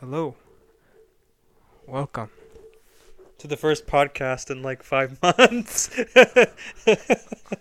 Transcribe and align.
Hello. 0.00 0.34
Welcome. 1.86 2.30
to 3.38 3.46
the 3.46 3.56
first 3.56 3.86
podcast 3.86 4.50
in 4.50 4.62
like 4.62 4.82
five 4.82 5.20
months. 5.22 5.90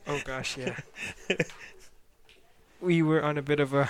Oh 0.08 0.22
gosh, 0.26 0.58
yeah. 0.58 0.76
we 2.82 3.02
were 3.02 3.24
on 3.24 3.38
a 3.38 3.42
bit 3.42 3.60
of 3.60 3.74
a 3.74 3.90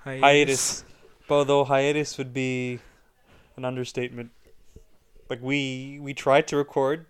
hiatus. 0.00 0.20
hiatus. 0.22 0.84
Although 1.28 1.64
hiatus 1.64 2.18
would 2.18 2.32
be 2.34 2.78
an 3.56 3.64
understatement. 3.64 4.30
Like 5.30 5.40
we 5.42 5.98
we 6.00 6.12
tried 6.14 6.46
to 6.48 6.56
record, 6.56 7.06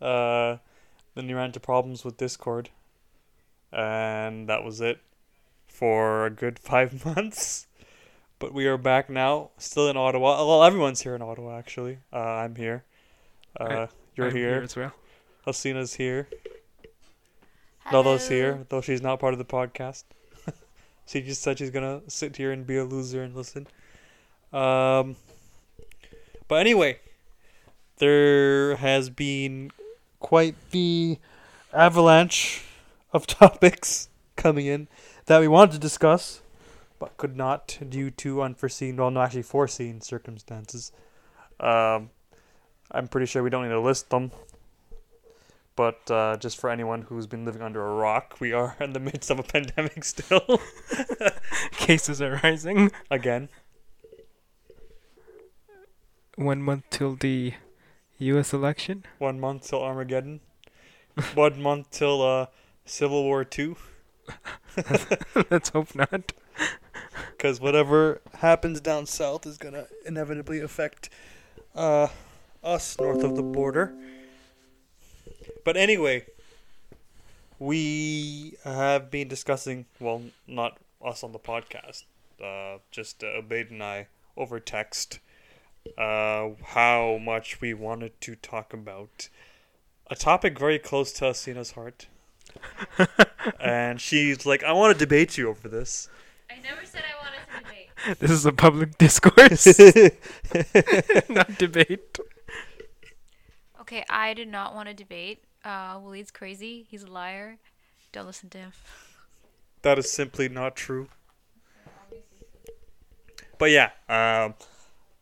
uh, 0.00 0.58
then 1.14 1.26
we 1.26 1.34
ran 1.34 1.46
into 1.46 1.60
problems 1.60 2.04
with 2.04 2.16
Discord, 2.16 2.70
and 3.72 4.48
that 4.48 4.62
was 4.62 4.80
it 4.80 5.00
for 5.66 6.26
a 6.26 6.30
good 6.30 6.58
five 6.58 7.04
months. 7.16 7.65
But 8.38 8.52
we 8.52 8.66
are 8.66 8.76
back 8.76 9.08
now, 9.08 9.50
still 9.56 9.88
in 9.88 9.96
Ottawa. 9.96 10.44
Well, 10.46 10.62
everyone's 10.62 11.00
here 11.00 11.14
in 11.14 11.22
Ottawa 11.22 11.56
actually. 11.58 11.98
Uh, 12.12 12.18
I'm 12.18 12.54
here. 12.54 12.84
Uh, 13.58 13.64
I- 13.64 13.88
you're 14.14 14.28
I'm 14.28 14.34
here. 14.36 14.60
as 14.62 14.76
well. 14.76 14.92
Hasina's 15.46 15.94
here. 15.94 16.28
Lolo's 17.92 18.28
here, 18.28 18.64
though 18.68 18.80
she's 18.80 19.00
not 19.00 19.20
part 19.20 19.32
of 19.32 19.38
the 19.38 19.44
podcast. 19.44 20.04
she 21.06 21.20
just 21.22 21.40
said 21.42 21.58
she's 21.58 21.70
gonna 21.70 22.02
sit 22.08 22.36
here 22.36 22.50
and 22.50 22.66
be 22.66 22.76
a 22.76 22.84
loser 22.84 23.22
and 23.22 23.34
listen. 23.34 23.66
Um, 24.52 25.16
but 26.48 26.56
anyway, 26.56 26.98
there 27.98 28.76
has 28.76 29.08
been 29.10 29.70
quite 30.18 30.56
the 30.72 31.18
avalanche 31.72 32.64
of 33.12 33.26
topics 33.26 34.08
coming 34.34 34.66
in 34.66 34.88
that 35.26 35.40
we 35.40 35.46
wanted 35.48 35.72
to 35.72 35.78
discuss, 35.78 36.40
but 36.98 37.16
could 37.16 37.36
not 37.36 37.78
due 37.88 38.10
to 38.10 38.42
unforeseen, 38.42 38.96
well, 38.96 39.10
no, 39.10 39.20
actually 39.20 39.42
foreseen 39.42 40.00
circumstances. 40.00 40.92
Um, 41.60 42.10
I'm 42.90 43.08
pretty 43.08 43.26
sure 43.26 43.42
we 43.42 43.50
don't 43.50 43.64
need 43.64 43.70
to 43.70 43.80
list 43.80 44.10
them. 44.10 44.30
But 45.76 46.10
uh, 46.10 46.38
just 46.38 46.58
for 46.58 46.70
anyone 46.70 47.02
who's 47.02 47.26
been 47.26 47.44
living 47.44 47.60
under 47.60 47.86
a 47.86 47.94
rock, 47.94 48.36
we 48.40 48.52
are 48.52 48.76
in 48.80 48.94
the 48.94 49.00
midst 49.00 49.30
of 49.30 49.38
a 49.38 49.42
pandemic 49.42 50.04
still. 50.04 50.60
Cases 51.72 52.22
are 52.22 52.40
rising. 52.42 52.90
Again. 53.10 53.50
One 56.36 56.62
month 56.62 56.84
till 56.90 57.14
the 57.14 57.54
U.S. 58.18 58.52
election. 58.52 59.04
One 59.18 59.38
month 59.38 59.68
till 59.68 59.82
Armageddon. 59.82 60.40
One 61.34 61.62
month 61.62 61.90
till 61.90 62.22
uh, 62.22 62.46
Civil 62.84 63.24
War 63.24 63.44
Two. 63.44 63.76
Let's 65.50 65.70
hope 65.70 65.94
not. 65.94 66.32
Because 67.30 67.60
whatever 67.60 68.20
happens 68.38 68.80
down 68.80 69.06
south 69.06 69.46
is 69.46 69.58
going 69.58 69.74
to 69.74 69.86
inevitably 70.04 70.60
affect 70.60 71.08
uh, 71.74 72.08
us 72.62 72.98
north 72.98 73.22
of 73.22 73.36
the 73.36 73.42
border. 73.42 73.94
But 75.64 75.76
anyway, 75.76 76.26
we 77.58 78.54
have 78.64 79.10
been 79.10 79.28
discussing, 79.28 79.86
well, 80.00 80.22
not 80.46 80.78
us 81.04 81.22
on 81.22 81.32
the 81.32 81.38
podcast, 81.38 82.04
uh, 82.42 82.78
just 82.90 83.22
uh, 83.24 83.40
Ubayd 83.40 83.70
and 83.70 83.82
I 83.82 84.08
over 84.36 84.60
text, 84.60 85.20
uh, 85.96 86.50
how 86.64 87.18
much 87.22 87.60
we 87.60 87.72
wanted 87.72 88.20
to 88.22 88.36
talk 88.36 88.72
about 88.72 89.28
a 90.08 90.14
topic 90.14 90.58
very 90.58 90.78
close 90.78 91.12
to 91.14 91.26
Hasina's 91.26 91.72
heart. 91.72 92.06
and 93.60 94.00
she's 94.00 94.46
like, 94.46 94.62
I 94.62 94.72
want 94.72 94.94
to 94.94 94.98
debate 94.98 95.36
you 95.36 95.48
over 95.48 95.68
this. 95.68 96.08
I 96.50 96.60
never 96.62 96.84
said 96.84 97.02
I 97.02 97.22
wanted 97.22 97.40
to 97.46 97.64
debate. 97.64 98.18
This 98.20 98.30
is 98.30 98.46
a 98.46 98.52
public 98.52 98.98
discourse, 98.98 99.66
not 101.28 101.58
debate. 101.58 102.18
Okay, 103.80 104.04
I 104.08 104.34
did 104.34 104.48
not 104.48 104.74
want 104.74 104.88
to 104.88 104.94
debate. 104.94 105.42
Uh, 105.64 105.98
Waleed's 105.98 106.30
crazy. 106.30 106.86
He's 106.88 107.02
a 107.02 107.10
liar. 107.10 107.56
Don't 108.12 108.26
listen 108.26 108.48
to 108.50 108.58
him. 108.58 108.72
That 109.82 109.98
is 109.98 110.10
simply 110.10 110.48
not 110.48 110.76
true. 110.76 111.08
But 113.58 113.70
yeah, 113.70 113.90
um, 114.08 114.54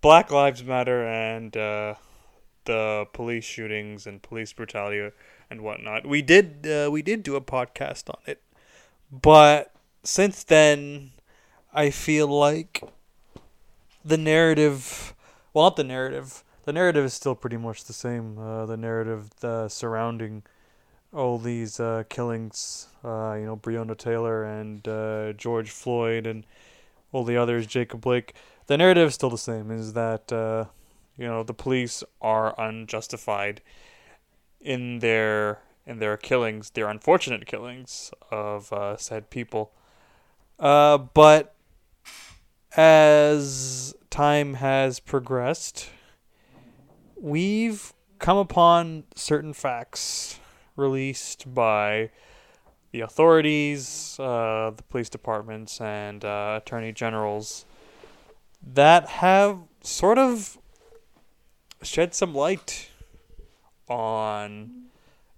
Black 0.01 0.31
Lives 0.31 0.63
Matter 0.63 1.07
and 1.07 1.57
uh, 1.57 1.95
the 2.65 3.07
police 3.13 3.45
shootings 3.45 4.07
and 4.07 4.21
police 4.21 4.53
brutality 4.53 5.11
and 5.51 5.63
whatnot. 5.63 6.07
We 6.07 6.23
did 6.23 6.67
uh, 6.67 6.91
we 6.91 7.03
did 7.03 7.23
do 7.23 7.37
a 7.37 7.41
podcast 7.41 8.11
on 8.11 8.21
it, 8.27 8.43
but 9.11 9.73
since 10.03 10.45
then, 10.45 11.13
I 11.75 11.91
feel 11.91 12.29
like 12.29 12.85
the 14.05 14.17
narrative, 14.17 15.13
well, 15.53 15.65
not 15.65 15.75
the 15.75 15.83
narrative. 15.83 16.45
The 16.65 16.73
narrative 16.73 17.05
is 17.05 17.15
still 17.15 17.35
pretty 17.35 17.57
much 17.57 17.85
the 17.85 17.93
same. 17.93 18.39
Uh, 18.39 18.65
the 18.67 18.77
narrative 18.77 19.33
surrounding 19.69 20.45
all 21.13 21.39
these 21.39 21.81
uh, 21.81 22.05
killings, 22.09 22.87
uh, 23.05 23.35
you 23.35 23.47
know, 23.47 23.57
Breonna 23.57 23.99
Taylor 23.99 24.45
and 24.45 24.87
uh, 24.87 25.33
George 25.33 25.71
Floyd 25.71 26.29
and 26.29 26.47
all 27.11 27.25
the 27.25 27.37
others, 27.37 27.67
Jacob 27.67 28.03
Blake. 28.03 28.35
The 28.67 28.79
narrative 28.79 29.09
is 29.09 29.15
still 29.15 29.31
the 29.31 29.37
same: 29.37 29.73
is 29.73 29.95
that 29.95 30.33
uh, 30.33 30.67
you 31.19 31.27
know 31.27 31.43
the 31.43 31.55
police 31.55 32.05
are 32.21 32.59
unjustified 32.59 33.61
in 34.61 35.01
their 35.01 35.59
in 35.87 35.99
their 35.99 36.17
killings, 36.17 36.71
their 36.71 36.89
unfortunate 36.89 37.47
killings 37.47 38.13
of 38.31 38.73
said 39.01 39.29
people. 39.29 39.73
But 40.59 41.54
as 42.77 43.95
time 44.11 44.55
has 44.55 45.01
progressed, 45.01 45.91
we've 47.17 47.93
come 48.19 48.37
upon 48.37 49.05
certain 49.15 49.53
facts 49.53 50.39
released 50.77 51.53
by 51.53 52.11
the 52.93 53.01
authorities, 53.01 54.17
uh, 54.21 54.73
the 54.77 54.83
police 54.85 55.09
departments, 55.09 55.81
and 55.81 56.25
uh, 56.25 56.61
attorney 56.63 56.93
generals 56.93 57.65
that 58.63 59.09
have 59.09 59.59
sort 59.83 60.17
of 60.19 60.59
shed 61.83 62.15
some 62.15 62.35
light 62.35 62.91
on 63.89 64.87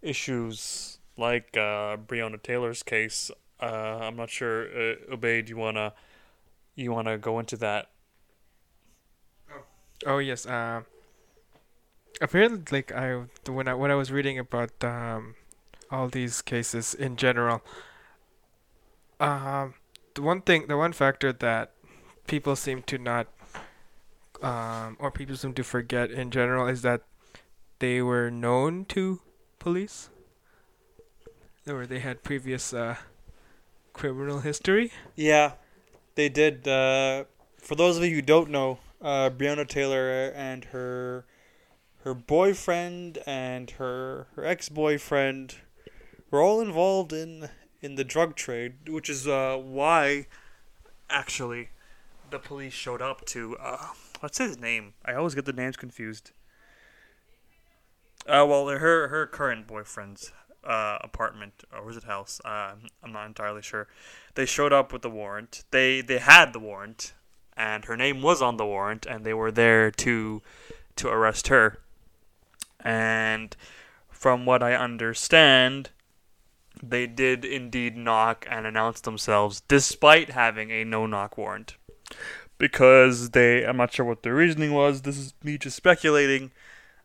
issues 0.02 0.98
like 1.16 1.56
uh, 1.56 1.96
Breonna 1.96 2.40
Taylor's 2.42 2.82
case. 2.82 3.30
Uh, 3.60 3.98
I'm 4.02 4.16
not 4.16 4.30
sure, 4.30 4.66
uh, 4.66 4.94
Obey, 5.12 5.42
do 5.42 5.50
you 5.50 5.56
wanna 5.56 5.92
you 6.76 6.92
wanna 6.92 7.18
go 7.18 7.38
into 7.40 7.56
that? 7.56 7.90
Oh 10.04 10.18
yes. 10.18 10.46
Uh, 10.46 10.82
apparently, 12.20 12.62
like 12.70 12.92
I 12.92 13.24
when 13.48 13.66
I 13.66 13.74
when 13.74 13.90
I 13.90 13.94
was 13.94 14.12
reading 14.12 14.38
about 14.38 14.72
um, 14.84 15.34
all 15.90 16.08
these 16.08 16.42
cases 16.42 16.94
in 16.94 17.16
general, 17.16 17.62
um, 19.18 19.74
the 20.14 20.22
one 20.22 20.42
thing, 20.42 20.66
the 20.66 20.76
one 20.76 20.92
factor 20.92 21.32
that 21.32 21.72
people 22.26 22.56
seem 22.56 22.82
to 22.82 22.98
not, 22.98 23.28
um, 24.42 24.96
or 25.00 25.10
people 25.10 25.36
seem 25.36 25.54
to 25.54 25.64
forget 25.64 26.10
in 26.10 26.30
general 26.30 26.68
is 26.68 26.82
that 26.82 27.02
they 27.78 28.02
were 28.02 28.30
known 28.30 28.84
to 28.86 29.20
police. 29.58 30.10
Or 31.68 31.84
they 31.84 31.98
had 31.98 32.22
previous 32.22 32.72
uh, 32.72 32.94
criminal 33.92 34.38
history. 34.38 34.92
Yeah, 35.16 35.52
they 36.16 36.28
did. 36.28 36.66
Uh, 36.66 37.24
for 37.58 37.76
those 37.76 37.96
of 37.96 38.04
you 38.04 38.16
who 38.16 38.22
don't 38.22 38.50
know, 38.50 38.78
uh, 39.00 39.30
Breonna 39.30 39.66
Taylor 39.66 40.32
and 40.34 40.64
her 40.66 41.24
her 42.00 42.14
boyfriend 42.14 43.18
and 43.26 43.70
her 43.72 44.26
her 44.34 44.44
ex 44.44 44.68
boyfriend 44.68 45.56
were 46.30 46.42
all 46.42 46.60
involved 46.60 47.12
in 47.12 47.48
in 47.80 47.94
the 47.94 48.04
drug 48.04 48.34
trade, 48.34 48.88
which 48.88 49.08
is 49.08 49.28
uh, 49.28 49.56
why 49.62 50.26
actually 51.08 51.68
the 52.30 52.38
police 52.38 52.72
showed 52.72 53.00
up 53.00 53.24
to 53.26 53.56
uh, 53.58 53.88
what's 54.20 54.38
his 54.38 54.58
name? 54.58 54.94
I 55.04 55.14
always 55.14 55.34
get 55.34 55.44
the 55.44 55.52
names 55.52 55.76
confused. 55.76 56.32
Uh, 58.26 58.44
well, 58.48 58.66
her 58.68 59.08
her 59.08 59.26
current 59.26 59.66
boyfriend's 59.66 60.32
uh, 60.66 60.98
apartment 61.00 61.64
or 61.72 61.84
was 61.84 61.96
it 61.96 62.04
house? 62.04 62.40
Uh, 62.44 62.72
I'm 63.02 63.12
not 63.12 63.26
entirely 63.26 63.62
sure. 63.62 63.88
They 64.34 64.46
showed 64.46 64.72
up 64.72 64.92
with 64.92 65.02
the 65.02 65.10
warrant. 65.10 65.64
They 65.70 66.00
they 66.00 66.18
had 66.18 66.52
the 66.52 66.58
warrant, 66.58 67.14
and 67.56 67.84
her 67.84 67.96
name 67.96 68.22
was 68.22 68.42
on 68.42 68.56
the 68.56 68.66
warrant, 68.66 69.06
and 69.06 69.24
they 69.24 69.34
were 69.34 69.50
there 69.50 69.90
to 69.90 70.42
to 70.96 71.08
arrest 71.08 71.48
her. 71.48 71.78
And 72.80 73.56
from 74.10 74.46
what 74.46 74.62
I 74.62 74.74
understand, 74.74 75.90
they 76.82 77.06
did 77.06 77.44
indeed 77.44 77.96
knock 77.96 78.46
and 78.50 78.66
announce 78.66 79.00
themselves, 79.00 79.62
despite 79.68 80.30
having 80.30 80.70
a 80.70 80.84
no 80.84 81.06
knock 81.06 81.38
warrant. 81.38 81.76
Because 82.58 83.30
they, 83.30 83.66
I'm 83.66 83.76
not 83.76 83.92
sure 83.92 84.06
what 84.06 84.22
their 84.22 84.34
reasoning 84.34 84.72
was. 84.72 85.02
This 85.02 85.18
is 85.18 85.34
me 85.42 85.58
just 85.58 85.76
speculating 85.76 86.52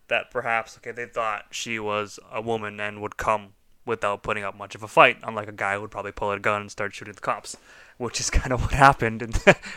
that 0.07 0.31
perhaps, 0.31 0.77
okay, 0.77 0.91
they 0.91 1.05
thought 1.05 1.45
she 1.51 1.79
was 1.79 2.19
a 2.31 2.41
woman 2.41 2.79
and 2.79 3.01
would 3.01 3.17
come 3.17 3.53
without 3.85 4.23
putting 4.23 4.43
up 4.43 4.55
much 4.55 4.75
of 4.75 4.83
a 4.83 4.87
fight, 4.87 5.17
unlike 5.23 5.47
a 5.47 5.53
guy 5.53 5.75
who 5.75 5.81
would 5.81 5.91
probably 5.91 6.11
pull 6.11 6.31
a 6.31 6.39
gun 6.39 6.61
and 6.61 6.71
start 6.71 6.93
shooting 6.93 7.13
the 7.13 7.21
cops, 7.21 7.57
which 7.97 8.19
is 8.19 8.29
kind 8.41 8.51
of 8.51 8.61
what 8.61 8.73
happened 8.73 9.21
in 9.21 9.33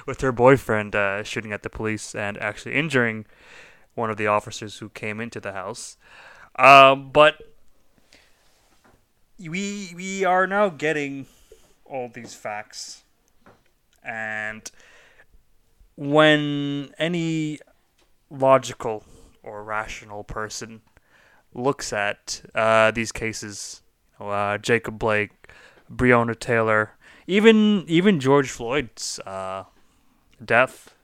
with 0.07 0.21
her 0.21 0.33
boyfriend 0.33 0.95
uh, 0.95 1.23
shooting 1.23 1.53
at 1.53 1.63
the 1.63 1.71
police 1.71 2.15
and 2.15 2.37
actually 2.39 2.75
injuring 2.75 3.27
one 3.95 4.11
of 4.11 4.17
the 4.17 4.27
officers 4.27 4.79
who 4.79 4.89
came 4.89 5.21
into 5.21 5.41
the 5.41 5.53
house. 5.53 5.97
Um, 6.57 7.11
but 7.11 7.37
we 9.39 9.93
we 9.95 10.25
are 10.25 10.47
now 10.47 10.69
getting 10.69 11.27
all 11.85 12.09
these 12.09 12.35
facts, 12.35 13.03
and 14.05 14.71
when 15.97 16.95
any 16.99 17.59
logical 18.31 19.05
or 19.45 19.63
rational 19.63 20.25
person 20.25 20.81
looks 21.55 21.93
at 21.93 22.43
uh, 22.55 22.91
these 22.91 23.13
cases, 23.13 23.83
you 24.19 24.27
know, 24.27 24.33
uh, 24.33 24.59
Jacob 24.59 24.99
Blake, 24.99 25.31
Breonna 25.93 26.39
Taylor, 26.39 26.93
even 27.27 27.85
even 27.87 28.21
George 28.21 28.51
Floyd's 28.51 29.21
uh, 29.21 29.65
death, 30.45 30.95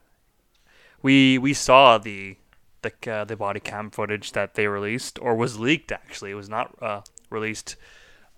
we 1.01 1.37
we 1.37 1.53
saw 1.53 1.97
the 1.97 2.37
the 2.81 3.11
uh, 3.11 3.23
the 3.23 3.35
body 3.35 3.59
cam 3.59 3.89
footage 3.89 4.31
that 4.33 4.55
they 4.55 4.67
released 4.67 5.19
or 5.21 5.35
was 5.35 5.59
leaked. 5.59 5.91
Actually, 5.91 6.31
it 6.31 6.35
was 6.35 6.49
not 6.49 6.75
uh, 6.81 7.01
released 7.29 7.75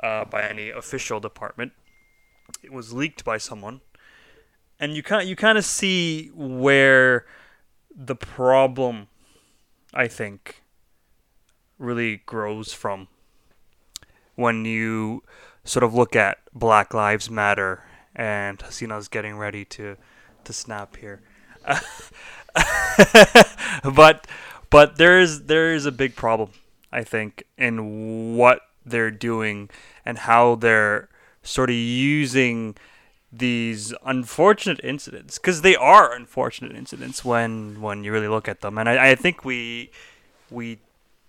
uh, 0.02 0.26
by 0.26 0.44
any 0.44 0.70
official 0.70 1.20
department. 1.20 1.72
It 2.62 2.72
was 2.72 2.94
leaked 2.94 3.24
by 3.24 3.38
someone, 3.38 3.82
and 4.80 4.96
you 4.96 5.04
kind 5.04 5.28
you 5.28 5.36
kind 5.36 5.58
of 5.58 5.66
see 5.66 6.30
where 6.34 7.26
the 7.96 8.16
problem, 8.16 9.08
I 9.94 10.08
think, 10.08 10.64
really 11.78 12.18
grows 12.26 12.74
from 12.74 13.08
when 14.36 14.66
you 14.66 15.24
sort 15.64 15.84
of 15.84 15.94
look 15.94 16.16
at 16.16 16.40
Black 16.54 16.94
Lives 16.94 17.30
Matter 17.30 17.84
and 18.16 18.60
Hasina's 18.60 19.08
getting 19.08 19.38
ready 19.38 19.66
to 19.66 19.98
to 20.44 20.54
snap 20.54 20.98
here. 20.98 21.22
but 23.96 24.28
but 24.70 24.98
there 24.98 25.20
is 25.20 25.44
there 25.46 25.74
is 25.74 25.86
a 25.86 25.92
big 25.92 26.16
problem, 26.16 26.50
I 26.92 27.04
think, 27.04 27.44
in 27.58 28.36
what 28.36 28.62
they're 28.86 29.12
doing 29.12 29.70
and 30.06 30.18
how 30.18 30.56
they're 30.56 31.10
sort 31.42 31.70
of 31.70 31.76
using 31.76 32.76
these 33.36 33.94
unfortunate 34.06 34.80
incidents 34.84 35.40
because 35.40 35.62
they 35.62 35.76
are 35.76 36.14
unfortunate 36.14 36.76
incidents 36.76 37.26
when 37.26 37.82
when 37.82 38.04
you 38.04 38.12
really 38.12 38.28
look 38.28 38.48
at 38.48 38.62
them. 38.62 38.78
And 38.78 38.88
I, 38.88 39.12
I 39.12 39.16
think 39.16 39.44
we 39.44 39.90
we 40.52 40.78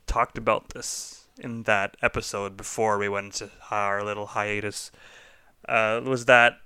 talked 0.07 0.37
about 0.37 0.71
this 0.71 1.25
in 1.39 1.63
that 1.63 1.97
episode 2.03 2.57
before 2.57 2.99
we 2.99 3.09
went 3.09 3.41
into 3.41 3.51
our 3.71 4.05
little 4.05 4.27
hiatus. 4.27 4.93
Uh, 5.67 6.03
was 6.05 6.27
that 6.27 6.59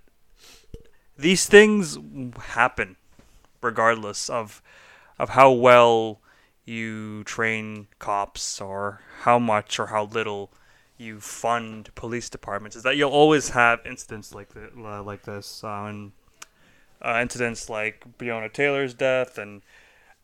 these 1.17 1.47
things 1.47 1.97
happen 2.39 2.97
regardless 3.63 4.29
of 4.29 4.61
of 5.21 5.31
how 5.31 5.51
well 5.53 6.21
you 6.65 7.23
train 7.25 7.87
cops 7.99 8.61
or 8.61 9.01
how 9.23 9.39
much 9.39 9.79
or 9.79 9.87
how 9.87 10.05
little 10.05 10.51
you 10.99 11.21
fund 11.21 11.95
police 11.95 12.29
departments 12.29 12.77
is 12.77 12.83
that 12.83 12.97
you'll 12.97 13.11
always 13.11 13.51
have 13.51 13.81
incidents 13.87 14.35
like 14.35 14.49
the, 14.51 14.69
uh, 14.79 15.03
like 15.03 15.23
this 15.23 15.63
and 15.65 16.13
uh, 17.01 17.19
incidents 17.23 17.71
like 17.71 18.05
Breonna 18.19 18.53
Taylor's 18.53 18.95
death 18.95 19.39
and 19.39 19.63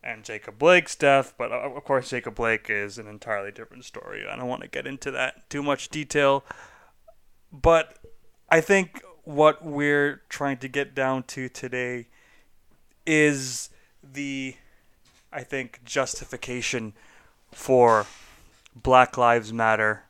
and 0.03 0.23
Jacob 0.23 0.59
Blake's 0.59 0.94
death, 0.94 1.32
but 1.38 1.50
uh, 1.50 1.71
of 1.75 1.82
course 1.85 2.11
Jacob 2.11 2.35
Blake 2.35 2.69
is 2.69 2.99
an 2.99 3.06
entirely 3.06 3.50
different 3.50 3.87
story. 3.87 4.26
I 4.29 4.37
don't 4.37 4.49
want 4.49 4.61
to 4.61 4.69
get 4.69 4.87
into 4.87 5.11
that 5.12 5.49
too 5.49 5.62
much 5.62 5.88
detail, 5.88 6.44
but 7.50 7.97
I 8.50 8.61
think 8.61 9.00
what 9.23 9.65
we're 9.65 10.20
trying 10.29 10.59
to 10.59 10.69
get 10.69 10.94
down 10.94 11.23
to 11.23 11.49
today 11.49 12.09
is 13.06 13.70
the 14.03 14.56
I 15.32 15.43
think 15.43 15.81
justification 15.85 16.93
for 17.50 18.06
Black 18.77 19.17
Lives 19.17 19.53
Matter 19.53 20.05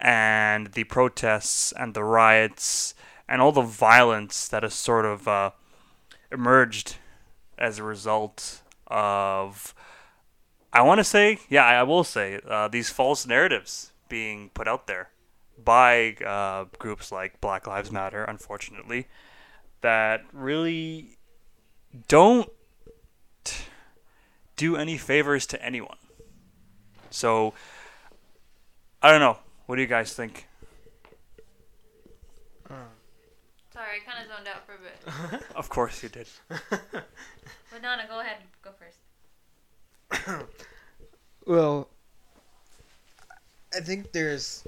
and 0.00 0.68
the 0.72 0.84
protests 0.84 1.72
and 1.72 1.94
the 1.94 2.04
riots 2.04 2.94
and 3.28 3.40
all 3.40 3.52
the 3.52 3.62
violence 3.62 4.48
that 4.48 4.62
has 4.62 4.74
sort 4.74 5.04
of 5.04 5.26
uh, 5.26 5.50
emerged 6.30 6.96
as 7.58 7.78
a 7.78 7.82
result 7.82 8.62
of, 8.86 9.74
I 10.72 10.82
want 10.82 10.98
to 10.98 11.04
say, 11.04 11.38
yeah, 11.48 11.64
I 11.64 11.82
will 11.82 12.04
say, 12.04 12.40
uh, 12.46 12.68
these 12.68 12.90
false 12.90 13.26
narratives 13.26 13.92
being 14.08 14.50
put 14.50 14.68
out 14.68 14.86
there 14.86 15.10
by 15.62 16.14
uh, 16.24 16.66
groups 16.78 17.10
like 17.10 17.40
Black 17.40 17.66
Lives 17.66 17.90
Matter, 17.90 18.24
unfortunately, 18.24 19.08
that 19.80 20.22
really 20.32 21.18
don't 22.08 22.50
do 24.56 24.76
any 24.76 24.98
favors 24.98 25.46
to 25.46 25.62
anyone. 25.64 25.98
So, 27.10 27.54
I 29.02 29.10
don't 29.10 29.20
know. 29.20 29.38
What 29.66 29.76
do 29.76 29.82
you 29.82 29.88
guys 29.88 30.14
think? 30.14 30.46
Sorry, 33.76 34.00
I 34.00 34.10
kind 34.10 34.24
of 34.24 34.34
zoned 34.34 34.48
out 34.48 34.64
for 34.64 34.72
a 34.72 34.78
bit. 34.80 35.42
Of 35.54 35.68
course 35.68 36.02
you 36.02 36.08
did. 36.08 36.26
But 36.48 37.82
Nana, 37.82 38.04
go 38.08 38.20
ahead. 38.20 38.38
Go 38.62 38.70
first. 38.80 40.46
Well, 41.46 41.88
I 43.76 43.80
think 43.80 44.12
there's 44.12 44.66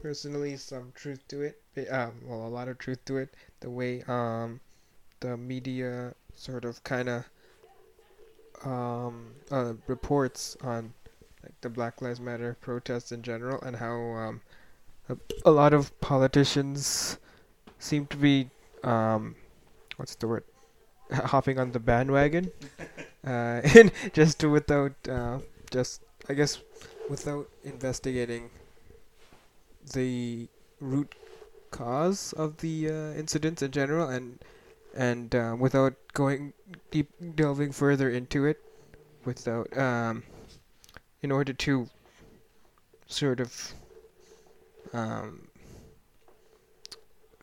personally 0.00 0.56
some 0.56 0.92
truth 0.96 1.20
to 1.28 1.42
it. 1.42 1.60
Um, 1.90 2.12
well, 2.26 2.46
a 2.46 2.48
lot 2.48 2.68
of 2.68 2.78
truth 2.78 3.04
to 3.04 3.18
it. 3.18 3.34
The 3.60 3.70
way 3.70 4.02
um, 4.08 4.58
the 5.20 5.36
media 5.36 6.14
sort 6.34 6.64
of 6.64 6.82
kind 6.82 7.08
of 7.08 7.24
um, 8.64 9.34
uh, 9.50 9.74
reports 9.86 10.56
on 10.62 10.92
like 11.42 11.60
the 11.60 11.68
Black 11.68 12.00
Lives 12.00 12.20
Matter 12.20 12.56
protests 12.60 13.12
in 13.12 13.22
general, 13.22 13.60
and 13.60 13.76
how 13.76 13.94
um, 13.94 14.40
a, 15.08 15.16
a 15.44 15.50
lot 15.50 15.72
of 15.72 15.98
politicians 16.00 17.18
seem 17.78 18.06
to 18.06 18.16
be 18.16 18.50
um, 18.84 19.34
what's 19.96 20.14
the 20.16 20.28
word? 20.28 20.44
Hopping 21.12 21.58
on 21.58 21.72
the 21.72 21.80
bandwagon, 21.80 22.50
uh, 23.26 23.60
and 23.74 23.92
just 24.12 24.42
without 24.44 24.94
uh, 25.08 25.38
just 25.70 26.02
I 26.28 26.34
guess 26.34 26.60
without 27.08 27.48
investigating 27.64 28.50
the 29.92 30.48
root 30.80 31.14
cause 31.70 32.32
of 32.34 32.58
the 32.58 32.88
uh, 32.88 33.12
incidents 33.18 33.62
in 33.62 33.70
general 33.70 34.08
and 34.08 34.38
and 34.94 35.34
uh, 35.34 35.56
without 35.58 35.94
going 36.12 36.52
deep 36.90 37.08
delving 37.34 37.72
further 37.72 38.10
into 38.10 38.44
it 38.44 38.60
without 39.24 39.66
um 39.76 40.22
in 41.22 41.30
order 41.32 41.52
to 41.52 41.88
sort 43.06 43.40
of 43.40 43.72
um 44.92 45.48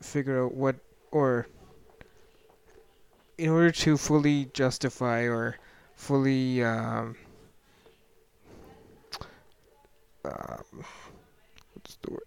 figure 0.00 0.44
out 0.44 0.54
what 0.54 0.76
or 1.10 1.46
in 3.38 3.48
order 3.48 3.70
to 3.70 3.96
fully 3.96 4.50
justify 4.52 5.22
or 5.22 5.56
fully 5.94 6.62
um, 6.62 7.16
um 10.24 10.84
what's 11.74 11.96
the 12.02 12.10
word? 12.10 12.22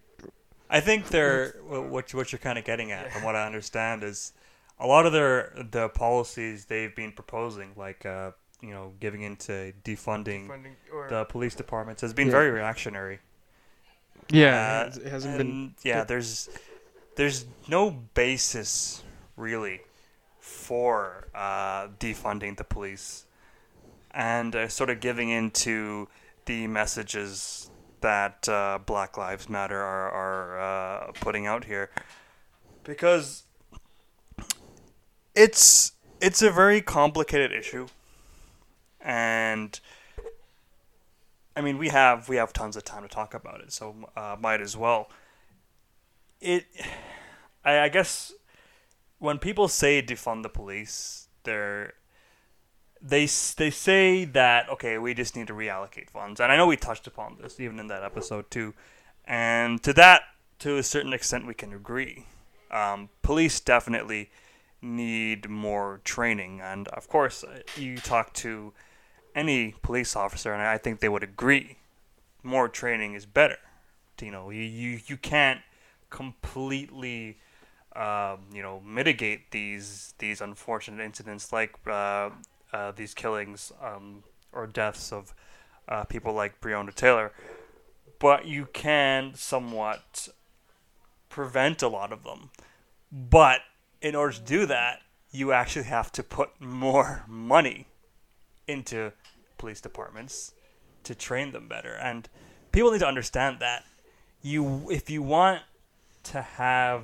I 0.70 0.80
think 0.80 1.10
they're 1.10 1.56
what 1.68 2.14
what 2.14 2.32
you're 2.32 2.40
kind 2.40 2.58
of 2.58 2.66
getting 2.66 2.92
at, 2.92 3.12
from 3.12 3.24
what 3.24 3.36
I 3.36 3.46
understand, 3.46 4.04
is 4.04 4.34
a 4.80 4.88
lot 4.88 5.06
of 5.06 5.14
their 5.14 5.54
the 5.72 5.90
policies 5.90 6.66
they've 6.66 6.96
been 6.96 7.12
proposing, 7.12 7.74
like 7.76 8.06
uh, 8.08 8.32
you 8.64 8.74
know, 8.74 8.94
giving 9.00 9.22
into 9.22 9.74
defunding 9.84 10.48
funding 10.48 10.76
or 10.92 11.10
the 11.10 11.26
police 11.26 11.54
departments, 11.56 12.02
has 12.02 12.14
been 12.14 12.28
Yeah. 12.28 12.32
very 12.40 12.52
reactionary. 12.52 13.20
yeah 14.30 14.48
Uh, 14.48 14.86
it, 14.86 14.88
has, 14.88 14.98
it 14.98 15.10
hasn't 15.16 15.38
been 15.38 15.48
and, 15.48 15.74
yeah. 15.84 16.04
There's 16.06 16.50
there's 17.16 17.46
no 17.68 17.92
basis 17.92 19.04
really 19.38 19.82
for 20.40 21.28
uh, 21.36 21.88
defunding 22.00 22.58
the 22.58 22.64
police 22.64 23.26
and 24.12 24.56
uh, 24.56 24.68
sort 24.70 24.90
of 24.90 25.00
giving 25.00 25.30
into 25.30 26.08
the 26.46 26.68
messages 26.68 27.70
that 28.02 28.48
uh, 28.50 28.80
Black 28.86 29.18
Lives 29.18 29.50
Matter 29.50 29.82
are 29.82 30.10
are 30.12 30.60
uh, 30.60 31.12
putting 31.20 31.46
out 31.48 31.66
here 31.66 31.90
because 32.84 33.44
it's 35.36 35.94
it's 36.22 36.42
a 36.42 36.52
very 36.52 36.82
complicated 36.82 37.52
issue 37.52 37.88
and 39.04 39.80
I 41.56 41.62
mean, 41.62 41.78
we 41.78 41.90
have 41.90 42.30
we 42.30 42.38
have 42.38 42.54
tons 42.54 42.76
of 42.76 42.84
time 42.84 43.04
to 43.04 43.10
talk 43.10 43.34
about 43.34 43.62
it, 43.62 43.72
so 43.72 43.96
uh, 44.16 44.36
might 44.40 44.62
as 44.62 44.76
well. 44.76 45.10
It, 46.42 46.66
I, 47.64 47.82
I 47.82 47.90
guess, 47.90 48.34
when 49.20 49.38
people 49.38 49.68
say 49.68 50.02
defund 50.02 50.44
the 50.44 50.50
police, 50.50 51.28
they're 51.44 51.94
they 53.02 53.26
they 53.58 53.70
say 53.70 54.26
that 54.26 54.70
okay, 54.70 54.98
we 54.98 55.14
just 55.14 55.36
need 55.36 55.48
to 55.48 55.54
reallocate 55.54 56.10
funds, 56.10 56.40
and 56.40 56.52
I 56.52 56.58
know 56.58 56.66
we 56.66 56.78
touched 56.78 57.06
upon 57.06 57.38
this 57.42 57.60
even 57.60 57.80
in 57.80 57.88
that 57.88 58.04
episode 58.04 58.50
too, 58.50 58.74
and 59.26 59.84
to 59.84 59.94
that 59.94 60.22
to 60.60 60.78
a 60.78 60.84
certain 60.84 61.14
extent, 61.14 61.46
we 61.46 61.54
can 61.54 61.74
agree. 61.74 62.26
Um, 62.72 63.10
police 63.22 63.60
definitely 63.60 64.32
need 64.82 65.50
more 65.50 66.02
training, 66.04 66.62
and 66.62 66.88
of 66.88 67.08
course, 67.08 67.44
uh, 67.44 67.60
you 67.78 67.98
talk 67.98 68.34
to 68.36 68.74
any 69.36 69.76
police 69.82 70.16
officer, 70.16 70.54
and 70.54 70.62
I 70.62 70.78
think 70.78 71.00
they 71.00 71.10
would 71.10 71.24
agree. 71.24 71.78
More 72.44 72.68
training 72.68 73.14
is 73.14 73.26
better. 73.26 73.58
You 74.22 74.32
know, 74.32 74.50
you 74.50 74.62
you, 74.62 75.00
you 75.08 75.18
can't 75.18 75.62
completely, 76.10 77.40
um, 77.96 78.40
you 78.54 78.62
know, 78.62 78.80
mitigate 78.86 79.52
these 79.52 80.14
these 80.20 80.40
unfortunate 80.40 81.04
incidents 81.04 81.52
like 81.52 81.76
uh, 81.88 82.30
uh, 82.72 82.92
these 82.92 83.14
killings 83.14 83.72
um, 83.82 84.24
or 84.52 84.68
deaths 84.68 85.12
of 85.12 85.34
uh, 85.90 86.04
people 86.06 86.34
like 86.34 86.62
Breonna 86.62 86.94
Taylor, 86.94 87.32
but 88.20 88.46
you 88.46 88.68
can 88.72 89.34
somewhat 89.36 90.30
prevent 91.30 91.82
a 91.82 91.88
lot 91.88 92.14
of 92.14 92.24
them. 92.24 92.52
But 93.12 93.62
in 94.02 94.16
order 94.16 94.34
to 94.34 94.42
do 94.42 94.66
that, 94.68 95.02
you 95.32 95.52
actually 95.52 95.86
have 95.86 96.12
to 96.14 96.24
put 96.24 96.62
more 96.62 97.24
money 97.28 97.88
into 98.68 99.12
police 99.64 99.80
departments 99.80 100.52
to 101.06 101.16
train 101.16 101.54
them 101.54 101.70
better. 101.70 101.94
And 101.94 102.28
people 102.74 102.92
need 102.92 103.00
to 103.00 103.08
understand 103.08 103.60
that 103.62 103.86
you 104.42 104.90
if 104.92 105.10
you 105.10 105.22
want 105.24 105.62
to 106.24 106.42
have 106.42 107.04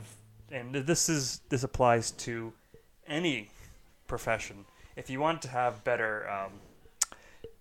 and 0.51 0.75
this 0.75 1.08
is 1.08 1.39
this 1.48 1.63
applies 1.63 2.12
to 2.25 2.51
any 3.08 3.50
profession. 4.08 4.66
If 4.98 5.10
you 5.10 5.22
want 5.22 5.42
to 5.44 5.48
have 5.48 5.86
better 5.86 6.30
um, 6.30 6.51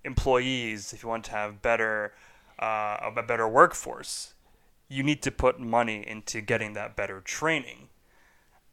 employees, 0.05 0.93
if 0.93 1.05
you 1.05 1.09
want 1.09 1.25
to 1.27 1.31
have 1.31 1.63
better 1.63 2.13
uh, 2.59 3.13
a 3.17 3.23
better 3.23 3.47
workforce, 3.47 4.35
you 4.89 5.05
need 5.05 5.23
to 5.23 5.31
put 5.31 5.61
money 5.61 6.05
into 6.05 6.41
getting 6.41 6.73
that 6.73 6.97
better 6.97 7.21
training. 7.21 7.89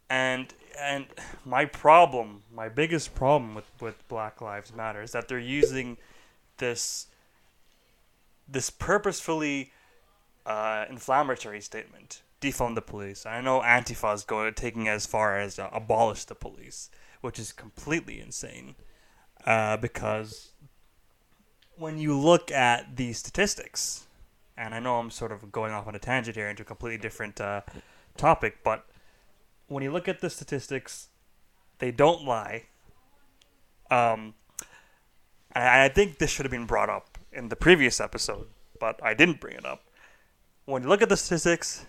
And 0.10 0.51
and 0.79 1.05
my 1.46 1.65
problem, 1.65 2.41
my 2.51 2.67
biggest 2.67 3.13
problem 3.13 3.53
with, 3.53 3.70
with 3.79 4.08
Black 4.08 4.41
Lives 4.41 4.74
Matter 4.74 5.03
is 5.03 5.12
that 5.12 5.27
they're 5.27 5.38
using 5.38 5.98
this 6.57 7.07
this 8.47 8.69
purposefully 8.69 9.71
uh, 10.45 10.85
inflammatory 10.89 11.62
statement, 11.62 12.21
defund 12.41 12.75
the 12.75 12.81
police. 12.81 13.25
I 13.25 13.41
know 13.41 13.62
Antifa 13.62 14.13
is 14.13 14.24
going 14.24 14.53
taking 14.53 14.88
as 14.88 15.05
far 15.05 15.39
as 15.39 15.57
uh, 15.57 15.69
abolish 15.74 16.25
the 16.25 16.35
police, 16.35 16.89
which 17.21 17.39
is 17.39 17.51
completely 17.51 18.19
insane. 18.19 18.75
Uh, 19.45 19.77
because 19.77 20.51
when 21.77 21.97
you 21.97 22.17
look 22.17 22.51
at 22.51 22.95
the 22.95 23.13
statistics, 23.13 24.05
and 24.57 24.74
I 24.74 24.79
know 24.79 24.97
I'm 24.97 25.12
sort 25.12 25.31
of 25.31 25.51
going 25.51 25.74
off 25.74 25.88
on 25.88 25.95
a 25.95 26.00
tangent 26.00 26.35
here 26.35 26.50
into 26.50 26.63
a 26.63 26.65
completely 26.65 26.97
different 26.97 27.41
uh, 27.41 27.62
topic, 28.17 28.59
but 28.63 28.85
when 29.67 29.83
you 29.83 29.91
look 29.91 30.07
at 30.07 30.21
the 30.21 30.29
statistics, 30.29 31.09
they 31.79 31.91
don't 31.91 32.24
lie. 32.24 32.63
Um, 33.91 34.35
I 35.55 35.89
think 35.89 36.17
this 36.17 36.29
should 36.29 36.45
have 36.45 36.51
been 36.51 36.65
brought 36.65 36.89
up 36.89 37.17
in 37.31 37.50
the 37.50 37.55
previous 37.55 38.01
episode, 38.01 38.47
but 38.79 39.01
I 39.01 39.13
didn't 39.13 39.39
bring 39.39 39.55
it 39.55 39.65
up. 39.65 39.83
When 40.65 40.83
you 40.83 40.89
look 40.89 41.01
at 41.01 41.09
the 41.09 41.17
statistics, 41.17 41.85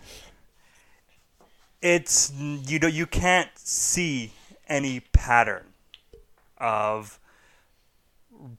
it's 1.81 2.31
you 2.31 2.79
know 2.79 2.87
you 2.87 3.05
can't 3.05 3.49
see 3.55 4.33
any 4.67 4.99
pattern 4.99 5.65
of 6.57 7.19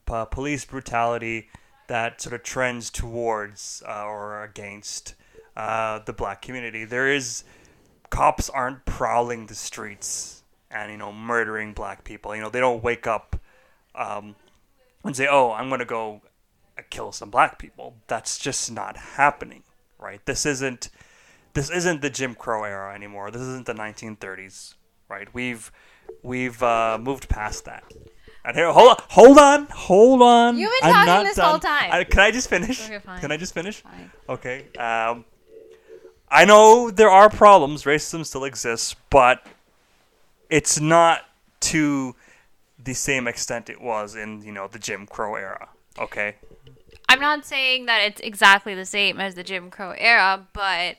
uh, 0.08 0.24
police 0.26 0.64
brutality 0.64 1.48
that 1.86 2.20
sort 2.20 2.34
of 2.34 2.42
trends 2.42 2.90
towards 2.90 3.82
uh, 3.88 4.04
or 4.04 4.42
against 4.42 5.14
uh, 5.56 6.00
the 6.04 6.12
black 6.12 6.42
community. 6.42 6.84
There 6.84 7.12
is 7.12 7.44
cops 8.10 8.48
aren't 8.48 8.84
prowling 8.84 9.46
the 9.46 9.54
streets 9.54 10.42
and 10.70 10.92
you 10.92 10.98
know 10.98 11.12
murdering 11.12 11.72
black 11.72 12.04
people. 12.04 12.34
You 12.34 12.42
know 12.42 12.50
they 12.50 12.60
don't 12.60 12.82
wake 12.82 13.06
up 13.06 13.40
um, 13.94 14.34
and 15.04 15.16
say, 15.16 15.26
"Oh, 15.30 15.52
I'm 15.52 15.68
gonna 15.70 15.84
go 15.84 16.22
kill 16.90 17.12
some 17.12 17.30
black 17.30 17.58
people." 17.58 17.96
That's 18.06 18.38
just 18.38 18.70
not 18.70 18.96
happening, 18.96 19.62
right? 19.98 20.24
This 20.26 20.44
isn't 20.46 20.90
this 21.54 21.70
isn't 21.70 22.02
the 22.02 22.10
Jim 22.10 22.34
Crow 22.34 22.64
era 22.64 22.94
anymore. 22.94 23.30
This 23.30 23.42
isn't 23.42 23.66
the 23.66 23.74
1930s, 23.74 24.74
right? 25.08 25.32
We've 25.34 25.72
we've 26.22 26.62
uh, 26.62 26.98
moved 27.00 27.28
past 27.28 27.64
that. 27.64 27.84
And 28.44 28.56
here, 28.56 28.72
hold 28.72 28.90
on, 28.90 28.96
hold 29.08 29.38
on, 29.38 29.66
hold 29.66 30.22
on. 30.22 30.56
You've 30.56 30.70
been 30.80 30.88
I'm 30.88 30.92
talking 30.94 31.06
not 31.06 31.24
this 31.24 31.36
done. 31.36 31.50
whole 31.50 31.58
time. 31.58 31.90
I- 31.92 32.04
can 32.04 32.20
I 32.20 32.30
just 32.30 32.48
finish? 32.48 32.84
Okay, 32.84 32.98
fine. 32.98 33.20
Can 33.20 33.32
I 33.32 33.36
just 33.36 33.52
finish? 33.52 33.82
Fine. 33.82 34.10
Okay. 34.28 34.66
Um, 34.78 35.24
I 36.30 36.44
know 36.44 36.90
there 36.90 37.10
are 37.10 37.28
problems. 37.28 37.84
Racism 37.84 38.24
still 38.24 38.44
exists, 38.44 38.94
but 39.10 39.44
it's 40.48 40.80
not 40.80 41.22
to 41.60 42.14
the 42.88 42.94
same 42.94 43.28
extent 43.28 43.68
it 43.68 43.82
was 43.82 44.16
in 44.16 44.40
you 44.42 44.50
know 44.50 44.66
the 44.66 44.78
Jim 44.78 45.06
Crow 45.06 45.34
era. 45.34 45.68
Okay. 45.98 46.36
I'm 47.10 47.20
not 47.20 47.44
saying 47.44 47.84
that 47.86 48.00
it's 48.02 48.20
exactly 48.20 48.74
the 48.74 48.86
same 48.86 49.20
as 49.20 49.34
the 49.34 49.42
Jim 49.42 49.70
Crow 49.70 49.94
era, 49.96 50.46
but 50.54 50.96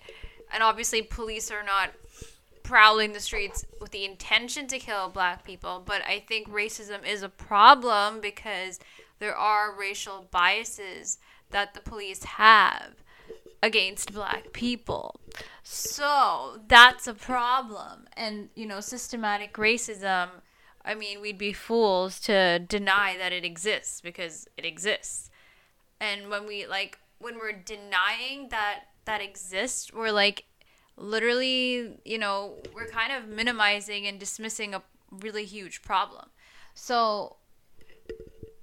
and 0.53 0.61
obviously 0.61 1.01
police 1.01 1.49
are 1.49 1.63
not 1.63 1.89
prowling 2.61 3.13
the 3.13 3.19
streets 3.19 3.65
with 3.81 3.89
the 3.89 4.05
intention 4.05 4.67
to 4.67 4.77
kill 4.77 5.09
black 5.09 5.43
people, 5.43 5.81
but 5.83 6.03
I 6.07 6.19
think 6.19 6.47
racism 6.47 7.07
is 7.07 7.23
a 7.23 7.29
problem 7.29 8.21
because 8.21 8.79
there 9.17 9.35
are 9.35 9.75
racial 9.75 10.27
biases 10.29 11.17
that 11.49 11.73
the 11.73 11.79
police 11.79 12.23
have 12.23 12.93
against 13.63 14.13
black 14.13 14.53
people. 14.53 15.19
So 15.63 16.59
that's 16.67 17.07
a 17.07 17.15
problem. 17.15 18.07
And, 18.15 18.49
you 18.53 18.67
know, 18.67 18.79
systematic 18.79 19.53
racism, 19.53 20.29
I 20.83 20.95
mean, 20.95 21.21
we'd 21.21 21.37
be 21.37 21.53
fools 21.53 22.19
to 22.21 22.59
deny 22.59 23.15
that 23.17 23.33
it 23.33 23.43
exists 23.43 24.01
because 24.01 24.47
it 24.57 24.65
exists. 24.65 25.29
And 25.99 26.29
when 26.29 26.47
we, 26.47 26.65
like, 26.65 26.99
when 27.19 27.37
we're 27.37 27.51
denying 27.51 28.49
that 28.49 28.83
that 29.05 29.21
exists, 29.21 29.91
we're 29.93 30.11
like 30.11 30.45
literally, 30.95 31.99
you 32.05 32.17
know, 32.17 32.55
we're 32.73 32.87
kind 32.87 33.11
of 33.11 33.27
minimizing 33.27 34.05
and 34.07 34.19
dismissing 34.19 34.73
a 34.73 34.83
really 35.11 35.45
huge 35.45 35.81
problem. 35.81 36.29
So 36.73 37.37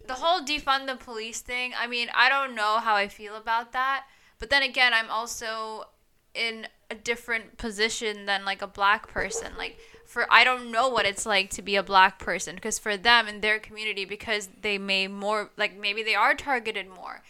the 0.07 0.15
whole 0.15 0.41
defund 0.41 0.87
the 0.87 0.97
police 0.97 1.41
thing, 1.41 1.73
I 1.79 1.87
mean, 1.87 2.09
I 2.15 2.29
don't 2.29 2.55
know 2.55 2.79
how 2.79 2.95
I 2.95 3.09
feel 3.09 3.37
about 3.37 3.73
that. 3.73 4.05
But 4.39 4.51
then 4.51 4.63
again, 4.63 4.93
I'm 4.95 5.11
also 5.11 5.89
in 6.35 6.69
a 6.91 6.95
different 6.95 7.57
position 7.57 8.27
than 8.27 8.45
like 8.45 8.63
a 8.63 8.67
black 8.67 9.09
person. 9.09 9.53
Like 9.59 9.79
for 10.07 10.27
I 10.31 10.45
don't 10.45 10.71
know 10.71 10.89
what 10.89 11.07
it's 11.07 11.27
like 11.27 11.51
to 11.51 11.63
be 11.63 11.77
a 11.77 11.83
black 11.83 12.19
person 12.19 12.55
because 12.55 12.79
for 12.79 12.97
them 12.97 13.29
in 13.29 13.41
their 13.41 13.59
community 13.59 14.05
because 14.05 14.49
they 14.63 14.79
may 14.79 15.09
more 15.09 15.51
like 15.57 15.79
maybe 15.79 16.03
they 16.03 16.15
are 16.15 16.35
targeted 16.35 16.89
more. 16.89 17.23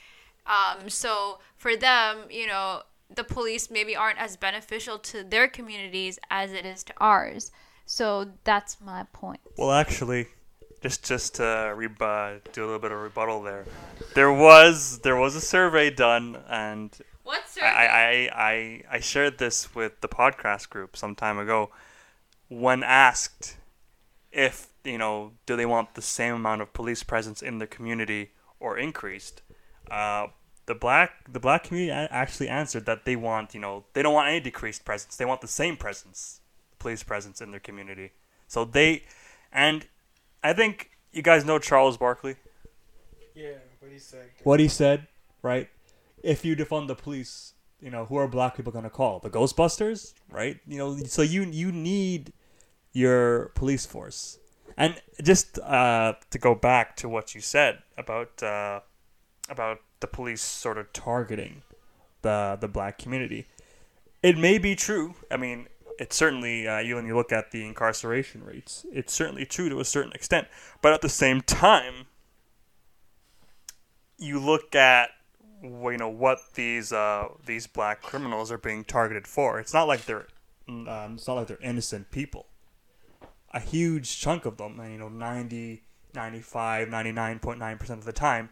Um 0.46 0.88
so 0.88 1.38
for 1.56 1.76
them, 1.76 2.26
you 2.30 2.46
know, 2.46 2.82
the 3.14 3.24
police 3.24 3.70
maybe 3.70 3.96
aren't 3.96 4.18
as 4.18 4.36
beneficial 4.36 4.98
to 4.98 5.22
their 5.22 5.48
communities 5.48 6.18
as 6.30 6.52
it 6.52 6.66
is 6.66 6.82
to 6.84 6.92
ours. 6.98 7.50
So 7.84 8.32
that's 8.44 8.80
my 8.80 9.04
point. 9.12 9.40
Well, 9.56 9.72
actually, 9.72 10.26
just 10.82 11.04
just 11.04 11.36
to 11.36 11.72
reb- 11.76 12.02
uh, 12.02 12.34
do 12.52 12.64
a 12.64 12.66
little 12.66 12.80
bit 12.80 12.90
of 12.90 12.98
rebuttal 12.98 13.42
there, 13.42 13.64
there 14.14 14.32
was 14.32 14.98
there 15.00 15.16
was 15.16 15.36
a 15.36 15.40
survey 15.40 15.90
done, 15.90 16.36
and 16.48 16.96
What's 17.22 17.58
I, 17.58 17.66
I, 17.66 18.30
I, 18.32 18.82
I 18.88 19.00
shared 19.00 19.38
this 19.38 19.74
with 19.74 20.00
the 20.00 20.08
podcast 20.08 20.70
group 20.70 20.96
some 20.96 21.16
time 21.16 21.38
ago. 21.38 21.70
When 22.48 22.82
asked 22.82 23.56
if 24.32 24.68
you 24.84 24.98
know, 24.98 25.32
do 25.46 25.56
they 25.56 25.66
want 25.66 25.94
the 25.94 26.02
same 26.02 26.34
amount 26.34 26.62
of 26.62 26.72
police 26.72 27.02
presence 27.02 27.42
in 27.42 27.58
their 27.58 27.66
community 27.66 28.30
or 28.60 28.78
increased, 28.78 29.42
uh, 29.90 30.28
the 30.66 30.74
black 30.74 31.32
the 31.32 31.40
black 31.40 31.64
community 31.64 31.90
actually 31.90 32.48
answered 32.48 32.86
that 32.86 33.04
they 33.04 33.16
want 33.16 33.54
you 33.54 33.60
know 33.60 33.84
they 33.92 34.02
don't 34.02 34.14
want 34.14 34.28
any 34.28 34.40
decreased 34.40 34.84
presence. 34.84 35.16
They 35.16 35.24
want 35.24 35.40
the 35.40 35.48
same 35.48 35.76
presence, 35.76 36.40
police 36.78 37.02
presence 37.02 37.40
in 37.40 37.50
their 37.50 37.60
community. 37.60 38.12
So 38.48 38.64
they, 38.64 39.02
and 39.52 39.86
I 40.42 40.52
think 40.52 40.90
you 41.12 41.22
guys 41.22 41.44
know 41.44 41.58
Charles 41.58 41.96
Barkley. 41.96 42.36
Yeah, 43.34 43.54
what 43.80 43.92
he 43.92 43.98
said. 43.98 44.30
what 44.44 44.60
he 44.60 44.68
said, 44.68 45.06
right? 45.42 45.68
If 46.22 46.44
you 46.44 46.56
defund 46.56 46.88
the 46.88 46.94
police, 46.94 47.52
you 47.80 47.90
know, 47.90 48.06
who 48.06 48.16
are 48.16 48.28
black 48.28 48.56
people 48.56 48.72
gonna 48.72 48.90
call? 48.90 49.18
The 49.18 49.30
Ghostbusters, 49.30 50.14
right? 50.30 50.58
You 50.66 50.78
know, 50.78 50.96
so 51.04 51.22
you 51.22 51.44
you 51.44 51.72
need 51.72 52.32
your 52.92 53.50
police 53.54 53.84
force. 53.84 54.38
And 54.76 55.00
just 55.22 55.58
uh, 55.60 56.14
to 56.30 56.38
go 56.38 56.54
back 56.54 56.96
to 56.96 57.08
what 57.08 57.34
you 57.34 57.40
said 57.40 57.82
about 57.96 58.42
uh, 58.42 58.80
about 59.48 59.80
the 60.00 60.06
police 60.06 60.42
sort 60.42 60.78
of 60.78 60.92
targeting 60.92 61.62
the 62.22 62.58
the 62.60 62.68
black 62.68 62.98
community, 62.98 63.46
it 64.22 64.36
may 64.36 64.58
be 64.58 64.74
true. 64.74 65.14
I 65.30 65.36
mean, 65.36 65.68
it's 65.98 66.16
certainly 66.16 66.66
uh, 66.66 66.78
you 66.78 66.96
when 66.96 67.06
you 67.06 67.16
look 67.16 67.32
at 67.32 67.50
the 67.50 67.64
incarceration 67.64 68.44
rates, 68.44 68.84
it's 68.92 69.12
certainly 69.12 69.46
true 69.46 69.68
to 69.68 69.80
a 69.80 69.84
certain 69.84 70.12
extent. 70.12 70.48
But 70.82 70.92
at 70.92 71.00
the 71.00 71.08
same 71.08 71.40
time, 71.40 72.06
you 74.18 74.38
look 74.38 74.74
at 74.74 75.10
you 75.62 75.96
know 75.96 76.08
what 76.08 76.38
these 76.54 76.92
uh, 76.92 77.28
these 77.44 77.66
black 77.66 78.02
criminals 78.02 78.50
are 78.52 78.58
being 78.58 78.84
targeted 78.84 79.26
for. 79.26 79.58
It's 79.58 79.74
not 79.74 79.88
like 79.88 80.04
they're 80.04 80.26
um, 80.68 81.14
it's 81.14 81.26
not 81.26 81.34
like 81.34 81.46
they're 81.46 81.58
innocent 81.62 82.10
people. 82.10 82.46
A 83.52 83.60
huge 83.60 84.18
chunk 84.18 84.44
of 84.44 84.56
them, 84.56 84.80
you 84.90 84.98
know 84.98 85.08
90, 85.08 85.82
95, 86.14 86.88
99.9% 86.88 87.90
of 87.90 88.04
the 88.04 88.12
time, 88.12 88.50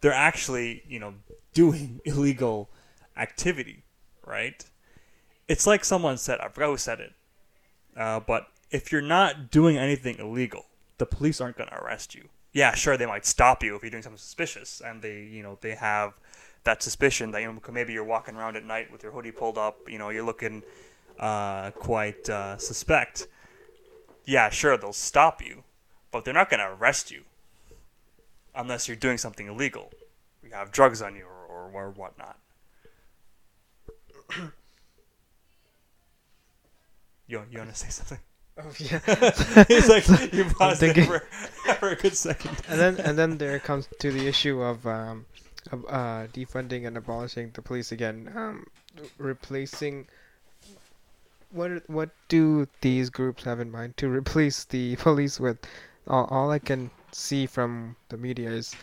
they're 0.00 0.12
actually, 0.12 0.82
you 0.86 0.98
know, 0.98 1.14
doing 1.54 2.00
illegal 2.04 2.70
activity, 3.16 3.84
right? 4.26 4.64
It's 5.48 5.66
like 5.66 5.84
someone 5.84 6.16
said, 6.16 6.40
I 6.40 6.48
forgot 6.48 6.70
who 6.70 6.76
said 6.78 7.00
it, 7.00 7.12
uh, 7.96 8.20
but 8.20 8.46
if 8.70 8.90
you're 8.90 9.02
not 9.02 9.50
doing 9.50 9.76
anything 9.76 10.18
illegal, 10.18 10.64
the 10.98 11.04
police 11.04 11.40
aren't 11.40 11.58
going 11.58 11.68
to 11.68 11.76
arrest 11.76 12.14
you. 12.14 12.28
Yeah, 12.52 12.74
sure, 12.74 12.96
they 12.96 13.06
might 13.06 13.26
stop 13.26 13.62
you 13.62 13.76
if 13.76 13.82
you're 13.82 13.90
doing 13.90 14.02
something 14.02 14.18
suspicious, 14.18 14.80
and 14.84 15.02
they, 15.02 15.22
you 15.22 15.42
know, 15.42 15.58
they 15.60 15.74
have 15.74 16.14
that 16.64 16.82
suspicion 16.82 17.30
that 17.32 17.42
you 17.42 17.52
know 17.52 17.60
maybe 17.72 17.92
you're 17.92 18.04
walking 18.04 18.36
around 18.36 18.56
at 18.56 18.64
night 18.64 18.90
with 18.92 19.02
your 19.02 19.12
hoodie 19.12 19.32
pulled 19.32 19.58
up, 19.58 19.78
you 19.88 19.98
know, 19.98 20.10
you're 20.10 20.24
looking 20.24 20.62
uh, 21.18 21.70
quite 21.72 22.28
uh, 22.30 22.56
suspect. 22.58 23.26
Yeah, 24.24 24.50
sure, 24.50 24.76
they'll 24.76 24.92
stop 24.92 25.42
you, 25.42 25.64
but 26.10 26.24
they're 26.24 26.34
not 26.34 26.48
going 26.48 26.60
to 26.60 26.68
arrest 26.68 27.10
you 27.10 27.24
unless 28.54 28.86
you're 28.86 28.96
doing 28.96 29.18
something 29.18 29.48
illegal. 29.48 29.90
You 30.42 30.50
have 30.52 30.70
drugs 30.70 31.02
on 31.02 31.16
you 31.16 31.24
or, 31.24 31.46
or, 31.48 31.70
or 31.74 31.90
whatnot. 31.90 32.38
you, 37.26 37.42
you 37.50 37.58
want 37.58 37.70
to 37.70 37.76
say 37.76 37.88
something? 37.88 38.18
Oh 38.58 38.70
yeah. 38.78 39.00
it's 39.06 39.88
like 39.88 40.32
you 40.32 40.44
paused 40.58 40.80
for, 40.80 41.20
for 41.78 41.88
a 41.88 41.96
good 41.96 42.14
second. 42.14 42.54
and 42.68 42.78
then 42.78 43.00
and 43.00 43.16
then 43.16 43.38
there 43.38 43.58
comes 43.58 43.88
to 43.98 44.12
the 44.12 44.26
issue 44.28 44.60
of 44.60 44.86
um, 44.86 45.24
of 45.31 45.31
uh, 45.72 46.26
defunding 46.28 46.86
and 46.86 46.96
abolishing 46.96 47.50
the 47.54 47.62
police 47.62 47.92
again, 47.92 48.30
um, 48.34 48.66
replacing. 49.18 50.06
What 51.50 51.88
what 51.88 52.10
do 52.28 52.66
these 52.80 53.10
groups 53.10 53.44
have 53.44 53.60
in 53.60 53.70
mind 53.70 53.96
to 53.98 54.08
replace 54.08 54.64
the 54.64 54.96
police 55.06 55.40
with? 55.40 55.58
All, 56.06 56.24
all 56.26 56.50
I 56.50 56.58
can 56.58 56.90
see 57.12 57.46
from 57.46 57.96
the 58.08 58.16
media 58.16 58.50
is 58.50 58.74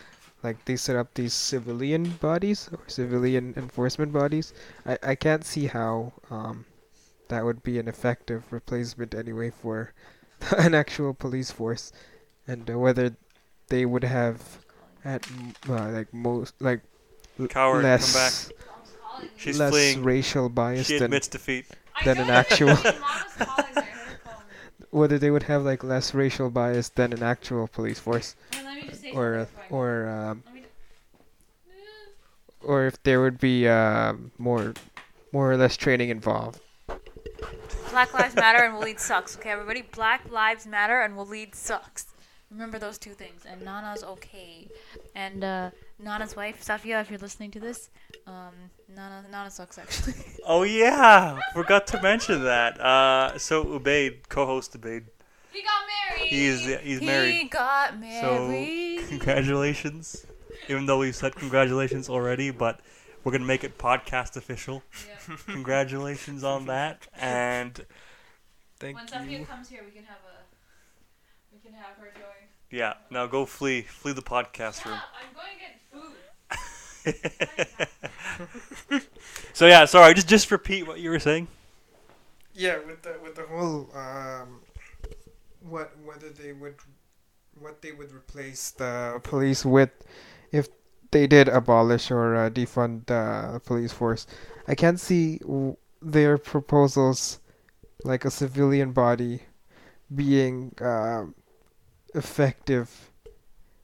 like 0.42 0.64
they 0.64 0.76
set 0.76 0.96
up 0.96 1.14
these 1.14 1.34
civilian 1.34 2.10
bodies 2.20 2.68
or 2.72 2.80
civilian 2.86 3.54
enforcement 3.56 4.12
bodies. 4.12 4.52
I, 4.86 4.98
I 5.02 5.14
can't 5.14 5.44
see 5.44 5.66
how 5.66 6.12
um, 6.30 6.64
that 7.28 7.44
would 7.44 7.62
be 7.62 7.78
an 7.78 7.88
effective 7.88 8.44
replacement 8.50 9.14
anyway 9.14 9.50
for 9.50 9.92
an 10.58 10.74
actual 10.74 11.14
police 11.14 11.50
force, 11.50 11.92
and 12.46 12.70
uh, 12.70 12.78
whether 12.78 13.14
they 13.68 13.84
would 13.86 14.04
have 14.04 14.64
at 15.04 15.26
uh, 15.68 15.88
like 15.90 16.12
most 16.14 16.54
like 16.60 16.80
l- 17.38 17.46
Coward, 17.48 17.82
come 17.82 17.90
less 17.90 18.48
back. 18.48 18.56
She's 19.36 19.58
less 19.58 19.70
fleeing. 19.70 20.02
racial 20.02 20.48
bias 20.48 20.86
She 20.86 20.94
than 20.98 21.06
admits 21.06 21.28
defeat. 21.28 21.66
than 22.04 22.18
an 22.18 22.30
actual 22.30 22.76
whether 24.90 25.18
they 25.18 25.30
would 25.30 25.44
have 25.44 25.62
like 25.64 25.84
less 25.84 26.14
racial 26.14 26.50
bias 26.50 26.88
than 26.90 27.12
an 27.12 27.22
actual 27.22 27.68
police 27.68 27.98
force 27.98 28.34
or 29.14 29.46
or 29.70 30.08
um, 30.08 30.42
or 32.62 32.86
if 32.86 33.02
there 33.02 33.20
would 33.20 33.38
be 33.38 33.68
uh, 33.68 34.14
more 34.38 34.74
more 35.32 35.52
or 35.52 35.56
less 35.56 35.76
training 35.76 36.08
involved. 36.08 36.60
Black 37.90 38.12
Lives 38.14 38.36
Matter 38.36 38.58
and 38.64 38.74
will 38.74 38.82
Waleed 38.82 39.00
sucks. 39.00 39.36
Okay, 39.36 39.50
everybody. 39.50 39.82
Black 39.82 40.30
Lives 40.30 40.64
Matter 40.66 41.00
and 41.00 41.16
will 41.16 41.26
Waleed 41.26 41.54
sucks. 41.56 42.06
Remember 42.50 42.78
those 42.78 42.98
two 42.98 43.12
things. 43.12 43.44
And 43.48 43.62
Nana's 43.62 44.02
okay. 44.02 44.68
And 45.14 45.44
uh, 45.44 45.70
Nana's 45.98 46.34
wife, 46.34 46.62
Safia, 46.64 47.00
if 47.00 47.08
you're 47.10 47.18
listening 47.18 47.50
to 47.52 47.60
this, 47.60 47.90
um, 48.26 48.52
Nana, 48.88 49.24
Nana 49.30 49.50
sucks 49.50 49.78
actually. 49.78 50.14
Oh 50.46 50.62
yeah, 50.62 51.38
forgot 51.52 51.86
to 51.88 52.02
mention 52.02 52.42
that. 52.44 52.80
Uh, 52.80 53.38
so 53.38 53.64
Ubayd, 53.64 54.28
co-host 54.28 54.72
Ubayd, 54.80 55.04
he 55.52 55.62
got 55.62 55.82
married. 56.16 56.28
he 56.28 56.46
is 56.46 56.64
he's 56.82 56.98
He 57.00 57.06
married. 57.06 57.34
He 57.34 57.44
got 57.48 57.98
married. 58.00 59.00
So 59.00 59.08
congratulations. 59.08 60.26
Even 60.68 60.86
though 60.86 60.98
we've 60.98 61.14
said 61.14 61.34
congratulations 61.36 62.08
already, 62.08 62.50
but 62.50 62.80
we're 63.22 63.32
gonna 63.32 63.44
make 63.44 63.64
it 63.64 63.78
podcast 63.78 64.36
official. 64.36 64.82
Yeah. 65.08 65.36
Congratulations 65.46 66.42
on 66.42 66.66
that, 66.66 67.06
and 67.14 67.84
Thank 68.78 68.98
you. 68.98 69.18
When 69.18 69.30
you. 69.30 69.38
Safia 69.38 69.48
comes 69.48 69.68
here, 69.68 69.82
we 69.84 69.92
can 69.92 70.04
have 70.04 70.18
a. 70.24 70.36
We 71.52 71.58
can 71.60 71.72
have 71.74 71.96
her 71.98 72.10
join. 72.14 72.48
Yeah, 72.70 72.94
now 73.10 73.26
go 73.26 73.46
flee, 73.46 73.82
flee 73.82 74.12
the 74.12 74.22
podcast 74.22 74.84
room. 74.84 74.98
I'm 74.98 75.34
going 75.34 75.54
to 75.54 75.60
get 75.60 75.80
food. 75.90 76.16
so 79.52 79.66
yeah, 79.66 79.84
sorry, 79.84 80.14
just 80.14 80.28
just 80.28 80.50
repeat 80.50 80.86
what 80.86 81.00
you 81.00 81.10
were 81.10 81.18
saying. 81.18 81.48
Yeah, 82.54 82.78
with 82.86 83.02
the 83.02 83.16
with 83.22 83.34
the 83.34 83.46
whole 83.46 83.90
um, 83.94 84.60
what 85.60 85.92
whether 86.04 86.30
they 86.30 86.52
would 86.52 86.76
what 87.58 87.82
they 87.82 87.92
would 87.92 88.12
replace 88.12 88.70
the 88.70 89.20
police 89.22 89.64
with 89.64 89.90
if 90.52 90.68
they 91.10 91.26
did 91.26 91.48
abolish 91.48 92.10
or 92.10 92.36
uh, 92.36 92.50
defund 92.50 93.06
the 93.06 93.60
police 93.64 93.92
force. 93.92 94.26
I 94.68 94.74
can't 94.74 95.00
see 95.00 95.38
w- 95.38 95.76
their 96.00 96.38
proposals 96.38 97.40
like 98.04 98.24
a 98.24 98.30
civilian 98.30 98.92
body 98.92 99.42
being 100.14 100.74
um, 100.80 101.34
effective 102.14 103.10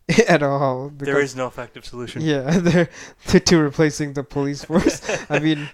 at 0.29 0.43
all. 0.43 0.91
there 0.91 1.21
is 1.21 1.35
no 1.35 1.47
effective 1.47 1.85
solution. 1.85 2.23
yeah, 2.23 2.59
they're 2.59 2.89
to, 3.29 3.41
to 3.41 3.59
replacing 3.59 4.13
the 4.13 4.23
police 4.23 4.65
force. 4.71 5.03
I 5.31 5.39
mean, 5.39 5.69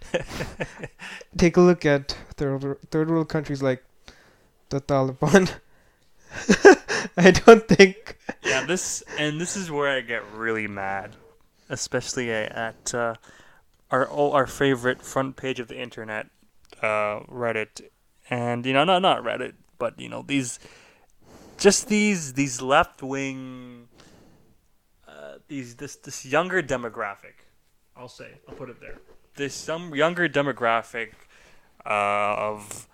take 1.36 1.56
a 1.56 1.60
look 1.60 1.84
at 1.84 2.16
third 2.36 2.78
third 2.90 3.10
world 3.10 3.28
countries 3.28 3.62
like 3.62 3.84
the 4.70 4.80
Taliban. 4.80 5.52
I 7.16 7.30
don't 7.30 7.68
think. 7.68 8.16
yeah, 8.42 8.64
this 8.64 9.02
and 9.18 9.38
this 9.40 9.56
is 9.56 9.70
where 9.70 9.88
I 9.88 10.00
get 10.00 10.22
really 10.32 10.66
mad, 10.66 11.16
especially 11.68 12.30
at 12.30 12.94
uh, 12.94 13.16
our 13.90 14.08
oh, 14.10 14.32
our 14.32 14.46
favorite 14.46 15.02
front 15.02 15.36
page 15.36 15.60
of 15.60 15.68
the 15.68 15.78
internet, 15.78 16.28
uh, 16.80 17.20
Reddit, 17.28 17.82
and 18.30 18.64
you 18.64 18.72
know 18.72 18.84
not 18.84 19.02
not 19.02 19.22
Reddit, 19.22 19.52
but 19.78 20.00
you 20.00 20.08
know 20.08 20.24
these, 20.26 20.58
just 21.62 21.86
these 21.86 22.32
these 22.32 22.60
left 22.60 23.02
wing, 23.04 23.86
uh, 25.06 25.34
these 25.46 25.76
this 25.76 25.94
this 25.94 26.26
younger 26.26 26.60
demographic, 26.60 27.46
I'll 27.96 28.08
say 28.08 28.32
I'll 28.48 28.56
put 28.56 28.68
it 28.68 28.80
there. 28.80 28.98
This 29.36 29.54
some 29.54 29.94
younger 29.94 30.28
demographic, 30.28 31.10
uh, 31.86 32.34
of 32.50 32.88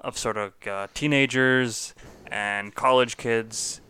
of 0.00 0.16
sort 0.16 0.38
of 0.38 0.54
uh, 0.66 0.86
teenagers 0.94 1.94
and 2.28 2.74
college 2.74 3.18
kids 3.18 3.82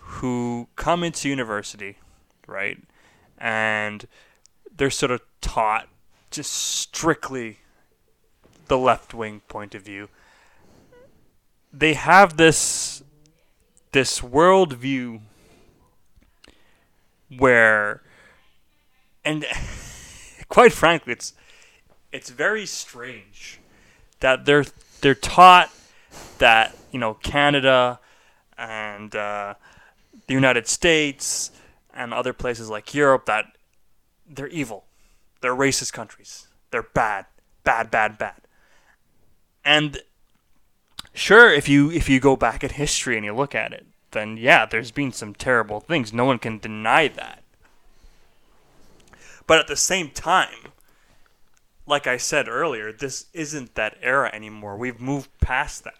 who 0.00 0.66
come 0.74 1.04
into 1.04 1.28
university, 1.28 1.98
right? 2.48 2.82
And 3.38 4.08
they're 4.76 4.90
sort 4.90 5.12
of 5.12 5.20
taught 5.40 5.88
just 6.32 6.50
strictly 6.52 7.58
the 8.66 8.76
left 8.76 9.14
wing 9.14 9.40
point 9.46 9.76
of 9.76 9.82
view. 9.82 10.08
They 11.72 11.94
have 11.94 12.36
this 12.36 13.04
this 13.92 14.20
worldview 14.20 15.20
where 17.36 18.02
and 19.24 19.44
quite 20.48 20.72
frankly 20.72 21.12
it's 21.12 21.34
it's 22.12 22.30
very 22.30 22.66
strange 22.66 23.60
that 24.20 24.44
they're 24.44 24.64
they're 25.00 25.14
taught 25.14 25.70
that 26.38 26.76
you 26.92 26.98
know 26.98 27.14
Canada 27.14 28.00
and 28.56 29.14
uh, 29.14 29.54
the 30.26 30.34
United 30.34 30.66
States 30.66 31.50
and 31.94 32.12
other 32.12 32.32
places 32.32 32.68
like 32.68 32.94
Europe 32.94 33.26
that 33.26 33.46
they're 34.28 34.48
evil, 34.48 34.84
they're 35.40 35.54
racist 35.54 35.92
countries, 35.92 36.48
they're 36.70 36.82
bad, 36.82 37.26
bad, 37.64 37.90
bad, 37.90 38.18
bad. 38.18 38.40
And 39.64 40.00
sure, 41.18 41.52
if 41.52 41.68
you 41.68 41.90
if 41.90 42.08
you 42.08 42.20
go 42.20 42.36
back 42.36 42.64
at 42.64 42.72
history 42.72 43.16
and 43.16 43.24
you 43.24 43.34
look 43.34 43.54
at 43.54 43.72
it, 43.72 43.86
then 44.12 44.36
yeah, 44.36 44.66
there's 44.66 44.90
been 44.90 45.12
some 45.12 45.34
terrible 45.34 45.80
things. 45.80 46.12
No 46.12 46.24
one 46.24 46.38
can 46.38 46.58
deny 46.58 47.08
that. 47.08 47.42
But 49.46 49.58
at 49.58 49.66
the 49.66 49.76
same 49.76 50.10
time, 50.10 50.72
like 51.86 52.06
I 52.06 52.18
said 52.18 52.48
earlier, 52.48 52.92
this 52.92 53.26
isn't 53.32 53.74
that 53.74 53.96
era 54.02 54.30
anymore. 54.32 54.76
We've 54.76 55.00
moved 55.00 55.30
past 55.40 55.84
that. 55.84 55.94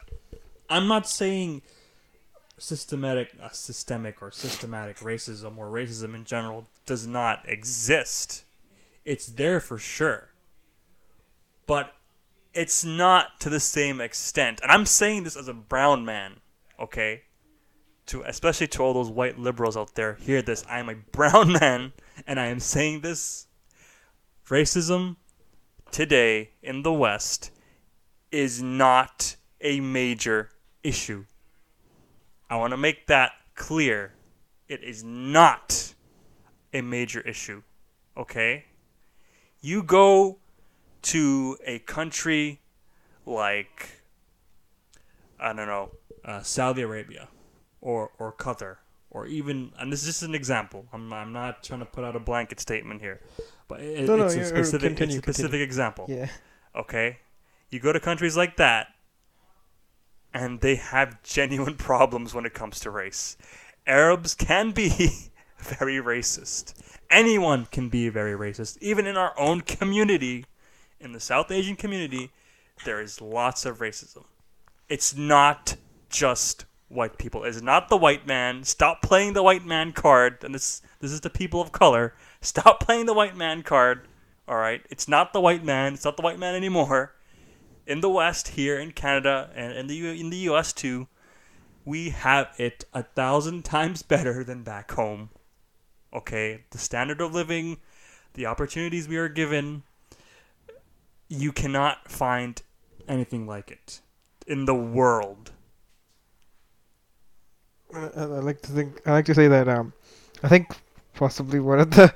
I'm 0.69 0.87
not 0.87 1.09
saying 1.09 1.63
systematic, 2.59 3.31
uh, 3.43 3.49
systemic 3.49 4.21
or 4.21 4.31
systematic 4.31 4.99
racism 4.99 5.57
or 5.57 5.69
racism 5.71 6.15
in 6.15 6.25
general 6.25 6.67
does 6.85 7.07
not 7.07 7.49
exist. 7.49 8.45
It's 9.05 9.27
there 9.27 9.61
for 9.61 9.79
sure, 9.79 10.29
but 11.67 11.95
it's 12.59 12.85
not 12.85 13.39
to 13.39 13.49
the 13.49 13.61
same 13.61 14.01
extent. 14.01 14.59
And 14.65 14.73
I'm 14.73 14.85
saying 14.85 15.23
this 15.23 15.37
as 15.37 15.47
a 15.47 15.55
brown 15.55 16.05
man, 16.05 16.41
okay? 16.81 17.23
To 18.07 18.23
especially 18.23 18.67
to 18.67 18.83
all 18.83 18.95
those 18.95 19.11
white 19.11 19.39
liberals 19.39 19.77
out 19.77 19.95
there, 19.95 20.15
hear 20.15 20.43
this. 20.43 20.65
I 20.69 20.81
am 20.81 20.89
a 20.89 20.97
brown 20.97 21.53
man, 21.61 21.93
and 22.27 22.41
I 22.41 22.47
am 22.47 22.59
saying 22.59 23.03
this 23.03 23.47
racism 24.49 25.15
today 25.93 26.51
in 26.61 26.83
the 26.83 26.93
West 26.93 27.53
is 28.33 28.61
not 28.61 29.37
a 29.61 29.79
major 29.79 30.51
issue. 30.83 31.27
I 32.51 32.57
want 32.57 32.73
to 32.73 32.77
make 32.77 33.07
that 33.07 33.31
clear. 33.55 34.15
It 34.67 34.83
is 34.83 35.05
not 35.05 35.95
a 36.73 36.81
major 36.81 37.21
issue. 37.21 37.63
Okay? 38.17 38.65
You 39.61 39.85
go 39.85 40.41
to 41.03 41.57
a 41.65 41.79
country 41.81 42.61
like, 43.27 44.03
I 45.39 45.53
don't 45.53 45.67
know, 45.67 45.91
uh, 46.25 46.43
Saudi 46.43 46.83
Arabia 46.83 47.29
or, 47.81 48.11
or 48.19 48.33
Qatar 48.33 48.77
or 49.11 49.27
even, 49.27 49.73
and 49.79 49.93
this 49.93 50.01
is 50.01 50.07
just 50.07 50.23
an 50.23 50.35
example. 50.35 50.87
I'm, 50.93 51.13
I'm 51.13 51.33
not 51.33 51.63
trying 51.63 51.81
to 51.81 51.87
put 51.87 52.05
out 52.05 52.17
a 52.17 52.21
blanket 52.21 52.61
statement 52.61 53.01
here, 53.01 53.21
but 53.67 53.81
it, 53.81 54.07
No, 54.07 54.17
no, 54.17 54.27
it's, 54.27 54.35
a 54.35 54.45
specific, 54.45 54.97
continue, 54.97 55.19
it's 55.19 55.29
a 55.29 55.33
specific 55.33 55.61
example. 55.61 56.07
Yeah. 56.09 56.29
Okay? 56.77 57.19
You 57.71 57.81
go 57.81 57.93
to 57.93 58.01
countries 58.01 58.37
like 58.37 58.57
that, 58.57 58.89
and 60.35 60.61
they 60.61 60.77
have 60.77 61.23
genuine 61.23 61.75
problems 61.89 62.35
when 62.35 62.45
it 62.45 62.55
comes 62.55 62.81
to 62.81 62.91
race. 62.91 63.37
Arabs 63.87 64.35
can 64.35 64.73
be 64.73 65.11
very 65.59 65.97
racist. 65.97 66.75
Anyone 67.11 67.67
can 67.67 67.89
be 67.89 68.11
very 68.11 68.33
racist. 68.33 68.77
Even 68.81 69.07
in 69.07 69.17
our 69.17 69.39
own 69.39 69.63
community, 69.63 70.45
in 71.01 71.13
the 71.13 71.21
South 71.21 71.51
Asian 71.51 71.77
community, 71.77 72.31
there 72.85 73.01
is 73.01 73.21
lots 73.21 73.65
of 73.65 73.79
racism. 73.79 74.25
It's 74.89 75.15
not 75.17 75.77
just 76.09 76.65
white 76.89 77.19
people. 77.19 77.45
It's 77.45 77.63
not 77.63 77.89
the 77.89 77.97
white 77.97 78.27
man. 78.27 78.65
Stop 78.65 79.03
playing 79.03 79.35
the 79.35 79.43
white 79.43 79.65
man 79.65 79.93
card. 79.93 80.39
And 80.43 80.55
this 80.55 80.83
this 81.01 81.13
is 81.13 81.21
the 81.21 81.31
people 81.31 81.61
of 81.61 81.73
color. 81.73 82.15
Stop 82.41 82.81
playing 82.85 83.07
the 83.07 83.15
white 83.15 83.37
man 83.37 83.63
card. 83.63 84.09
All 84.47 84.57
right. 84.57 84.83
It's 84.91 85.09
not 85.09 85.33
the 85.33 85.41
white 85.41 85.65
man. 85.65 85.95
It's 85.95 86.05
not 86.05 86.17
the 86.17 86.23
white 86.23 86.39
man 86.39 86.55
anymore. 86.55 87.15
In 87.87 88.01
the 88.01 88.11
West, 88.11 88.49
here 88.49 88.79
in 88.79 88.93
Canada, 88.93 89.51
and 89.55 89.73
in 89.73 89.87
the 89.87 89.95
U- 89.95 90.13
in 90.13 90.31
the 90.31 90.37
U.S. 90.39 90.75
too, 90.75 91.09
we 91.87 92.11
have 92.11 92.49
it 92.59 92.85
a 92.93 93.03
thousand 93.03 93.65
times 93.65 94.03
better 94.03 94.45
than 94.45 94.63
back 94.63 94.91
home. 94.93 95.31
Okay, 96.13 96.65
the 96.71 96.79
standard 96.79 97.21
of 97.23 97.35
living, 97.35 97.79
the 98.35 98.45
opportunities 98.45 99.09
we 99.09 99.17
are 99.17 99.29
given, 99.29 99.85
you 101.29 101.53
cannot 101.53 102.11
find 102.11 102.63
anything 103.07 103.47
like 103.47 103.71
it 103.71 104.01
in 104.47 104.65
the 104.65 104.75
world. 104.75 105.53
I, 107.95 108.09
I 108.17 108.25
like 108.25 108.61
to 108.63 108.73
think. 108.73 109.01
I 109.07 109.13
like 109.13 109.27
to 109.27 109.35
say 109.35 109.49
that. 109.49 109.69
Um, 109.69 109.93
I 110.43 110.49
think 110.49 110.75
possibly 111.15 111.61
one 111.61 111.81
of 111.81 111.91
the 111.91 112.13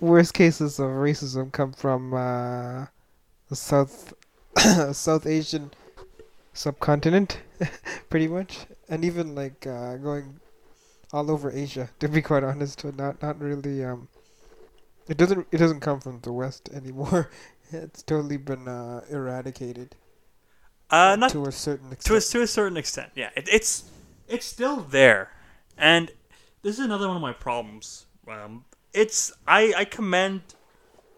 worst 0.00 0.34
cases 0.34 0.78
of 0.78 0.86
racism 0.86 1.52
come 1.52 1.72
from 1.72 2.14
uh, 2.14 2.86
the 3.48 3.56
South 3.56 4.14
South 4.92 5.26
Asian 5.26 5.70
subcontinent, 6.52 7.40
pretty 8.10 8.28
much, 8.28 8.66
and 8.88 9.04
even 9.04 9.34
like 9.34 9.66
uh, 9.66 9.96
going 9.96 10.40
all 11.12 11.30
over 11.30 11.50
Asia. 11.50 11.90
To 12.00 12.08
be 12.08 12.22
quite 12.22 12.44
honest, 12.44 12.84
not 12.84 13.20
not 13.22 13.40
really. 13.40 13.84
Um, 13.84 14.08
it 15.08 15.16
doesn't 15.16 15.46
it 15.50 15.58
doesn't 15.58 15.80
come 15.80 16.00
from 16.00 16.20
the 16.20 16.32
West 16.32 16.68
anymore. 16.72 17.30
It's 17.72 18.02
totally 18.02 18.36
been 18.36 18.68
uh, 18.68 19.02
eradicated. 19.10 19.94
Uh, 20.90 21.16
not 21.16 21.30
to 21.32 21.44
a 21.44 21.52
certain 21.52 21.90
to 21.90 22.14
a, 22.14 22.16
extent. 22.16 22.32
to 22.32 22.42
a 22.42 22.46
certain 22.46 22.78
extent 22.78 23.10
yeah. 23.14 23.28
It, 23.36 23.46
it's 23.52 23.84
it's 24.26 24.46
still 24.46 24.80
there. 24.80 25.30
And 25.76 26.10
this 26.62 26.78
is 26.78 26.84
another 26.84 27.08
one 27.08 27.16
of 27.16 27.22
my 27.22 27.32
problems. 27.32 28.06
Um, 28.26 28.64
it's 28.94 29.32
I, 29.46 29.74
I 29.76 29.84
commend 29.84 30.42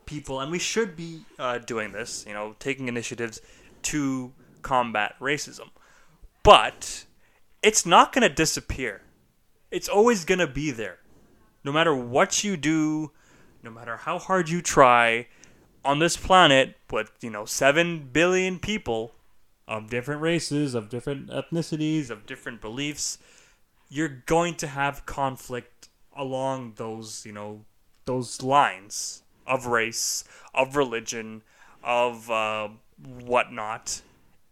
people 0.06 0.40
and 0.40 0.50
we 0.50 0.58
should 0.58 0.96
be 0.96 1.20
uh, 1.38 1.58
doing 1.58 1.92
this 1.92 2.24
you 2.26 2.34
know 2.34 2.56
taking 2.58 2.88
initiatives 2.88 3.40
to 3.82 4.32
combat 4.62 5.14
racism. 5.20 5.70
But 6.42 7.04
it's 7.62 7.86
not 7.86 8.12
going 8.12 8.28
to 8.28 8.34
disappear. 8.34 9.02
It's 9.70 9.88
always 9.88 10.24
going 10.24 10.40
to 10.40 10.46
be 10.48 10.72
there. 10.72 10.98
No 11.62 11.70
matter 11.70 11.94
what 11.94 12.42
you 12.42 12.56
do 12.56 13.12
no 13.62 13.70
matter 13.70 13.96
how 13.96 14.18
hard 14.18 14.48
you 14.48 14.62
try 14.62 15.26
on 15.84 15.98
this 15.98 16.16
planet 16.16 16.76
with 16.90 17.12
you 17.20 17.30
know 17.30 17.44
7 17.44 18.10
billion 18.12 18.58
people 18.58 19.12
of 19.70 19.88
different 19.88 20.20
races, 20.20 20.74
of 20.74 20.88
different 20.88 21.28
ethnicities, 21.28 22.10
of 22.10 22.26
different 22.26 22.60
beliefs, 22.60 23.18
you're 23.88 24.22
going 24.26 24.54
to 24.56 24.66
have 24.66 25.06
conflict 25.06 25.88
along 26.16 26.74
those, 26.76 27.24
you 27.24 27.32
know, 27.32 27.64
those 28.04 28.42
lines 28.42 29.22
of 29.46 29.66
race, 29.66 30.24
of 30.52 30.74
religion, 30.74 31.42
of 31.84 32.28
uh, 32.30 32.68
whatnot. 33.24 34.02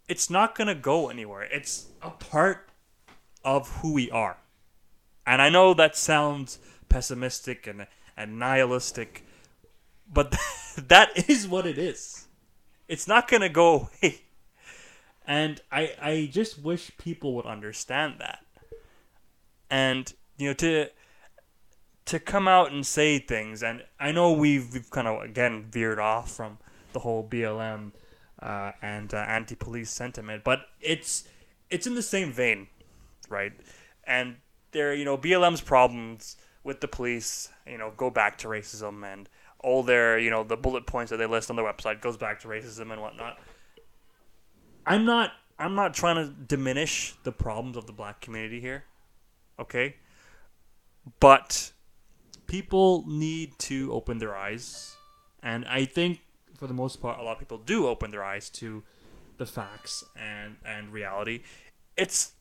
It's 0.09 0.31
not 0.31 0.55
going 0.55 0.69
to 0.69 0.75
go 0.75 1.09
anywhere. 1.09 1.43
It's 1.43 1.87
a 2.01 2.11
part 2.11 2.69
of 3.45 3.69
who 3.79 3.93
we 3.93 4.11
are. 4.11 4.39
And 5.27 5.43
I 5.43 5.51
know 5.51 5.75
that 5.75 5.97
sounds 5.97 6.59
pessimistic 6.89 7.67
and, 7.67 7.87
and 8.17 8.39
nihilistic, 8.39 9.27
but 10.13 10.35
that 10.89 11.29
is 11.29 11.47
what 11.47 11.67
it 11.67 11.79
is. 11.79 12.27
It's 12.87 13.07
not 13.07 13.29
going 13.29 13.43
to 13.43 13.49
go 13.49 13.91
away. 14.03 14.23
And 15.27 15.61
I, 15.71 15.93
I 16.01 16.31
just 16.33 16.59
wish 16.59 16.91
people 16.97 17.35
would 17.35 17.45
understand 17.45 18.15
that. 18.19 18.45
And, 19.71 20.11
you 20.39 20.49
know, 20.49 20.55
to 20.55 20.89
to 22.07 22.19
come 22.19 22.49
out 22.49 22.73
and 22.73 22.87
say 22.87 23.19
things, 23.19 23.63
and 23.63 23.85
I 24.01 24.13
know 24.13 24.33
we've, 24.33 24.73
we've 24.73 24.89
kind 24.89 25.07
of, 25.07 25.21
again, 25.23 25.67
veered 25.71 25.99
off 25.99 26.31
from 26.31 26.57
the 26.95 27.01
whole 27.01 27.23
BLM 27.23 27.93
uh, 28.41 28.73
and 28.81 29.13
uh, 29.13 29.19
anti-police 29.19 29.91
sentiment, 29.91 30.43
but 30.43 30.61
it's 30.81 31.29
it's 31.69 31.87
in 31.87 31.95
the 31.95 32.03
same 32.03 32.33
vein, 32.33 32.69
right? 33.29 33.53
And 34.05 34.37
there, 34.73 34.95
you 34.95 35.05
know, 35.05 35.19
BLM's 35.19 35.61
problems 35.61 36.37
with 36.65 36.81
the 36.81 36.89
police, 36.89 37.51
you 37.67 37.77
know, 37.77 37.93
go 37.95 38.09
back 38.09 38.39
to 38.39 38.49
racism 38.49 39.05
and 39.05 39.29
all 39.61 39.83
their, 39.83 40.19
you 40.19 40.31
know, 40.31 40.45
the 40.45 40.57
bullet 40.57 40.87
points 40.87 41.11
that 41.11 41.17
they 41.17 41.27
list 41.27 41.51
on 41.51 41.57
their 41.57 41.65
website 41.65 42.01
goes 42.01 42.17
back 42.17 42.41
to 42.41 42.49
racism 42.49 42.93
and 42.93 43.01
whatnot. 43.01 43.39
I'm 44.87 45.05
not 45.05 45.33
I'm 45.59 45.75
not 45.75 45.93
trying 45.93 46.17
to 46.17 46.33
diminish 46.33 47.15
the 47.25 47.33
problems 47.33 47.77
of 47.77 47.87
the 47.87 47.93
black 47.93 48.21
community 48.21 48.61
here. 48.61 48.85
Okay? 49.59 49.97
But 51.19 51.73
people 52.47 53.05
need 53.07 53.59
to 53.59 53.93
open 53.93 54.19
their 54.19 54.37
eyes 54.37 54.97
and 55.43 55.65
I 55.67 55.85
think 55.85 56.21
for 56.57 56.67
the 56.67 56.75
most 56.75 57.01
part 57.01 57.19
a 57.19 57.23
lot 57.23 57.33
of 57.33 57.39
people 57.39 57.59
do 57.59 57.87
open 57.87 58.11
their 58.11 58.25
eyes 58.25 58.51
to 58.51 58.83
the 59.37 59.47
facts 59.47 60.05
and 60.17 60.57
and 60.65 60.93
reality. 60.93 61.43
It's 61.97 62.33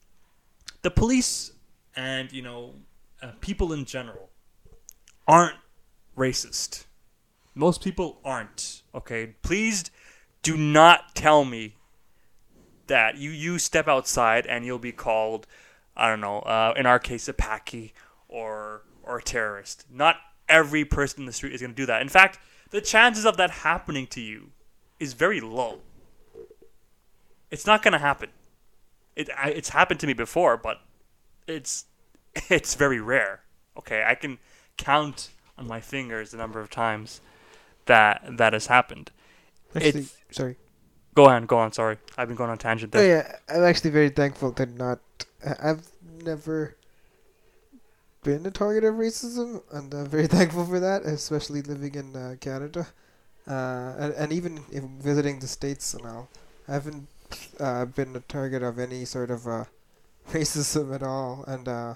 the 0.81 0.91
police 0.91 1.51
and 1.95 2.31
you 2.31 2.41
know 2.41 2.73
uh, 3.21 3.31
people 3.41 3.73
in 3.73 3.85
general 3.85 4.29
aren't 5.27 5.57
racist. 6.17 6.85
Most 7.57 7.83
people 7.83 8.19
aren't. 8.23 8.83
Okay, 8.93 9.33
please 9.41 9.89
do 10.43 10.55
not 10.55 11.15
tell 11.15 11.43
me 11.43 11.73
that 12.85 13.17
you 13.17 13.31
you 13.31 13.57
step 13.57 13.87
outside 13.87 14.45
and 14.45 14.63
you'll 14.63 14.77
be 14.77 14.91
called, 14.91 15.47
I 15.95 16.07
don't 16.07 16.21
know, 16.21 16.39
uh, 16.41 16.75
in 16.77 16.85
our 16.85 16.99
case, 16.99 17.27
a 17.27 17.33
packy 17.33 17.93
or 18.29 18.83
or 19.01 19.17
a 19.17 19.23
terrorist. 19.23 19.85
Not 19.91 20.17
every 20.47 20.85
person 20.85 21.21
in 21.21 21.25
the 21.25 21.33
street 21.33 21.51
is 21.51 21.61
going 21.61 21.71
to 21.71 21.75
do 21.75 21.87
that. 21.87 21.99
In 21.99 22.09
fact, 22.09 22.37
the 22.69 22.79
chances 22.79 23.25
of 23.25 23.37
that 23.37 23.49
happening 23.49 24.05
to 24.07 24.21
you 24.21 24.51
is 24.99 25.13
very 25.13 25.41
low. 25.41 25.79
It's 27.49 27.65
not 27.65 27.81
going 27.81 27.93
to 27.93 27.97
happen. 27.97 28.29
It 29.15 29.31
I, 29.35 29.49
it's 29.49 29.69
happened 29.69 29.99
to 30.01 30.07
me 30.07 30.13
before, 30.13 30.57
but 30.57 30.77
it's 31.47 31.85
it's 32.49 32.75
very 32.75 33.01
rare. 33.01 33.41
Okay, 33.75 34.03
I 34.05 34.13
can 34.13 34.37
count 34.77 35.31
on 35.57 35.65
my 35.65 35.81
fingers 35.81 36.29
the 36.29 36.37
number 36.37 36.59
of 36.59 36.69
times 36.69 37.19
that 37.87 38.23
that 38.37 38.53
has 38.53 38.67
happened. 38.67 39.11
Actually, 39.75 39.89
it's- 39.89 40.17
sorry. 40.31 40.57
Go 41.15 41.25
on, 41.25 41.45
go 41.47 41.57
on. 41.57 41.73
Sorry, 41.73 41.97
I've 42.17 42.27
been 42.27 42.37
going 42.37 42.51
on 42.51 42.57
a 42.57 42.59
tangent 42.59 42.95
Oh, 42.95 43.01
yeah, 43.01 43.37
I'm 43.49 43.63
actually 43.63 43.89
very 43.89 44.09
thankful 44.09 44.51
to 44.53 44.65
not. 44.67 44.99
I've 45.43 45.87
never 46.23 46.75
been 48.23 48.45
a 48.45 48.51
target 48.51 48.83
of 48.83 48.95
racism, 48.95 49.63
and 49.71 49.93
I'm 49.93 50.05
very 50.07 50.27
thankful 50.37 50.65
for 50.65 50.79
that, 50.79 51.03
especially 51.03 51.61
living 51.63 51.95
in 51.95 52.15
uh, 52.15 52.35
Canada. 52.39 52.87
Uh, 53.47 53.95
and, 53.97 54.13
and 54.13 54.33
even 54.33 54.63
if 54.71 54.83
visiting 54.83 55.39
the 55.39 55.47
States 55.47 55.93
and 55.93 56.05
all, 56.05 56.29
I 56.67 56.73
haven't 56.73 57.07
uh, 57.59 57.85
been 57.85 58.15
a 58.15 58.19
target 58.19 58.61
of 58.61 58.77
any 58.77 59.05
sort 59.05 59.31
of 59.31 59.47
uh, 59.47 59.63
racism 60.31 60.93
at 60.93 61.01
all. 61.01 61.45
And 61.47 61.67
uh, 61.67 61.93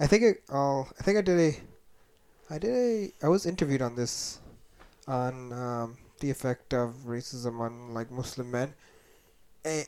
I 0.00 0.06
think 0.06 0.22
it 0.22 0.42
all. 0.50 0.88
I 0.98 1.02
think 1.02 1.18
I 1.18 1.20
did 1.20 1.38
a. 1.38 2.54
I 2.54 2.58
did 2.58 2.74
a. 2.74 3.12
I 3.22 3.28
was 3.28 3.46
interviewed 3.46 3.82
on 3.82 3.94
this, 3.96 4.40
on 5.06 5.52
um, 5.52 5.96
the 6.20 6.30
effect 6.30 6.72
of 6.74 6.94
racism 7.06 7.60
on 7.60 7.92
like 7.94 8.10
Muslim 8.10 8.50
men 8.50 8.74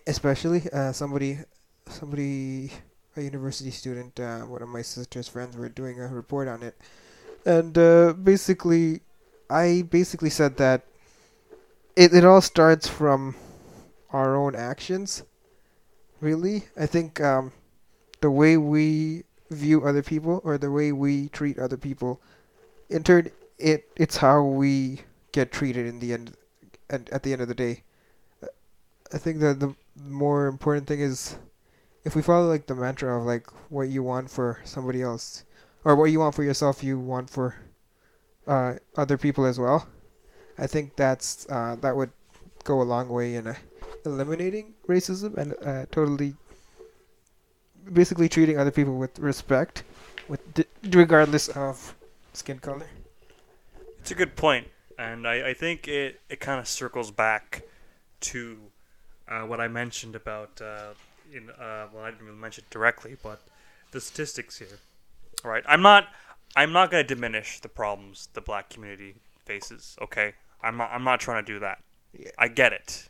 especially 0.07 0.63
uh, 0.73 0.93
somebody 0.93 1.39
somebody 1.89 2.73
a 3.17 3.21
university 3.21 3.71
student 3.71 4.19
uh, 4.21 4.41
one 4.41 4.63
of 4.63 4.69
my 4.69 4.83
sister's 4.83 5.29
friends 5.29 5.57
were 5.57 5.69
doing 5.69 6.01
a 6.01 6.09
report 6.09 6.49
on 6.49 6.63
it 6.63 6.77
and 7.45 7.77
uh, 7.79 8.13
basically 8.13 9.01
I 9.49 9.83
basically 9.89 10.31
said 10.31 10.57
that 10.57 10.83
it 11.95 12.13
it 12.13 12.25
all 12.25 12.41
starts 12.41 12.89
from 12.89 13.37
our 14.11 14.37
own 14.37 14.55
actions. 14.55 15.23
Really, 16.21 16.65
I 16.77 16.87
think 16.87 17.21
um, 17.21 17.53
the 18.21 18.31
way 18.31 18.57
we 18.57 19.25
view 19.51 19.85
other 19.85 20.03
people 20.03 20.41
or 20.45 20.59
the 20.59 20.71
way 20.71 20.91
we 20.93 21.29
treat 21.29 21.59
other 21.59 21.77
people, 21.77 22.21
in 22.91 23.05
turn, 23.05 23.31
it 23.59 23.89
it's 23.97 24.17
how 24.17 24.43
we 24.43 25.01
get 25.33 25.53
treated 25.53 25.87
in 25.87 25.99
the 25.99 26.13
end, 26.13 26.37
at, 26.91 27.09
at 27.11 27.23
the 27.23 27.33
end 27.33 27.43
of 27.43 27.49
the 27.49 27.55
day. 27.55 27.83
I 29.13 29.19
think 29.19 29.41
that 29.41 29.61
the 29.61 29.75
more 30.01 30.47
important 30.47 30.87
thing 30.87 31.01
is 31.01 31.37
if 32.05 32.15
we 32.15 32.23
follow 32.23 32.49
like 32.49 32.67
the 32.67 32.75
mantra 32.75 33.19
of 33.19 33.25
like 33.25 33.47
what 33.71 33.89
you 33.89 34.03
want 34.03 34.31
for 34.31 34.61
somebody 34.65 35.03
else 35.03 35.45
or 35.85 35.95
what 35.97 36.11
you 36.11 36.21
want 36.21 36.35
for 36.35 36.43
yourself, 36.43 36.83
you 36.83 36.99
want 36.99 37.31
for 37.31 37.55
uh, 38.47 38.75
other 38.97 39.17
people 39.17 39.45
as 39.45 39.59
well. 39.59 39.89
I 40.59 40.67
think 40.67 40.97
that's 40.97 41.47
uh, 41.51 41.77
that 41.81 41.95
would 41.95 42.11
go 42.65 42.81
a 42.81 42.85
long 42.85 43.09
way 43.09 43.37
in 43.37 43.47
uh, 43.47 43.55
eliminating 44.05 44.75
racism 44.89 45.37
and 45.37 45.55
uh, 45.65 45.87
totally, 45.91 46.35
basically 47.93 48.29
treating 48.29 48.59
other 48.59 48.71
people 48.71 48.97
with 48.97 49.19
respect, 49.19 49.85
with 50.29 50.41
regardless 50.91 51.49
of 51.49 51.95
skin 52.33 52.59
color. 52.59 52.87
It's 54.07 54.13
a 54.13 54.15
good 54.15 54.37
point, 54.37 54.69
and 55.01 55.27
I, 55.27 55.49
I 55.49 55.53
think 55.53 55.89
it, 55.89 56.21
it 56.31 56.39
kind 56.39 56.61
of 56.61 56.69
circles 56.69 57.11
back 57.11 57.63
to 58.21 58.57
uh, 59.27 59.41
what 59.41 59.61
I 59.61 59.67
mentioned 59.67 60.15
about 60.15 60.61
uh, 60.63 60.91
in 61.35 61.51
uh, 61.51 61.89
well 61.93 62.05
I 62.05 62.13
didn't 62.13 62.25
really 62.25 62.39
mention 62.39 62.63
it 62.63 62.71
directly, 62.71 63.17
but 63.21 63.41
the 63.91 64.01
statistics 64.01 64.61
here. 64.61 64.79
All 65.45 65.51
right, 65.51 65.65
I'm 65.67 65.83
not 65.83 66.07
I'm 66.55 66.71
not 66.71 66.93
going 66.93 67.05
to 67.05 67.15
diminish 67.15 67.59
the 67.59 67.69
problems 67.69 68.29
the 68.33 68.41
black 68.41 68.71
community 68.71 69.17
faces. 69.45 69.97
Okay, 70.01 70.35
I'm 70.63 70.77
not 70.77 70.91
I'm 70.93 71.03
not 71.03 71.19
trying 71.19 71.45
to 71.45 71.53
do 71.55 71.59
that. 71.59 71.83
Yeah. 72.17 72.31
I 72.39 72.47
get 72.47 72.73
it. 72.73 73.09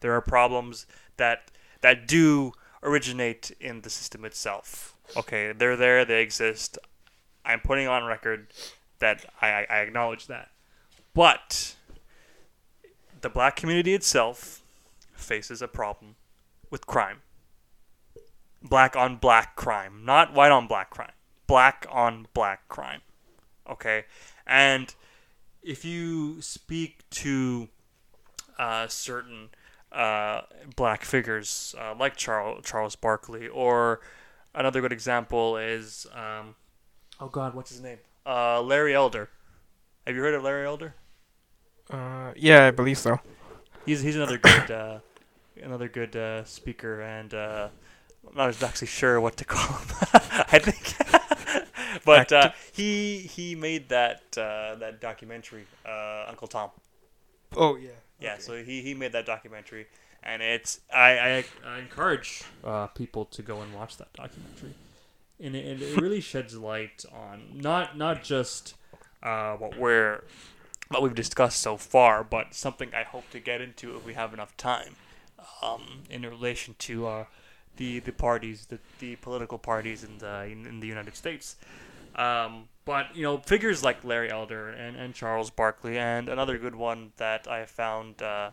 There 0.00 0.14
are 0.14 0.22
problems 0.22 0.86
that 1.18 1.50
that 1.82 2.08
do 2.08 2.52
originate 2.82 3.50
in 3.60 3.82
the 3.82 3.90
system 3.90 4.24
itself. 4.24 4.96
Okay, 5.14 5.52
they're 5.52 5.76
there, 5.76 6.06
they 6.06 6.22
exist. 6.22 6.78
I'm 7.44 7.60
putting 7.60 7.86
on 7.86 8.04
record 8.04 8.46
that 8.98 9.24
I, 9.40 9.66
I- 9.68 9.80
acknowledge 9.80 10.26
that. 10.26 10.50
But 11.14 11.74
the 13.20 13.28
black 13.28 13.56
community 13.56 13.94
itself 13.94 14.62
faces 15.14 15.60
a 15.62 15.68
problem 15.68 16.16
with 16.70 16.86
crime. 16.86 17.22
Black 18.62 18.96
on 18.96 19.16
black 19.16 19.56
crime, 19.56 20.04
not 20.04 20.34
white 20.34 20.50
on 20.50 20.66
black 20.66 20.90
crime. 20.90 21.12
Black 21.46 21.86
on 21.90 22.26
black 22.34 22.68
crime. 22.68 23.00
Okay? 23.68 24.04
And 24.46 24.94
if 25.62 25.84
you 25.84 26.40
speak 26.40 27.08
to 27.10 27.68
uh, 28.58 28.88
certain 28.88 29.50
uh, 29.92 30.42
black 30.76 31.04
figures 31.04 31.74
uh, 31.78 31.94
like 31.98 32.16
Charles 32.16 32.64
Charles 32.64 32.96
Barkley, 32.96 33.48
or 33.48 34.00
another 34.54 34.80
good 34.80 34.92
example 34.92 35.56
is 35.56 36.06
um, 36.12 36.54
oh 37.20 37.28
God, 37.28 37.54
what's 37.54 37.70
his 37.70 37.80
name? 37.80 37.98
Uh, 38.28 38.60
Larry 38.60 38.94
Elder. 38.94 39.30
Have 40.06 40.14
you 40.14 40.20
heard 40.20 40.34
of 40.34 40.42
Larry 40.42 40.66
Elder? 40.66 40.94
Uh, 41.90 42.32
yeah, 42.36 42.66
I 42.66 42.70
believe 42.70 42.98
so. 42.98 43.18
He's 43.86 44.02
he's 44.02 44.16
another 44.16 44.36
good 44.36 44.70
uh, 44.82 44.98
another 45.62 45.88
good 45.88 46.14
uh, 46.14 46.44
speaker, 46.44 47.00
and 47.00 47.32
uh, 47.32 47.68
I'm 48.28 48.36
not 48.36 48.62
actually 48.62 48.88
sure 48.88 49.18
what 49.18 49.38
to 49.38 49.44
call 49.44 49.78
him. 49.78 49.88
I 50.52 50.58
think, 50.58 51.64
but 52.04 52.30
uh, 52.30 52.50
he 52.72 53.20
he 53.20 53.54
made 53.54 53.88
that 53.88 54.22
uh, 54.36 54.74
that 54.74 55.00
documentary, 55.00 55.66
uh, 55.86 56.26
Uncle 56.28 56.48
Tom. 56.48 56.70
Oh 57.56 57.76
yeah. 57.76 57.90
Yeah, 58.20 58.38
so 58.38 58.62
he, 58.64 58.82
he 58.82 58.94
made 58.94 59.12
that 59.12 59.26
documentary, 59.26 59.86
and 60.24 60.42
it's 60.42 60.80
I 60.92 61.18
I, 61.18 61.44
I 61.64 61.78
encourage 61.78 62.42
uh, 62.64 62.88
people 62.88 63.24
to 63.26 63.42
go 63.42 63.60
and 63.60 63.72
watch 63.72 63.96
that 63.98 64.12
documentary, 64.12 64.74
and 65.40 65.54
it, 65.54 65.80
it 65.82 66.00
really 66.00 66.20
sheds 66.20 66.56
light 66.56 67.04
on 67.12 67.42
not 67.54 67.96
not 67.96 68.22
just 68.22 68.74
uh, 69.22 69.54
what 69.54 69.78
we're 69.78 70.24
what 70.88 71.02
we've 71.02 71.14
discussed 71.14 71.60
so 71.60 71.76
far, 71.76 72.24
but 72.24 72.54
something 72.54 72.94
I 72.94 73.02
hope 73.02 73.28
to 73.30 73.40
get 73.40 73.60
into 73.60 73.96
if 73.96 74.06
we 74.06 74.14
have 74.14 74.32
enough 74.32 74.56
time, 74.56 74.96
um, 75.62 76.02
in 76.08 76.22
relation 76.22 76.74
to 76.80 77.06
uh, 77.06 77.24
the 77.76 78.00
the 78.00 78.12
parties, 78.12 78.66
the, 78.66 78.78
the 78.98 79.16
political 79.16 79.58
parties 79.58 80.04
in 80.04 80.18
the 80.18 80.44
in, 80.44 80.66
in 80.66 80.80
the 80.80 80.86
United 80.86 81.16
States. 81.16 81.56
Um, 82.16 82.68
but 82.84 83.14
you 83.14 83.22
know, 83.22 83.38
figures 83.38 83.84
like 83.84 84.02
Larry 84.02 84.30
Elder 84.30 84.70
and, 84.70 84.96
and 84.96 85.14
Charles 85.14 85.50
Barkley, 85.50 85.98
and 85.98 86.28
another 86.28 86.58
good 86.58 86.74
one 86.74 87.12
that 87.18 87.46
I 87.46 87.66
found 87.66 88.22
uh, 88.22 88.50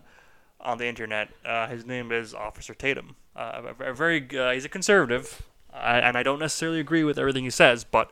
on 0.59 0.77
the 0.77 0.85
internet. 0.85 1.29
Uh, 1.43 1.67
his 1.67 1.85
name 1.85 2.11
is 2.11 2.33
Officer 2.33 2.73
Tatum. 2.73 3.15
Uh, 3.35 3.73
a, 3.79 3.91
a 3.91 3.93
very 3.93 4.27
uh, 4.37 4.51
he's 4.51 4.65
a 4.65 4.69
conservative, 4.69 5.41
uh, 5.75 6.01
and 6.03 6.17
I 6.17 6.23
don't 6.23 6.39
necessarily 6.39 6.79
agree 6.79 7.03
with 7.03 7.19
everything 7.19 7.43
he 7.43 7.49
says, 7.49 7.83
but 7.83 8.09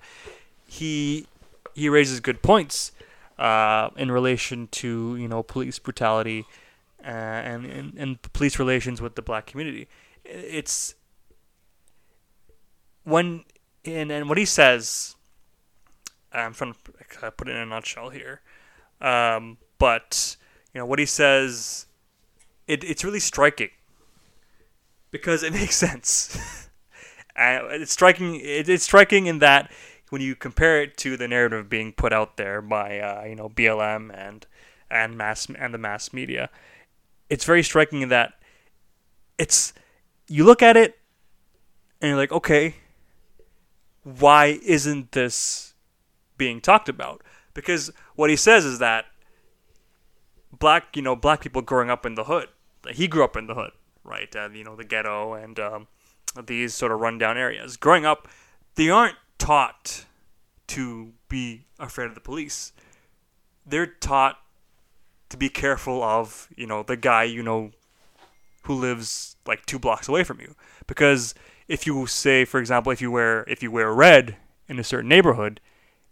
he 0.65 1.27
he 1.73 1.89
raises 1.89 2.19
good 2.19 2.41
points 2.41 2.91
uh, 3.39 3.89
in 3.95 4.11
relation 4.11 4.67
to 4.67 5.15
you 5.15 5.27
know 5.27 5.43
police 5.43 5.79
brutality 5.79 6.45
uh, 7.03 7.07
and, 7.07 7.65
and 7.65 7.93
and 7.97 8.33
police 8.33 8.59
relations 8.59 9.01
with 9.01 9.15
the 9.15 9.21
black 9.21 9.45
community. 9.45 9.87
It's 10.25 10.95
when 13.03 13.43
and 13.85 14.11
and 14.11 14.29
what 14.29 14.37
he 14.37 14.45
says. 14.45 15.15
I'm 16.31 16.53
trying 16.55 16.73
to 16.73 17.31
put 17.31 17.47
it 17.47 17.51
in 17.51 17.57
a 17.57 17.65
nutshell 17.65 18.09
here, 18.09 18.41
um, 18.99 19.57
but 19.77 20.35
you 20.73 20.79
know 20.79 20.85
what 20.85 20.99
he 20.99 21.05
says. 21.05 21.85
It, 22.65 22.83
it's 22.85 23.03
really 23.03 23.19
striking 23.19 23.69
because 25.11 25.43
it 25.43 25.53
makes 25.53 25.75
sense. 25.75 26.62
It's 27.35 27.91
striking. 27.91 28.35
It, 28.35 28.69
it's 28.69 28.83
striking 28.83 29.27
in 29.27 29.39
that 29.39 29.71
when 30.09 30.21
you 30.21 30.35
compare 30.35 30.81
it 30.81 30.97
to 30.97 31.17
the 31.17 31.27
narrative 31.27 31.69
being 31.69 31.91
put 31.91 32.13
out 32.13 32.37
there 32.37 32.61
by 32.61 32.99
uh, 32.99 33.23
you 33.25 33.35
know 33.35 33.49
BLM 33.49 34.15
and 34.15 34.45
and 34.89 35.17
mass 35.17 35.47
and 35.47 35.73
the 35.73 35.77
mass 35.77 36.13
media, 36.13 36.49
it's 37.29 37.45
very 37.45 37.63
striking 37.63 38.01
in 38.01 38.09
that 38.09 38.33
it's 39.37 39.73
you 40.27 40.43
look 40.43 40.61
at 40.61 40.77
it 40.77 40.97
and 42.01 42.09
you're 42.09 42.17
like, 42.17 42.31
okay, 42.31 42.75
why 44.03 44.59
isn't 44.63 45.13
this 45.13 45.73
being 46.37 46.61
talked 46.61 46.89
about? 46.89 47.23
Because 47.53 47.91
what 48.15 48.29
he 48.29 48.35
says 48.35 48.65
is 48.65 48.79
that 48.79 49.05
black, 50.51 50.95
you 50.95 51.01
know, 51.01 51.15
black 51.15 51.41
people 51.41 51.61
growing 51.61 51.89
up 51.89 52.05
in 52.05 52.15
the 52.15 52.25
hood, 52.25 52.49
he 52.91 53.07
grew 53.07 53.23
up 53.23 53.37
in 53.37 53.47
the 53.47 53.55
hood, 53.55 53.71
right? 54.03 54.33
Uh, 54.35 54.49
you 54.49 54.63
know, 54.63 54.75
the 54.75 54.83
ghetto 54.83 55.33
and 55.33 55.59
um, 55.59 55.87
these 56.41 56.73
sort 56.73 56.91
of 56.91 56.99
rundown 56.99 57.37
areas. 57.37 57.77
Growing 57.77 58.05
up, 58.05 58.27
they 58.75 58.89
aren't 58.89 59.15
taught 59.37 60.05
to 60.67 61.13
be 61.29 61.65
afraid 61.79 62.05
of 62.05 62.15
the 62.15 62.21
police. 62.21 62.73
They're 63.65 63.87
taught 63.87 64.39
to 65.29 65.37
be 65.37 65.49
careful 65.49 66.03
of, 66.03 66.47
you 66.55 66.67
know, 66.67 66.83
the 66.83 66.97
guy 66.97 67.23
you 67.23 67.43
know 67.43 67.71
who 68.63 68.73
lives 68.73 69.35
like 69.45 69.65
two 69.65 69.79
blocks 69.79 70.07
away 70.07 70.23
from 70.23 70.39
you. 70.39 70.55
Because 70.87 71.35
if 71.67 71.85
you 71.85 72.05
say, 72.07 72.45
for 72.45 72.59
example, 72.59 72.91
if 72.91 73.01
you 73.01 73.11
wear 73.11 73.43
if 73.47 73.61
you 73.61 73.71
wear 73.71 73.93
red 73.93 74.37
in 74.67 74.79
a 74.79 74.83
certain 74.83 75.09
neighborhood, 75.09 75.59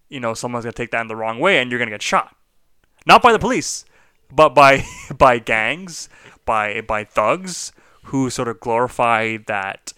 you 0.09 0.19
know, 0.19 0.33
someone's 0.33 0.65
gonna 0.65 0.73
take 0.73 0.91
that 0.91 1.01
in 1.01 1.07
the 1.07 1.15
wrong 1.15 1.39
way 1.39 1.59
and 1.59 1.71
you're 1.71 1.79
gonna 1.79 1.91
get 1.91 2.01
shot. 2.01 2.35
Not 3.05 3.21
by 3.21 3.31
the 3.31 3.39
police, 3.39 3.85
but 4.31 4.49
by 4.49 4.85
by 5.17 5.39
gangs, 5.39 6.09
by 6.45 6.81
by 6.81 7.03
thugs 7.03 7.71
who 8.05 8.29
sort 8.29 8.47
of 8.47 8.59
glorify 8.59 9.37
that 9.47 9.93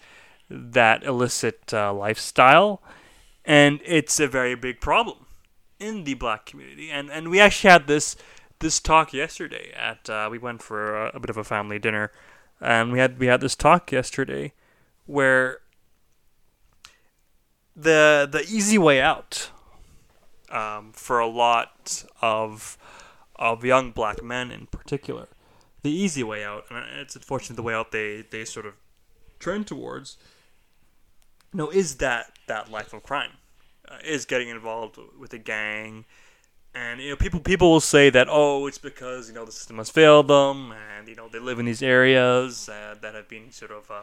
that 0.48 1.04
illicit 1.04 1.72
uh, 1.72 1.92
lifestyle, 1.92 2.82
and 3.44 3.80
it's 3.84 4.20
a 4.20 4.28
very 4.28 4.54
big 4.54 4.80
problem 4.80 5.26
in 5.78 6.04
the 6.04 6.14
black 6.14 6.46
community. 6.46 6.90
And 6.90 7.10
and 7.10 7.28
we 7.28 7.40
actually 7.40 7.70
had 7.70 7.86
this 7.86 8.16
this 8.60 8.80
talk 8.80 9.12
yesterday 9.12 9.72
at 9.76 10.08
uh, 10.08 10.28
we 10.30 10.38
went 10.38 10.62
for 10.62 11.06
a, 11.06 11.10
a 11.14 11.20
bit 11.20 11.30
of 11.30 11.36
a 11.36 11.44
family 11.44 11.78
dinner, 11.78 12.12
and 12.60 12.92
we 12.92 12.98
had 12.98 13.18
we 13.18 13.26
had 13.26 13.40
this 13.40 13.54
talk 13.54 13.92
yesterday 13.92 14.52
where 15.06 15.58
the 17.76 18.28
the 18.30 18.42
easy 18.42 18.78
way 18.78 19.00
out 19.00 19.50
um, 20.50 20.92
for 20.92 21.18
a 21.18 21.26
lot 21.26 22.04
of 22.22 22.78
of 23.36 23.64
young 23.64 23.90
black 23.90 24.22
men 24.22 24.50
in 24.50 24.66
particular, 24.66 25.28
the 25.82 25.90
easy 25.90 26.22
way 26.22 26.44
out, 26.44 26.64
and 26.70 27.00
it's 27.00 27.16
unfortunately 27.16 27.56
the 27.56 27.62
way 27.62 27.74
out 27.74 27.92
they 27.92 28.24
they 28.30 28.44
sort 28.44 28.66
of 28.66 28.74
trend 29.38 29.66
towards. 29.66 30.16
Know, 31.54 31.70
is 31.70 31.96
that 31.96 32.32
that 32.48 32.68
life 32.68 32.92
of 32.92 33.04
crime, 33.04 33.30
uh, 33.88 33.98
is 34.04 34.24
getting 34.24 34.48
involved 34.48 34.98
with 35.16 35.32
a 35.32 35.38
gang, 35.38 36.04
and 36.74 37.00
you 37.00 37.10
know 37.10 37.16
people 37.16 37.38
people 37.38 37.70
will 37.70 37.80
say 37.80 38.10
that 38.10 38.26
oh 38.28 38.66
it's 38.66 38.78
because 38.78 39.28
you 39.28 39.34
know 39.36 39.44
the 39.44 39.52
system 39.52 39.78
has 39.78 39.88
failed 39.88 40.26
them, 40.26 40.72
and 40.72 41.06
you 41.06 41.14
know 41.14 41.28
they 41.28 41.38
live 41.38 41.60
in 41.60 41.66
these 41.66 41.82
areas 41.82 42.68
uh, 42.68 42.96
that 43.00 43.14
have 43.14 43.28
been 43.28 43.52
sort 43.52 43.70
of 43.70 43.88
uh, 43.88 44.02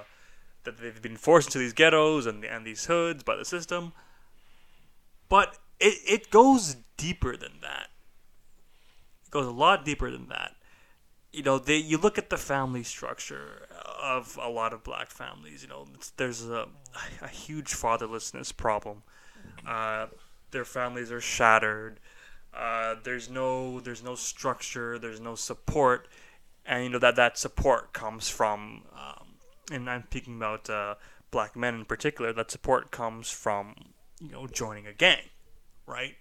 that 0.64 0.78
they've 0.78 1.02
been 1.02 1.18
forced 1.18 1.50
into 1.50 1.60
these 1.60 1.74
ghettos 1.74 2.26
and 2.26 2.46
and 2.46 2.66
these 2.66 2.86
hoods 2.86 3.22
by 3.22 3.36
the 3.36 3.44
system. 3.44 3.92
But 5.28 5.58
it, 5.80 5.98
it 6.08 6.30
goes 6.30 6.78
deeper 6.96 7.36
than 7.36 7.60
that. 7.62 7.88
It 9.26 9.32
goes 9.32 9.46
a 9.46 9.52
lot 9.52 9.84
deeper 9.84 10.10
than 10.10 10.30
that. 10.30 10.56
You 11.34 11.44
know, 11.44 11.60
they 11.60 11.78
you 11.78 11.98
look 11.98 12.18
at 12.18 12.30
the 12.30 12.38
family 12.38 12.84
structure 12.84 13.68
of 14.02 14.38
a 14.42 14.50
lot 14.50 14.74
of 14.74 14.84
black 14.84 15.10
families. 15.10 15.64
You 15.64 15.70
know, 15.70 15.88
there's 16.18 16.48
a 16.48 16.68
a 17.22 17.28
huge 17.28 17.74
fatherlessness 17.74 18.56
problem. 18.56 19.04
Uh, 19.66 20.08
their 20.52 20.66
families 20.66 21.12
are 21.12 21.22
shattered. 21.22 22.00
Uh, 22.54 22.96
there's 23.04 23.30
no 23.30 23.80
there's 23.80 24.04
no 24.04 24.16
structure. 24.16 25.00
There's 25.00 25.22
no 25.22 25.36
support, 25.36 26.08
and 26.66 26.84
you 26.84 26.90
know 26.90 27.00
that 27.00 27.16
that 27.16 27.38
support 27.38 27.94
comes 27.94 28.28
from. 28.28 28.84
Um, 28.96 29.28
and 29.72 29.90
I'm 29.90 30.04
speaking 30.04 30.36
about 30.36 30.70
uh, 30.70 30.96
black 31.30 31.56
men 31.56 31.76
in 31.76 31.86
particular. 31.86 32.34
That 32.34 32.52
support 32.52 32.92
comes 32.92 33.30
from 33.30 33.76
you 34.20 34.32
know 34.32 34.48
joining 34.48 34.88
a 34.88 34.94
gang, 34.94 35.30
right? 35.86 36.16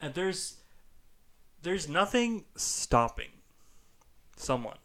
And 0.00 0.14
there's 0.14 0.56
there's 1.62 1.88
nothing 1.88 2.44
stopping 2.56 3.30
someone 4.36 4.78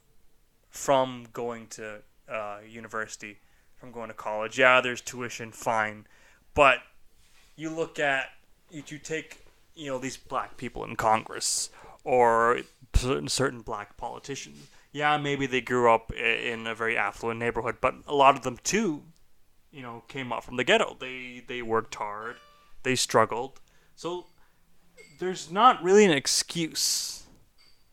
from 0.72 1.28
going 1.34 1.68
to 1.68 2.00
uh, 2.28 2.60
university, 2.68 3.38
from 3.76 3.92
going 3.92 4.08
to 4.08 4.16
college. 4.16 4.58
Yeah, 4.58 4.82
there's 4.82 5.02
tuition, 5.02 5.52
fine, 5.52 6.08
but 6.56 6.80
you 7.56 7.70
look 7.70 8.00
at 8.00 8.30
you, 8.72 8.82
you 8.88 8.98
take 8.98 9.46
you 9.76 9.92
know 9.92 10.00
these 10.00 10.18
black 10.18 10.58
people 10.58 10.84
in 10.84 10.96
Congress 10.96 11.70
or 12.04 12.62
certain 12.96 13.28
certain 13.28 13.62
black 13.62 13.98
politicians. 13.98 14.68
Yeah, 14.94 15.18
maybe 15.18 15.46
they 15.46 15.62
grew 15.62 15.92
up 15.92 16.12
in 16.12 16.68
a 16.68 16.76
very 16.76 16.98
affluent 16.98 17.40
neighborhood, 17.40 17.78
but 17.80 17.96
a 18.08 18.16
lot 18.16 18.36
of 18.36 18.44
them 18.44 18.58
too, 18.62 19.04
you 19.72 19.82
know, 19.82 20.04
came 20.08 20.34
up 20.34 20.44
from 20.44 20.58
the 20.58 20.64
ghetto. 20.64 20.98
They 21.00 21.44
they 21.46 21.62
worked 21.62 21.96
hard, 21.96 22.38
they 22.84 22.96
struggled. 22.96 23.60
So 23.96 24.28
there's 25.20 25.52
not 25.52 25.84
really 25.84 26.06
an 26.06 26.12
excuse 26.12 27.24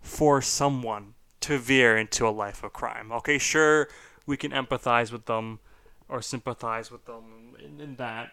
for 0.01 0.41
someone 0.41 1.15
to 1.41 1.59
veer 1.59 1.97
into 1.97 2.27
a 2.27 2.31
life 2.31 2.63
of 2.63 2.73
crime. 2.73 3.13
Okay, 3.13 3.39
sure, 3.39 3.89
we 4.27 4.37
can 4.37 4.51
empathize 4.53 5.13
with 5.13 5.27
them 5.27 5.61
or 6.09 6.23
sympathize 6.23 6.91
with 6.91 7.05
them 7.05 7.57
in, 7.63 7.81
in 7.81 7.97
that 7.97 8.33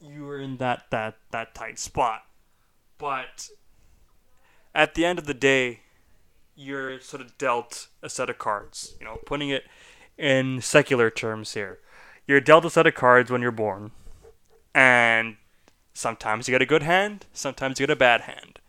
you 0.00 0.24
were 0.24 0.40
in 0.40 0.58
that, 0.58 0.84
that, 0.90 1.16
that 1.30 1.54
tight 1.54 1.78
spot. 1.78 2.22
But 2.98 3.48
at 4.74 4.94
the 4.94 5.04
end 5.04 5.18
of 5.18 5.26
the 5.26 5.34
day, 5.34 5.80
you're 6.54 7.00
sort 7.00 7.20
of 7.20 7.36
dealt 7.38 7.88
a 8.02 8.08
set 8.08 8.30
of 8.30 8.38
cards. 8.38 8.94
You 9.00 9.06
know, 9.06 9.18
putting 9.26 9.50
it 9.50 9.64
in 10.16 10.60
secular 10.60 11.10
terms 11.10 11.54
here. 11.54 11.78
You're 12.26 12.40
dealt 12.40 12.64
a 12.64 12.70
set 12.70 12.86
of 12.86 12.94
cards 12.94 13.30
when 13.30 13.42
you're 13.42 13.52
born. 13.52 13.92
And 14.74 15.36
sometimes 15.94 16.48
you 16.48 16.52
get 16.52 16.62
a 16.62 16.66
good 16.66 16.82
hand, 16.82 17.26
sometimes 17.32 17.80
you 17.80 17.86
get 17.86 17.92
a 17.92 17.98
bad 17.98 18.22
hand. 18.22 18.60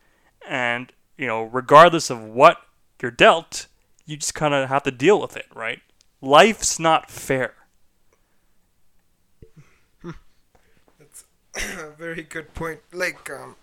And, 0.48 0.94
you 1.18 1.28
know, 1.28 1.44
regardless 1.44 2.10
of 2.10 2.24
what 2.24 2.58
you're 3.02 3.12
dealt, 3.12 3.68
you 4.06 4.18
just 4.18 4.34
kind 4.34 4.54
of 4.54 4.70
have 4.70 4.84
to 4.84 4.92
deal 4.92 5.20
with 5.20 5.36
it, 5.36 5.48
right? 5.54 5.82
Life's 6.22 6.80
not 6.80 7.12
fair. 7.12 7.54
That's 10.04 11.26
a 11.78 11.92
very 11.98 12.24
good 12.24 12.54
point. 12.54 12.80
Like, 12.92 13.30
um, 13.30 13.56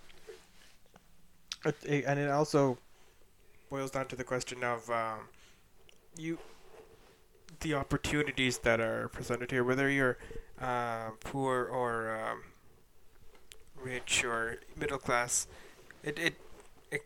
it, 1.64 2.04
and 2.06 2.18
it 2.18 2.30
also 2.30 2.78
boils 3.70 3.90
down 3.90 4.06
to 4.06 4.16
the 4.16 4.24
question 4.24 4.62
of 4.62 4.88
um, 4.90 5.20
you, 6.16 6.38
the 7.60 7.74
opportunities 7.74 8.58
that 8.58 8.80
are 8.80 9.08
presented 9.08 9.50
here, 9.50 9.64
whether 9.64 9.90
you're 9.90 10.18
uh, 10.60 11.10
poor 11.20 11.64
or 11.64 12.16
um, 12.16 12.42
rich 13.82 14.24
or 14.24 14.58
middle 14.76 14.98
class. 14.98 15.46
It 16.02 16.18
it 16.18 16.34
it, 16.90 17.02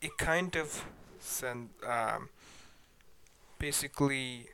it 0.00 0.18
kind 0.18 0.56
of 0.56 0.84
send 1.24 1.70
um, 1.86 2.28
basically. 3.58 4.48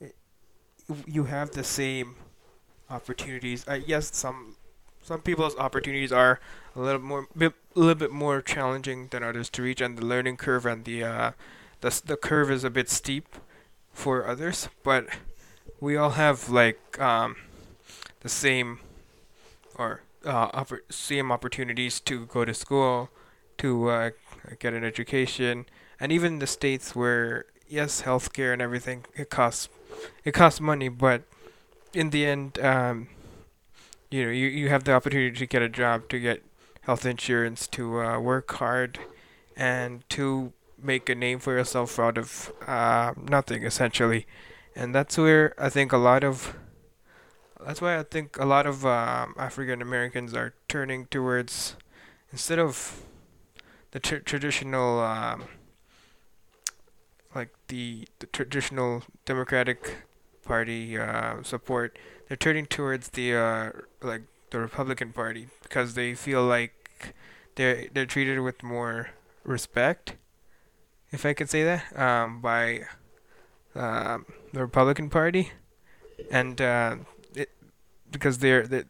It, 0.00 0.14
you 1.06 1.24
have 1.24 1.50
the 1.52 1.64
same 1.64 2.16
opportunities. 2.90 3.66
Uh, 3.68 3.80
yes, 3.86 4.14
some 4.16 4.56
some 5.02 5.20
people's 5.20 5.56
opportunities 5.56 6.12
are 6.12 6.40
a 6.76 6.80
little 6.80 7.00
more 7.00 7.26
bit, 7.36 7.54
a 7.76 7.78
little 7.80 7.94
bit 7.94 8.10
more 8.12 8.42
challenging 8.42 9.08
than 9.08 9.22
others 9.22 9.50
to 9.50 9.62
reach, 9.62 9.80
and 9.80 9.98
the 9.98 10.06
learning 10.06 10.36
curve 10.36 10.66
and 10.66 10.84
the 10.84 11.04
uh, 11.04 11.32
the 11.80 12.02
the 12.04 12.16
curve 12.16 12.50
is 12.50 12.64
a 12.64 12.70
bit 12.70 12.90
steep 12.90 13.36
for 13.92 14.26
others. 14.26 14.68
But 14.82 15.08
we 15.80 15.96
all 15.96 16.10
have 16.10 16.48
like 16.50 17.00
um, 17.00 17.36
the 18.20 18.28
same 18.28 18.80
or 19.76 20.02
uh, 20.24 20.50
oppor- 20.52 20.80
same 20.90 21.30
opportunities 21.32 22.00
to 22.00 22.26
go 22.26 22.44
to 22.44 22.54
school, 22.54 23.10
to 23.58 23.88
uh, 23.88 24.10
get 24.56 24.74
an 24.74 24.84
education, 24.84 25.66
and 26.00 26.12
even 26.12 26.38
the 26.38 26.46
states 26.46 26.94
where 26.94 27.46
yes, 27.68 28.02
healthcare 28.02 28.52
and 28.52 28.62
everything 28.62 29.04
it 29.14 29.30
costs 29.30 29.68
it 30.24 30.32
costs 30.32 30.60
money, 30.60 30.88
but 30.88 31.22
in 31.92 32.10
the 32.10 32.26
end, 32.26 32.58
um, 32.60 33.08
you 34.10 34.24
know, 34.24 34.30
you, 34.30 34.46
you 34.46 34.68
have 34.68 34.84
the 34.84 34.92
opportunity 34.92 35.36
to 35.36 35.46
get 35.46 35.62
a 35.62 35.68
job, 35.68 36.08
to 36.08 36.18
get 36.18 36.42
health 36.82 37.04
insurance, 37.04 37.66
to 37.68 38.00
uh, 38.00 38.18
work 38.20 38.52
hard, 38.52 38.98
and 39.56 40.08
to 40.10 40.52
make 40.80 41.08
a 41.08 41.14
name 41.14 41.38
for 41.38 41.56
yourself 41.56 41.98
out 41.98 42.16
of 42.16 42.52
uh, 42.66 43.12
nothing, 43.20 43.64
essentially. 43.64 44.26
And 44.76 44.94
that's 44.94 45.18
where 45.18 45.54
I 45.58 45.68
think 45.68 45.92
a 45.92 45.98
lot 45.98 46.22
of 46.22 46.56
that's 47.66 47.80
why 47.80 47.98
I 47.98 48.04
think 48.04 48.38
a 48.38 48.46
lot 48.46 48.66
of 48.66 48.86
um, 48.86 49.34
African 49.36 49.82
Americans 49.82 50.32
are 50.32 50.54
turning 50.68 51.06
towards 51.06 51.74
instead 52.30 52.58
of 52.58 53.02
the 53.92 54.00
tr- 54.00 54.16
traditional 54.16 55.00
um, 55.00 55.44
like 57.34 57.50
the, 57.68 58.08
the 58.18 58.26
traditional 58.26 59.02
Democratic 59.24 60.04
Party 60.44 60.98
uh, 60.98 61.42
support, 61.42 61.98
they're 62.26 62.36
turning 62.36 62.66
towards 62.66 63.10
the 63.10 63.34
uh, 63.34 63.70
like 64.02 64.22
the 64.50 64.58
Republican 64.58 65.12
Party 65.12 65.48
because 65.62 65.94
they 65.94 66.14
feel 66.14 66.44
like 66.44 67.14
they're 67.54 67.86
they're 67.92 68.06
treated 68.06 68.40
with 68.40 68.62
more 68.62 69.10
respect, 69.44 70.14
if 71.10 71.24
I 71.26 71.34
could 71.34 71.50
say 71.50 71.64
that, 71.64 71.98
um, 71.98 72.40
by 72.40 72.82
um, 73.74 74.26
the 74.52 74.60
Republican 74.60 75.10
Party, 75.10 75.52
and 76.30 76.60
uh, 76.60 76.96
it, 77.34 77.50
because 78.10 78.38
they're 78.38 78.66
they, 78.66 78.84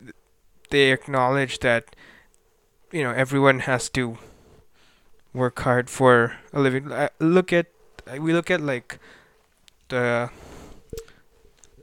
they 0.71 0.93
acknowledge 0.93 1.59
that 1.61 1.97
you 2.93 3.03
know 3.03 3.11
everyone 3.11 3.61
has 3.61 3.89
to 3.91 4.19
work 5.33 5.59
hard 5.61 5.91
for 5.91 6.37
a 6.53 6.61
living. 6.61 6.91
Uh, 6.91 7.09
look 7.19 7.53
at 7.53 7.67
we 8.19 8.33
look 8.33 8.51
at 8.51 8.61
like 8.61 8.99
the 9.89 10.31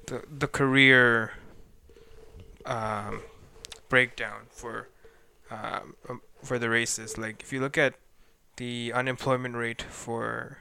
the 0.07 0.23
the 0.29 0.47
career 0.47 1.33
um, 2.65 3.21
breakdown 3.89 4.47
for 4.49 4.89
um, 5.51 5.95
um, 6.09 6.21
for 6.43 6.59
the 6.59 6.69
races. 6.69 7.17
Like 7.17 7.41
if 7.41 7.53
you 7.53 7.59
look 7.59 7.77
at 7.77 7.95
the 8.57 8.91
unemployment 8.93 9.55
rate 9.55 9.81
for 9.81 10.59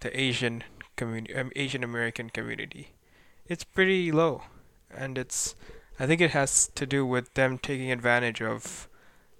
the 0.00 0.18
Asian 0.18 0.64
community, 0.96 1.34
um, 1.34 1.50
Asian 1.56 1.82
American 1.82 2.30
community, 2.30 2.90
it's 3.46 3.64
pretty 3.64 4.12
low, 4.12 4.42
and 4.94 5.18
it's 5.18 5.54
I 5.98 6.06
think 6.06 6.20
it 6.20 6.30
has 6.30 6.68
to 6.74 6.86
do 6.86 7.06
with 7.06 7.34
them 7.34 7.58
taking 7.58 7.90
advantage 7.90 8.42
of 8.42 8.88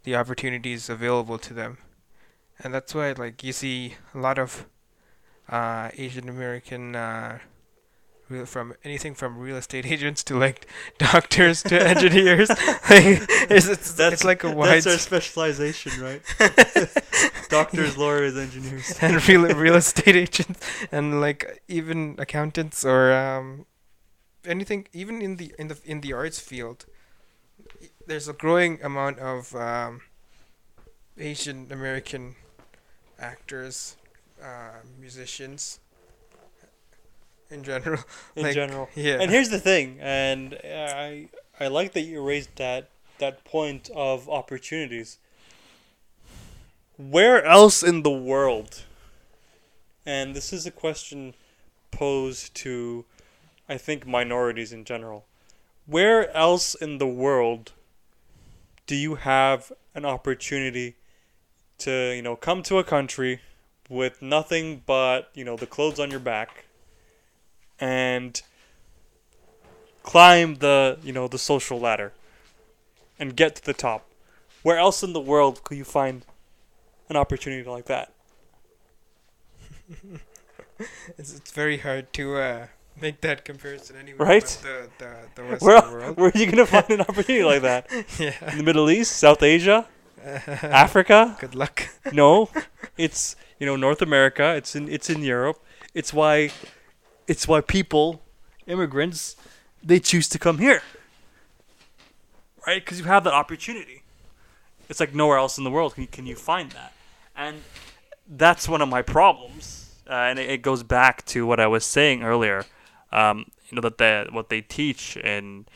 the 0.05 0.15
opportunities 0.15 0.89
available 0.89 1.39
to 1.39 1.55
them, 1.55 1.79
and 2.63 2.73
that's 2.75 2.95
why 2.95 3.13
like 3.13 3.43
you 3.43 3.53
see 3.53 3.95
a 4.15 4.19
lot 4.19 4.39
of 4.39 4.67
uh, 5.49 5.91
Asian 5.97 6.29
American 6.29 6.97
uh, 6.97 7.39
real 8.29 8.47
from 8.47 8.75
anything 8.85 9.15
from 9.15 9.39
real 9.39 9.57
estate 9.57 9.87
agents 9.95 10.23
to 10.25 10.37
like 10.39 10.67
doctors 10.99 11.63
to 11.65 11.87
engineers. 11.87 12.49
like 12.49 13.05
it's, 13.51 13.69
it's, 13.69 13.99
it's 13.99 14.25
like 14.25 14.45
a 14.45 14.51
wide 14.51 14.83
That's 14.83 14.87
our 14.87 14.99
specialization, 14.99 16.01
right? 16.01 16.23
Doctors, 17.49 17.97
lawyers, 17.97 18.37
engineers. 18.37 18.97
and 19.01 19.27
real 19.29 19.43
real 19.55 19.77
estate 19.77 20.17
agents 20.17 20.61
and 20.91 21.21
like 21.21 21.63
even 21.69 22.17
accountants 22.19 22.85
or 22.85 23.13
um, 23.13 23.67
anything 24.45 24.87
even 24.93 25.21
in 25.23 25.37
the 25.37 25.55
in 25.59 25.69
the 25.69 25.79
in 25.85 26.01
the 26.01 26.13
arts 26.13 26.41
field. 26.41 26.87
There's 28.07 28.29
a 28.29 28.35
growing 28.35 28.83
amount 28.83 29.19
of 29.19 29.55
um, 29.55 30.03
Asian 31.17 31.73
American 31.73 32.37
actors, 33.19 33.97
uh, 34.43 34.73
musicians. 34.99 35.81
In 37.51 37.63
general, 37.63 38.03
in 38.37 38.43
Like, 38.45 38.55
general. 38.55 38.89
yeah. 38.95 39.21
And 39.21 39.31
here's 39.31 39.51
the 39.51 39.61
thing, 39.61 39.99
and 40.01 40.59
I 40.65 41.29
I 41.61 41.69
like 41.69 41.93
that 41.93 42.01
you 42.03 42.21
raised 42.23 42.57
that 42.57 42.89
that 43.19 43.45
point 43.45 43.91
of 43.95 44.29
opportunities. 44.29 45.19
Where 46.97 47.45
else 47.45 47.83
in 47.83 48.03
the 48.03 48.11
world? 48.11 48.83
And 50.07 50.35
this 50.35 50.53
is 50.53 50.67
a 50.67 50.71
question 50.71 51.35
posed 51.91 52.55
to 52.57 53.05
I 53.69 53.79
think 53.79 54.07
minorities 54.07 54.73
in 54.73 54.85
general. 54.85 55.25
Where 55.87 56.31
else 56.35 56.75
in 56.75 56.99
the 56.99 57.07
world 57.07 57.73
do 58.87 58.97
you 58.97 59.15
have 59.17 59.71
an 59.95 60.05
opportunity 60.05 60.97
to 61.79 62.13
you 62.15 62.23
know 62.23 62.37
come 62.37 62.63
to 62.63 62.79
a 62.79 62.85
country 62.85 63.41
with 63.89 64.23
nothing 64.23 64.83
but 64.87 65.31
you 65.35 65.45
know 65.45 65.57
the 65.57 65.67
clothes 65.67 66.01
on 66.01 66.11
your 66.11 66.21
back 66.21 66.65
and 67.79 68.43
climb 70.03 70.57
the 70.57 70.99
you 71.03 71.13
know 71.13 71.29
the 71.29 71.39
social 71.39 71.79
ladder 71.79 72.13
and 73.19 73.37
get 73.37 73.57
to 73.57 73.65
the 73.65 73.75
top 73.75 74.07
where 74.63 74.79
else 74.79 75.03
in 75.03 75.13
the 75.13 75.21
world 75.21 75.63
could 75.65 75.77
you 75.77 75.85
find 75.85 76.25
an 77.09 77.17
opportunity 77.17 77.69
like 77.69 77.87
that 77.87 78.13
It's, 81.19 81.35
it's 81.37 81.53
very 81.53 81.79
hard 81.79 82.13
to 82.15 82.37
uh, 82.37 82.67
make 83.01 83.21
that 83.21 83.45
comparison 83.45 83.97
anywhere. 83.97 84.27
Right? 84.27 84.47
The 84.63 84.89
the 84.99 85.17
the 85.35 85.43
where, 85.65 85.81
world. 85.83 86.17
where 86.17 86.29
are 86.35 86.39
you 86.39 86.51
gonna 86.51 86.67
find 86.77 86.91
an 86.91 87.01
opportunity 87.03 87.45
like 87.45 87.63
that 87.63 87.91
yeah. 88.19 88.51
in 88.51 88.59
the 88.59 88.65
middle 88.65 88.91
east 88.91 89.17
south 89.17 89.43
asia 89.43 89.87
africa 90.63 91.37
Good 91.41 91.55
luck. 91.55 91.89
No, 92.13 92.49
it's 92.97 93.37
you 93.59 93.67
know 93.67 93.77
North 93.77 94.03
America. 94.03 94.55
It's 94.55 94.75
in 94.75 94.89
it's 94.89 95.11
in 95.11 95.23
Europe. 95.23 95.63
It's 95.95 96.13
why 96.13 96.51
it's 97.27 97.49
why 97.49 97.61
people, 97.61 98.23
immigrants, 98.67 99.37
they 99.83 100.01
choose 100.01 100.29
to 100.29 100.39
come 100.39 100.59
here. 100.59 100.83
Right? 102.67 102.85
Because 102.85 102.99
you 102.99 103.07
have 103.07 103.25
that 103.25 103.35
opportunity. 103.35 104.03
It's 104.89 105.01
like 105.01 105.15
nowhere 105.15 105.39
else 105.39 105.59
in 105.59 105.65
the 105.65 105.71
world 105.71 105.95
can 105.95 106.03
you, 106.03 106.09
can 106.09 106.27
you 106.27 106.37
find 106.37 106.71
that, 106.73 106.93
and 107.37 107.63
that's 108.29 108.69
one 108.69 108.83
of 108.83 108.89
my 108.89 109.03
problems. 109.03 109.95
Uh, 110.09 110.13
and 110.29 110.39
it, 110.39 110.51
it 110.51 110.63
goes 110.63 110.83
back 110.83 111.25
to 111.27 111.47
what 111.47 111.59
I 111.59 111.67
was 111.67 111.85
saying 111.85 112.23
earlier. 112.23 112.65
Um, 113.13 113.47
you 113.69 113.77
know 113.77 113.83
that 113.83 113.99
the, 113.99 114.29
what 114.31 114.49
they 114.49 114.61
teach 114.61 115.17
in 115.17 115.67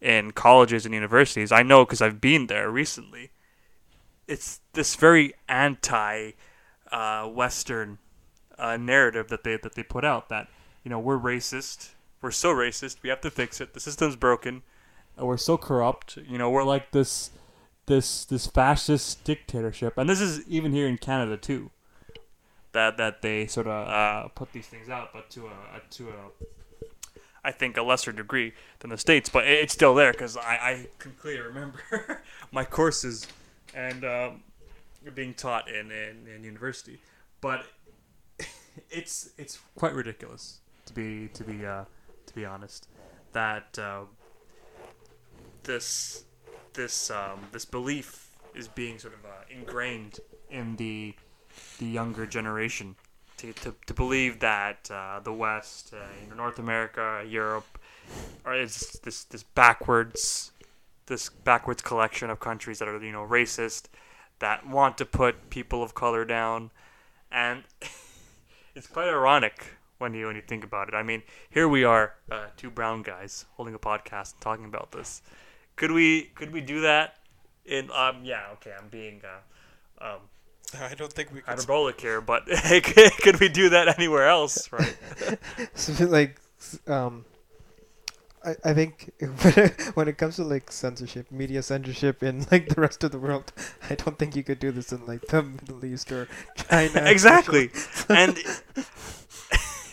in 0.00 0.32
colleges 0.32 0.84
and 0.86 0.94
universities. 0.94 1.50
I 1.50 1.62
know 1.62 1.84
because 1.84 2.00
I've 2.00 2.20
been 2.20 2.46
there 2.46 2.70
recently 2.70 3.30
it's 4.28 4.60
this 4.74 4.94
very 4.94 5.34
anti 5.48 6.32
uh, 6.92 7.26
Western 7.26 7.98
uh, 8.58 8.76
narrative 8.76 9.28
that 9.28 9.42
they 9.42 9.56
that 9.56 9.74
they 9.74 9.82
put 9.82 10.04
out 10.04 10.28
that 10.28 10.48
you 10.84 10.90
know 10.90 11.00
we're 11.00 11.18
racist, 11.18 11.90
we're 12.22 12.30
so 12.30 12.54
racist, 12.54 13.02
we 13.02 13.08
have 13.08 13.20
to 13.22 13.30
fix 13.30 13.60
it. 13.60 13.74
The 13.74 13.80
system's 13.80 14.14
broken, 14.14 14.62
and 15.16 15.26
we're 15.26 15.36
so 15.38 15.56
corrupt. 15.56 16.18
You 16.28 16.38
know 16.38 16.50
we're 16.50 16.64
like 16.64 16.92
this 16.92 17.30
this 17.86 18.24
this 18.26 18.46
fascist 18.46 19.24
dictatorship, 19.24 19.96
and 19.96 20.08
this 20.08 20.20
is 20.20 20.46
even 20.46 20.72
here 20.72 20.86
in 20.86 20.98
Canada 20.98 21.36
too. 21.36 21.70
That 22.72 22.98
that 22.98 23.22
they 23.22 23.46
sort 23.46 23.66
of 23.66 23.88
uh, 23.88 24.28
put 24.28 24.52
these 24.52 24.66
things 24.66 24.88
out, 24.90 25.10
but 25.12 25.30
to 25.30 25.46
a 25.46 25.80
to 25.92 26.08
a 26.10 26.44
I 27.42 27.50
think 27.50 27.78
a 27.78 27.82
lesser 27.82 28.12
degree 28.12 28.52
than 28.80 28.90
the 28.90 28.98
states, 28.98 29.30
but 29.30 29.46
it's 29.46 29.72
still 29.72 29.94
there 29.94 30.12
because 30.12 30.36
I, 30.36 30.42
I 30.42 30.86
can 30.98 31.12
clearly 31.12 31.40
remember 31.40 32.20
my 32.52 32.64
courses 32.64 33.26
and 33.74 34.04
um, 34.04 34.42
being 35.14 35.34
taught 35.34 35.68
in, 35.68 35.90
in, 35.90 36.26
in 36.34 36.44
university. 36.44 37.00
But 37.40 37.64
it's 38.90 39.30
it's 39.38 39.58
quite 39.76 39.94
ridiculous 39.94 40.60
to 40.86 40.92
be 40.92 41.28
to 41.34 41.44
be 41.44 41.64
uh, 41.64 41.84
to 42.26 42.34
be 42.34 42.44
honest 42.44 42.88
that 43.32 43.78
uh, 43.78 44.02
this 45.62 46.24
this 46.72 47.10
um, 47.10 47.40
this 47.52 47.64
belief 47.64 48.28
is 48.54 48.68
being 48.68 48.98
sort 48.98 49.14
of 49.14 49.24
uh, 49.24 49.44
ingrained 49.50 50.20
in 50.50 50.76
the 50.76 51.14
the 51.78 51.86
younger 51.86 52.26
generation 52.26 52.96
to, 53.38 53.52
to, 53.52 53.74
to 53.86 53.94
believe 53.94 54.40
that 54.40 54.90
uh, 54.90 55.20
the 55.20 55.32
West, 55.32 55.94
uh, 55.94 56.34
North 56.34 56.58
America, 56.58 57.24
Europe, 57.26 57.78
are 58.44 58.56
is 58.56 58.98
this 59.04 59.24
this 59.24 59.42
backwards 59.42 60.52
this 61.08 61.28
backwards 61.28 61.82
collection 61.82 62.30
of 62.30 62.40
countries 62.40 62.78
that 62.78 62.88
are 62.88 63.02
you 63.02 63.12
know 63.12 63.26
racist, 63.26 63.86
that 64.38 64.66
want 64.66 64.96
to 64.98 65.04
put 65.04 65.50
people 65.50 65.82
of 65.82 65.94
color 65.94 66.24
down, 66.24 66.70
and 67.30 67.64
it's 68.74 68.86
quite 68.86 69.08
ironic 69.08 69.78
when 69.98 70.14
you 70.14 70.26
when 70.26 70.36
you 70.36 70.42
think 70.42 70.64
about 70.64 70.88
it. 70.88 70.94
I 70.94 71.02
mean, 71.02 71.22
here 71.50 71.68
we 71.68 71.84
are, 71.84 72.14
uh, 72.30 72.46
two 72.56 72.70
brown 72.70 73.02
guys 73.02 73.46
holding 73.56 73.74
a 73.74 73.78
podcast 73.78 74.34
and 74.34 74.40
talking 74.40 74.64
about 74.64 74.92
this. 74.92 75.22
Could 75.76 75.90
we 75.92 76.24
could 76.34 76.52
we 76.52 76.60
do 76.60 76.80
that? 76.82 77.16
In 77.64 77.90
um 77.90 78.20
yeah 78.24 78.46
okay 78.54 78.72
I'm 78.78 78.88
being 78.88 79.20
uh, 79.22 80.12
um 80.12 80.20
I 80.80 80.94
don't 80.94 81.12
think 81.12 81.32
we 81.32 81.40
could. 81.40 81.50
hyperbolic 81.50 82.00
here, 82.00 82.20
but 82.20 82.46
could 82.82 83.40
we 83.40 83.48
do 83.48 83.70
that 83.70 83.98
anywhere 83.98 84.28
else? 84.28 84.70
Right? 84.70 84.96
Like, 86.00 86.40
um, 86.86 87.24
I 88.48 88.70
I 88.70 88.74
think 88.74 89.12
when 89.94 90.08
it 90.08 90.18
comes 90.18 90.36
to 90.36 90.44
like 90.44 90.72
censorship, 90.72 91.30
media 91.30 91.62
censorship 91.62 92.22
in 92.22 92.46
like 92.50 92.68
the 92.68 92.80
rest 92.80 93.04
of 93.04 93.12
the 93.12 93.18
world, 93.18 93.52
I 93.90 93.94
don't 93.94 94.18
think 94.18 94.36
you 94.36 94.42
could 94.42 94.58
do 94.58 94.70
this 94.72 94.92
in 94.92 95.04
like 95.06 95.26
the 95.26 95.42
Middle 95.42 95.84
East 95.84 96.10
or 96.12 96.28
China. 96.56 97.02
exactly. 97.04 97.70
and 98.08 98.38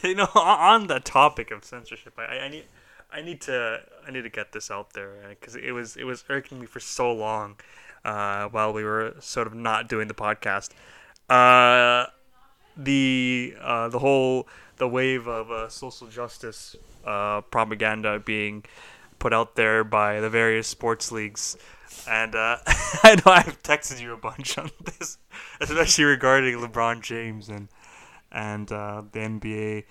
you 0.04 0.16
know, 0.16 0.30
on 0.36 0.60
on 0.60 0.88
the 0.88 1.00
topic 1.00 1.52
of 1.52 1.64
censorship, 1.64 2.14
I, 2.18 2.40
I 2.40 2.48
need, 2.50 2.66
I 3.12 3.22
need 3.22 3.42
to, 3.42 3.82
I 4.08 4.12
need 4.12 4.24
to 4.24 4.30
get 4.30 4.52
this 4.52 4.72
out 4.72 4.94
there 4.94 5.14
because 5.30 5.56
it 5.56 5.72
was, 5.72 5.96
it 5.98 6.04
was 6.04 6.24
irking 6.30 6.60
me 6.60 6.66
for 6.66 6.80
so 6.80 7.12
long, 7.12 7.56
uh, 8.04 8.48
while 8.50 8.72
we 8.74 8.84
were 8.84 9.16
sort 9.20 9.48
of 9.48 9.54
not 9.54 9.90
doing 9.90 10.08
the 10.08 10.14
podcast. 10.14 10.70
Uh, 11.30 12.06
the, 12.78 13.56
uh, 13.62 13.90
the 13.90 14.00
whole, 14.00 14.48
the 14.78 14.88
wave 14.88 15.28
of 15.28 15.50
uh, 15.50 15.70
social 15.70 16.08
justice 16.08 16.76
uh, 17.06 17.42
propaganda 17.42 18.20
being 18.20 18.66
put 19.20 19.34
out 19.34 19.56
there 19.56 19.84
by 19.84 20.20
the 20.20 20.30
various 20.30 20.68
sports 20.68 21.12
leagues. 21.12 21.58
And 22.08 22.36
uh, 22.36 22.58
I 23.04 23.16
know 23.16 23.32
I've 23.32 23.62
texted 23.64 24.02
you 24.02 24.14
a 24.14 24.18
bunch 24.18 24.58
on 24.58 24.70
this, 24.84 25.18
especially 25.60 26.06
regarding 26.06 26.58
LeBron 26.58 27.02
James 27.02 27.50
and 27.50 27.70
and 28.32 28.72
uh, 28.72 29.04
the 29.12 29.20
NBA. 29.20 29.86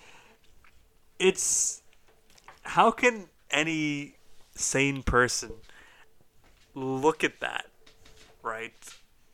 It's 1.18 1.82
how 2.62 2.90
can 2.90 3.28
any 3.50 4.16
sane 4.54 5.02
person 5.02 5.52
look 6.74 7.24
at 7.24 7.40
that, 7.40 7.66
right? 8.42 8.72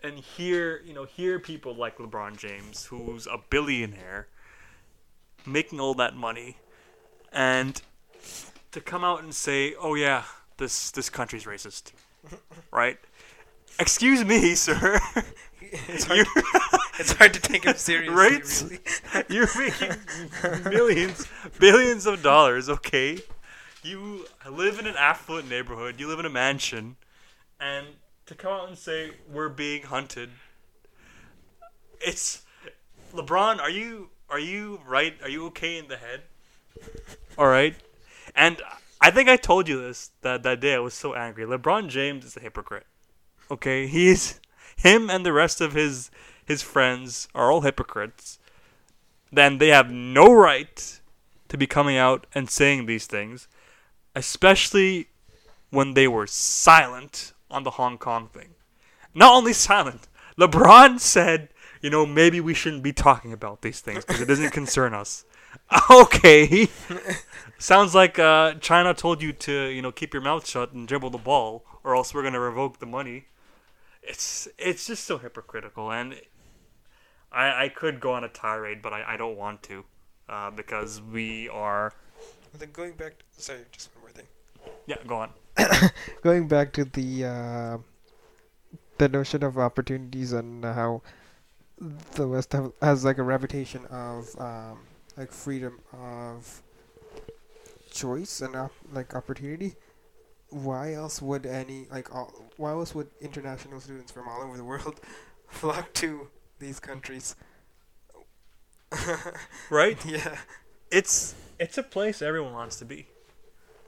And 0.03 0.19
hear 0.19 0.83
you 0.85 0.95
know 0.95 1.05
hear 1.05 1.39
people 1.39 1.75
like 1.75 1.99
LeBron 1.99 2.39
James, 2.39 2.85
who's 2.85 3.27
a 3.27 3.39
billionaire, 3.51 4.29
making 5.47 5.81
all 5.81 5.95
that 5.95 6.15
money, 6.15 6.57
and 7.33 7.81
to 8.73 8.81
come 8.81 9.05
out 9.05 9.23
and 9.23 9.35
say, 9.35 9.75
"Oh 9.81 9.95
yeah, 9.95 10.25
this 10.57 10.91
this 10.91 11.11
country's 11.11 11.45
racist," 11.45 11.93
right? 12.73 12.99
Excuse 13.79 14.25
me, 14.25 14.55
sir. 14.67 15.01
it's 15.61 16.05
hard, 16.05 16.19
You're- 16.19 16.43
it's 16.99 17.13
hard 17.13 17.35
to 17.35 17.41
take 17.41 17.65
him 17.65 17.77
seriously. 17.77 18.79
Right? 19.15 19.25
Really. 19.29 19.35
You're 19.35 19.49
making 19.57 20.65
millions, 20.71 21.27
billions 21.59 22.07
of 22.07 22.23
dollars, 22.23 22.69
okay? 22.69 23.19
You 23.83 24.27
live 24.51 24.79
in 24.79 24.87
an 24.87 24.97
affluent 24.99 25.49
neighborhood, 25.49 25.99
you 25.99 26.09
live 26.09 26.19
in 26.19 26.27
a 26.27 26.31
mansion, 26.31 26.97
and 27.59 27.87
to 28.27 28.35
come 28.35 28.53
out 28.53 28.69
and 28.69 28.77
say 28.77 29.13
we're 29.33 29.49
being 29.49 29.83
hunted. 29.85 30.31
It's 32.01 32.43
LeBron, 33.15 33.59
are 33.61 33.71
you 33.71 34.11
are 34.29 34.39
you 34.39 34.81
right? 34.87 35.15
Are 35.23 35.29
you 35.29 35.47
okay 35.47 35.79
in 35.79 35.89
the 35.89 35.97
head? 35.97 36.23
All 37.39 37.47
right. 37.47 37.75
And 38.35 38.61
I 39.01 39.11
think 39.11 39.29
I 39.29 39.37
told 39.37 39.69
you 39.69 39.81
this 39.81 40.11
that 40.23 40.43
that 40.43 40.61
day 40.61 40.75
I 40.75 40.79
was 40.79 40.95
so 40.95 41.15
angry. 41.15 41.45
LeBron 41.45 41.89
James 41.89 42.25
is 42.25 42.37
a 42.37 42.41
hypocrite. 42.41 42.87
Okay? 43.51 43.87
He's 43.87 44.41
him 44.77 45.11
and 45.11 45.25
the 45.25 45.33
rest 45.33 45.61
of 45.61 45.73
his 45.73 46.11
his 46.51 46.63
friends 46.63 47.29
are 47.33 47.51
all 47.51 47.61
hypocrites, 47.61 48.41
then 49.33 49.59
they 49.59 49.69
have 49.69 49.89
no 49.89 50.33
right 50.33 51.01
to 51.49 51.57
be 51.57 51.67
coming 51.67 51.97
out 51.97 52.27
and 52.35 52.51
saying 52.51 52.87
these 52.87 53.07
things, 53.07 53.47
especially 54.17 55.07
when 55.71 55.95
they 55.95 56.09
were 56.09 56.27
silent 56.27 57.33
on 57.51 57.63
the 57.63 57.71
Hong 57.73 57.99
Kong 57.99 58.29
thing. 58.33 58.51
Not 59.15 59.33
only 59.33 59.53
silent, 59.53 60.09
LeBron 60.39 60.99
said, 60.99 61.51
you 61.81 61.89
know, 61.89 62.05
maybe 62.05 62.41
we 62.41 62.53
shouldn't 62.53 62.83
be 62.83 62.93
talking 62.93 63.33
about 63.33 63.63
these 63.63 63.81
things 63.81 64.05
because 64.05 64.21
it 64.21 64.27
doesn't 64.27 64.51
concern 64.51 64.93
us. 64.93 65.25
Okay. 65.91 66.69
Sounds 67.59 67.95
like 67.95 68.19
uh, 68.19 68.55
China 68.55 68.95
told 68.95 69.23
you 69.23 69.33
to, 69.33 69.67
you 69.69 69.83
know, 69.83 69.93
keep 69.93 70.15
your 70.15 70.23
mouth 70.23 70.49
shut 70.49 70.73
and 70.73 70.89
dribble 70.89 71.11
the 71.11 71.19
ball, 71.19 71.65
or 71.85 71.95
else 71.95 72.15
we're 72.15 72.23
gonna 72.23 72.41
revoke 72.41 72.79
the 72.79 72.87
money. 72.87 73.27
It's 74.03 74.49
it's 74.59 74.87
just 74.87 75.05
so 75.05 75.19
hypocritical, 75.19 75.93
and 75.93 76.15
I 77.31 77.65
I 77.65 77.69
could 77.69 78.01
go 78.01 78.15
on 78.15 78.25
a 78.25 78.29
tirade, 78.29 78.83
but 78.83 78.93
I, 78.93 79.15
I 79.15 79.17
don't 79.17 79.37
want 79.37 79.63
to, 79.65 79.85
uh, 80.29 80.51
because 80.51 81.03
we 81.03 81.49
are. 81.51 81.93
Then 82.59 82.71
going 82.73 82.93
back. 82.93 83.19
To, 83.19 83.43
sorry, 83.43 83.61
just 83.71 83.95
one 83.95 84.03
more 84.03 84.11
thing. 84.11 84.27
Yeah, 84.87 84.97
go 85.07 85.17
on. 85.17 85.31
Going 86.23 86.49
back 86.49 86.73
to 86.75 86.85
the 86.85 87.25
uh, 87.25 87.79
the 88.99 89.09
notion 89.09 89.43
of 89.43 89.59
opportunities 89.59 90.33
and 90.33 90.65
how 90.65 91.03
the 92.15 92.27
West 92.27 92.53
have, 92.53 92.73
has 92.83 93.05
like 93.05 93.19
a 93.19 93.23
reputation 93.23 93.87
of 93.87 94.29
um, 94.39 94.79
like 95.21 95.31
freedom 95.33 95.79
of 95.93 96.63
choice 97.91 98.41
and 98.41 98.57
op- 98.57 98.73
like 98.91 99.15
opportunity. 99.15 99.75
Why 100.49 100.95
else 100.95 101.21
would 101.21 101.45
any 101.45 101.87
like 101.91 102.13
all, 102.15 102.33
why 102.57 102.71
else 102.71 102.95
would 102.95 103.09
international 103.21 103.81
students 103.81 104.11
from 104.11 104.27
all 104.29 104.41
over 104.41 104.57
the 104.57 104.65
world 104.65 104.99
flock 105.47 105.93
to 105.95 106.29
these 106.59 106.81
countries. 106.81 107.37
right? 109.71 109.99
yeah. 110.07 110.39
it's 110.91 111.35
it's 111.59 111.77
a 111.77 111.83
place 111.83 112.23
everyone 112.23 112.55
wants 112.55 112.77
to 112.77 112.87
be. 112.87 113.07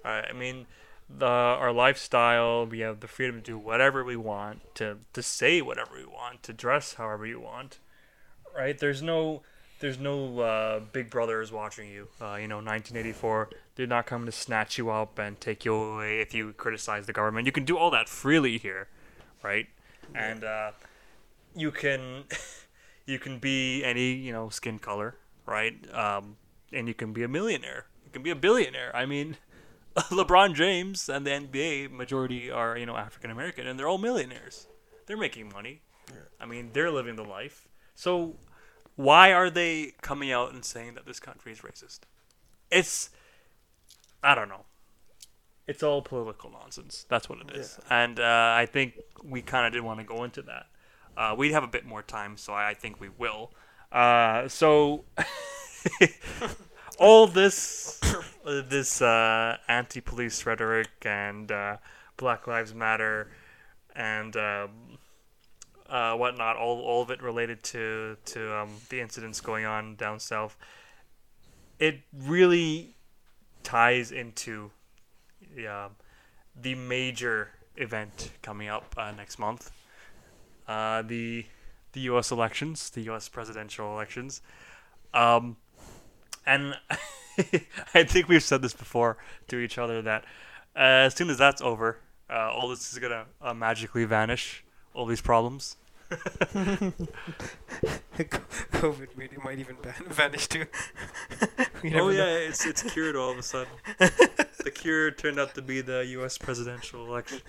Uh, 0.05 0.23
I 0.29 0.33
mean, 0.35 0.67
the 1.09 1.25
our 1.25 1.73
lifestyle, 1.73 2.67
we 2.67 2.81
have 2.81 3.01
the 3.01 3.09
freedom 3.09 3.37
to 3.37 3.43
do 3.43 3.59
whatever 3.59 4.05
we 4.05 4.17
want, 4.17 4.75
to 4.75 4.99
to 5.15 5.23
say 5.23 5.63
whatever 5.63 5.93
we 5.97 6.05
want, 6.05 6.43
to 6.43 6.53
dress 6.53 6.95
however 6.95 7.25
you 7.25 7.41
want. 7.41 7.79
Right? 8.55 8.77
There's 8.77 9.01
no 9.01 9.41
there's 9.83 9.99
no 9.99 10.39
uh, 10.39 10.81
big 10.93 11.11
brothers 11.11 11.51
watching 11.51 11.91
you. 11.91 12.07
Uh, 12.21 12.37
you 12.37 12.47
know, 12.47 12.59
1984 12.59 13.51
did 13.75 13.89
not 13.89 14.07
come 14.07 14.25
to 14.27 14.33
snatch 14.33 14.79
you 14.79 14.91
up 14.91 15.19
and 15.19 15.41
take 15.41 15.65
you 15.65 15.75
away 15.75 16.21
if 16.21 16.33
you 16.33 16.53
criticize 16.53 17.07
the 17.07 17.13
government. 17.13 17.47
You 17.47 17.53
can 17.53 17.65
do 17.65 17.77
all 17.77 17.91
that 17.91 18.09
freely 18.09 18.59
here, 18.59 18.87
right? 19.43 19.67
And 20.15 20.45
uh, 20.45 20.71
you 21.57 21.73
can 21.73 22.25
you 23.07 23.19
can 23.19 23.41
be 23.41 23.83
any 23.83 24.13
you 24.13 24.33
know 24.33 24.51
skin 24.51 24.79
color, 24.79 25.17
right? 25.47 25.75
Um, 25.93 26.37
and 26.73 26.87
you 26.87 26.95
can 26.95 27.13
be 27.13 27.25
a 27.25 27.29
millionaire. 27.29 27.87
You 28.07 28.13
can 28.13 28.23
be 28.23 28.31
a 28.31 28.37
billionaire. 28.37 28.95
I 28.95 29.05
mean, 29.05 29.37
LeBron 29.97 30.55
James 30.55 31.09
and 31.09 31.27
the 31.27 31.31
NBA 31.33 31.91
majority 31.91 32.53
are 32.53 32.79
you 32.79 32.87
know 32.87 32.97
African 32.97 33.33
American, 33.33 33.67
and 33.67 33.77
they're 33.77 33.89
all 33.89 33.99
millionaires. 33.99 34.69
They're 35.07 35.17
making 35.17 35.49
money. 35.53 35.83
I 36.41 36.47
mean, 36.47 36.71
they're 36.73 36.91
living 36.93 37.17
the 37.17 37.25
life. 37.25 37.67
So 37.97 38.37
why 38.97 39.33
are 39.33 39.51
they 39.51 39.93
coming 40.03 40.31
out 40.31 40.53
and 40.53 40.65
saying 40.65 40.95
that 40.95 41.07
this 41.07 41.21
country 41.21 41.53
is 41.53 41.61
racist? 41.61 42.01
It's 42.71 43.11
I 44.23 44.35
don't 44.35 44.49
know. 44.49 44.65
It's 45.67 45.83
all 45.83 46.03
political 46.03 46.51
nonsense. 46.51 47.07
That's 47.09 47.29
what 47.29 47.39
it 47.41 47.57
is. 47.57 47.79
And 47.89 48.19
uh, 48.19 48.55
I 48.57 48.67
think 48.67 48.95
we 49.23 49.43
kind 49.43 49.67
of 49.67 49.73
didn't 49.73 49.85
want 49.85 50.01
to 50.01 50.07
go 50.07 50.25
into 50.25 50.43
that. 50.43 50.67
Uh, 51.17 51.35
we 51.37 51.53
have 51.53 51.63
a 51.63 51.69
bit 51.69 51.85
more 51.85 52.03
time, 52.03 52.37
so 52.37 52.53
I, 52.53 52.71
I 52.71 52.75
think 52.75 53.01
we 53.01 53.09
will. 53.09 53.53
Uh, 53.91 54.49
so 54.49 55.05
all 56.99 57.27
this 57.27 58.01
this 58.45 59.03
uh, 59.03 59.57
anti-police 59.69 60.45
rhetoric 60.47 60.91
and 61.03 61.53
uh, 61.53 61.77
Black 62.17 62.47
Lives 62.47 62.75
Matter 62.75 63.31
and 63.95 64.37
um, 64.37 64.71
uh, 65.93 66.15
whatnot, 66.15 66.57
all, 66.57 66.81
all 66.81 67.03
of 67.03 67.11
it 67.11 67.23
related 67.23 67.63
to 67.63 68.17
to 68.25 68.57
um, 68.57 68.71
the 68.89 69.01
incidents 69.01 69.41
going 69.41 69.67
on 69.67 69.95
down 69.95 70.19
south. 70.19 70.57
It 71.79 72.01
really 72.17 72.97
ties 73.63 74.11
into 74.11 74.71
the, 75.55 75.67
um, 75.67 75.91
the 76.61 76.75
major 76.75 77.51
event 77.77 78.31
coming 78.41 78.69
up 78.69 78.95
uh, 78.97 79.13
next 79.13 79.39
month, 79.39 79.71
uh, 80.67 81.03
the 81.03 81.45
the 81.93 82.01
U.S. 82.01 82.31
elections, 82.31 82.89
the 82.89 83.03
U.S. 83.03 83.29
presidential 83.29 83.93
elections, 83.93 84.41
um, 85.13 85.57
and 86.47 86.75
I 87.95 88.05
think 88.05 88.29
we've 88.29 88.43
said 88.43 88.63
this 88.63 88.73
before 88.73 89.19
to 89.49 89.59
each 89.59 89.77
other 89.77 90.01
that 90.01 90.25
uh, 90.75 91.05
as 91.05 91.15
soon 91.15 91.29
as 91.29 91.37
that's 91.37 91.61
over, 91.61 91.99
uh, 92.31 92.51
all 92.51 92.69
this 92.69 92.95
is 92.95 92.99
gonna 92.99 93.27
uh, 93.43 93.53
magically 93.53 94.07
vanish. 94.07 94.65
All 94.95 95.07
these 95.07 95.23
problems. 95.23 95.77
COVID 98.73 99.09
maybe 99.17 99.37
might 99.43 99.59
even 99.59 99.77
ban- 99.83 99.95
vanish 100.09 100.47
too. 100.49 100.67
Oh 101.95 102.11
yeah, 102.11 102.19
know. 102.19 102.27
it's 102.49 102.65
it's 102.65 102.83
cured 102.83 103.17
all 103.17 103.33
of 103.33 103.39
a 103.39 103.43
sudden. 103.43 103.73
the 103.99 104.71
cure 104.73 105.11
turned 105.11 105.41
out 105.41 105.55
to 105.57 105.63
be 105.63 105.81
the 105.81 106.07
U.S. 106.11 106.39
presidential 106.39 107.05
election. 107.07 107.41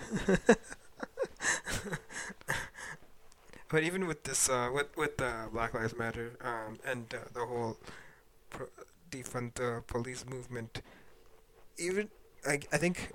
But 3.68 3.82
even 3.82 4.06
with 4.06 4.24
this, 4.24 4.48
uh, 4.48 4.70
with 4.72 4.96
with 4.96 5.20
uh, 5.20 5.46
Black 5.52 5.74
Lives 5.74 5.96
Matter, 5.96 6.32
um, 6.40 6.78
and 6.84 7.12
uh, 7.12 7.18
the 7.32 7.44
whole 7.44 7.76
pro- 8.50 8.68
defund 9.10 9.54
the 9.54 9.82
police 9.86 10.24
movement, 10.28 10.82
even 11.78 12.08
I, 12.46 12.60
I 12.72 12.78
think, 12.78 13.12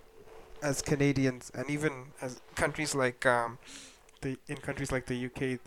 as 0.62 0.82
Canadians 0.82 1.52
and 1.54 1.70
even 1.70 2.08
as 2.22 2.42
countries 2.56 2.96
like 2.96 3.26
um, 3.26 3.58
the 4.22 4.38
in 4.48 4.58
countries 4.58 4.92
like 4.92 5.06
the 5.08 5.16
UK, 5.16 5.60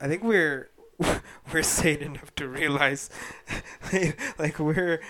I 0.00 0.08
think 0.08 0.22
we're 0.22 0.70
we're 1.52 1.62
sane 1.62 2.02
enough 2.02 2.34
to 2.36 2.48
realize, 2.48 3.10
like 4.38 4.58
we're 4.58 5.00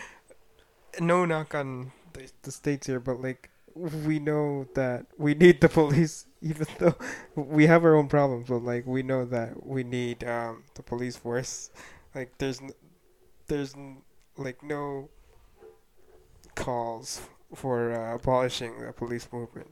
no 1.01 1.25
knock 1.25 1.55
on 1.55 1.93
the, 2.13 2.31
the 2.43 2.53
states 2.53 2.87
here, 2.87 3.01
but 3.01 3.21
like 3.21 3.51
we 3.75 4.19
know 4.19 4.67
that 4.75 5.07
we 5.19 5.35
need 5.35 5.61
the 5.61 5.69
police, 5.69 6.27
even 6.43 6.67
though 6.79 6.95
we 7.35 7.67
have 7.67 7.85
our 7.85 7.95
own 7.97 8.09
problems. 8.09 8.49
But 8.49 8.63
like 8.63 8.87
we 8.87 9.03
know 9.03 9.25
that 9.27 9.67
we 9.67 9.83
need 9.85 10.25
um, 10.25 10.65
the 10.75 10.83
police 10.83 11.17
force. 11.17 11.71
Like 12.15 12.37
there's 12.39 12.61
n- 12.61 12.71
there's 13.49 13.75
n- 13.75 13.99
like 14.37 14.63
no 14.63 15.11
calls 16.55 17.21
for 17.55 17.93
uh, 17.93 18.15
abolishing 18.17 18.81
the 18.81 18.93
police 18.93 19.29
movement. 19.33 19.69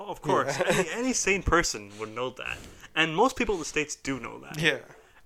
Oh, 0.00 0.06
of 0.06 0.22
course, 0.22 0.56
Yeah. 0.58 0.64
any, 0.68 0.88
any 0.90 1.12
sane 1.12 1.42
person 1.42 1.90
would 1.98 2.14
know 2.14 2.30
that, 2.30 2.58
and 2.94 3.16
most 3.16 3.36
people 3.36 3.54
in 3.56 3.58
the 3.60 3.64
states 3.64 3.96
do 3.96 4.20
know 4.20 4.38
that. 4.40 4.60
Yeah. 4.60 4.78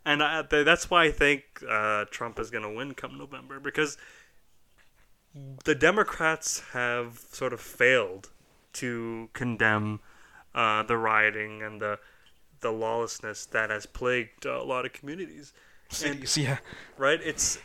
And 0.04 0.22
I, 0.22 0.42
that's 0.42 0.90
why 0.90 1.04
I 1.04 1.10
think 1.12 1.44
uh, 1.68 2.06
Trump 2.10 2.38
is 2.40 2.50
going 2.50 2.64
to 2.64 2.70
win 2.70 2.94
come 2.94 3.16
November 3.18 3.60
because 3.60 3.96
the 5.64 5.74
Democrats 5.74 6.60
have 6.72 7.20
sort 7.30 7.52
of 7.52 7.60
failed 7.60 8.30
to 8.74 9.28
condemn 9.32 10.00
uh, 10.54 10.82
the 10.82 10.96
rioting 10.96 11.62
and 11.62 11.80
the 11.80 11.98
the 12.60 12.70
lawlessness 12.72 13.44
that 13.46 13.70
has 13.70 13.86
plagued 13.86 14.46
uh, 14.46 14.60
a 14.60 14.62
lot 14.64 14.86
of 14.86 14.92
communities. 14.92 15.52
Cities, 15.88 16.38
yeah. 16.38 16.58
Right? 16.96 17.20
It's 17.22 17.58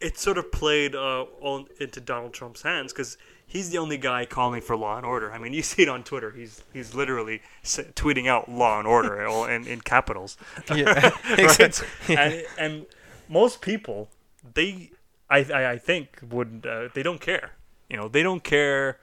it's 0.00 0.20
sort 0.20 0.38
of 0.38 0.52
played 0.52 0.94
uh, 0.94 1.22
all 1.40 1.66
into 1.80 2.00
Donald 2.00 2.32
Trump's 2.34 2.62
hands 2.62 2.92
because 2.92 3.16
he's 3.46 3.70
the 3.70 3.78
only 3.78 3.96
guy 3.96 4.26
calling 4.26 4.60
for 4.60 4.76
law 4.76 4.96
and 4.96 5.06
order. 5.06 5.32
I 5.32 5.38
mean, 5.38 5.52
you 5.52 5.62
see 5.70 5.82
it 5.82 5.88
on 5.88 6.02
Twitter. 6.04 6.30
He's 6.30 6.62
he's 6.72 6.94
literally 6.94 7.42
tweeting 7.64 8.28
out 8.28 8.50
law 8.50 8.78
and 8.78 8.86
order 8.86 9.26
all 9.26 9.44
in, 9.46 9.66
in 9.66 9.80
capitals 9.80 10.36
Yeah. 10.74 11.10
right? 11.38 11.72
and, 12.08 12.44
and 12.58 12.86
most 13.28 13.60
people, 13.60 14.08
they, 14.54 14.90
I, 15.28 15.38
I, 15.52 15.70
I 15.72 15.78
think, 15.78 16.20
would 16.30 16.66
uh, 16.68 16.88
they 16.94 17.02
don't 17.02 17.20
care. 17.20 17.52
You 17.88 17.96
know, 17.96 18.08
they 18.08 18.22
don't 18.22 18.42
care 18.42 18.98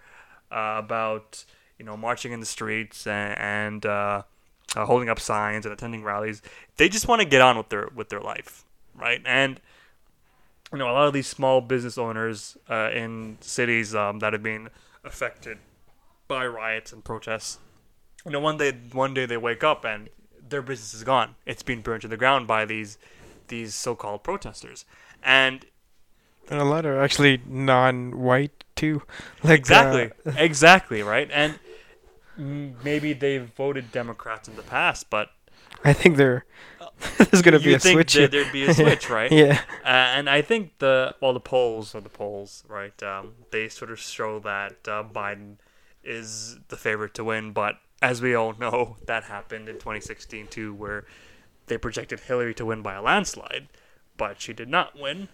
uh, 0.51 0.75
about 0.77 1.45
you 1.79 1.85
know 1.85 1.97
marching 1.97 2.31
in 2.31 2.39
the 2.39 2.45
streets 2.45 3.07
and, 3.07 3.37
and 3.39 3.85
uh, 3.85 4.23
uh, 4.75 4.85
holding 4.85 5.09
up 5.09 5.19
signs 5.19 5.65
and 5.65 5.73
attending 5.73 6.03
rallies. 6.03 6.41
They 6.77 6.89
just 6.89 7.07
want 7.07 7.21
to 7.21 7.27
get 7.27 7.41
on 7.41 7.57
with 7.57 7.69
their 7.69 7.89
with 7.95 8.09
their 8.09 8.21
life, 8.21 8.63
right? 8.95 9.21
And 9.25 9.59
you 10.73 10.79
know, 10.79 10.89
a 10.89 10.91
lot 10.91 11.07
of 11.07 11.13
these 11.13 11.27
small 11.27 11.61
business 11.61 11.99
owners 11.99 12.57
uh, 12.67 12.89
in 12.91 13.37
cities 13.41 13.93
um, 13.93 14.19
that 14.19 14.33
have 14.33 14.41
been 14.41 14.69
affected 15.03 15.59
by 16.27 16.47
riots 16.47 16.91
and 16.91 17.03
protests. 17.03 17.59
You 18.25 18.31
know, 18.31 18.39
one 18.39 18.57
day, 18.57 18.73
one 18.91 19.13
day 19.13 19.27
they 19.27 19.37
wake 19.37 19.63
up 19.63 19.85
and 19.85 20.09
their 20.49 20.63
business 20.63 20.95
is 20.95 21.03
gone. 21.03 21.35
It's 21.45 21.61
been 21.61 21.81
burned 21.81 22.01
to 22.01 22.07
the 22.07 22.17
ground 22.17 22.47
by 22.47 22.65
these 22.65 22.97
these 23.49 23.75
so-called 23.75 24.23
protesters. 24.23 24.85
And 25.21 25.65
And 26.49 26.59
a 26.59 26.63
lot 26.63 26.85
are 26.85 26.99
actually 26.99 27.41
non-white 27.45 28.63
too. 28.75 29.03
Like 29.43 29.59
exactly, 29.59 30.11
uh, 30.25 30.31
exactly, 30.37 31.03
right? 31.03 31.29
And 31.31 31.59
maybe 32.37 33.13
they've 33.13 33.45
voted 33.55 33.91
Democrats 33.91 34.47
in 34.47 34.55
the 34.55 34.63
past, 34.63 35.09
but 35.11 35.29
I 35.83 35.93
think 35.93 36.17
there 36.17 36.45
there's 37.17 37.41
gonna 37.41 37.59
be 37.59 37.73
a 37.73 37.79
think 37.79 37.97
switch. 37.97 38.13
that 38.13 38.19
here. 38.19 38.27
there'd 38.43 38.53
be 38.53 38.63
a 38.63 38.73
switch, 38.73 39.09
right? 39.09 39.31
yeah. 39.31 39.61
Uh, 39.83 39.87
and 39.87 40.29
I 40.29 40.41
think 40.41 40.79
the 40.79 41.15
well, 41.21 41.33
the 41.33 41.39
polls 41.39 41.95
are 41.95 42.01
the 42.01 42.09
polls, 42.09 42.63
right? 42.67 43.01
Um, 43.03 43.33
they 43.51 43.69
sort 43.69 43.91
of 43.91 43.99
show 43.99 44.39
that 44.39 44.87
uh, 44.87 45.03
Biden 45.03 45.57
is 46.03 46.57
the 46.69 46.77
favorite 46.77 47.13
to 47.15 47.23
win, 47.23 47.51
but 47.51 47.79
as 48.01 48.21
we 48.21 48.35
all 48.35 48.53
know, 48.59 48.97
that 49.05 49.23
happened 49.23 49.69
in 49.69 49.75
2016 49.75 50.47
too, 50.47 50.73
where 50.73 51.05
they 51.67 51.77
projected 51.77 52.21
Hillary 52.21 52.53
to 52.55 52.65
win 52.65 52.81
by 52.81 52.93
a 52.93 53.01
landslide, 53.01 53.67
but 54.17 54.41
she 54.41 54.53
did 54.53 54.69
not 54.69 54.99
win. 54.99 55.29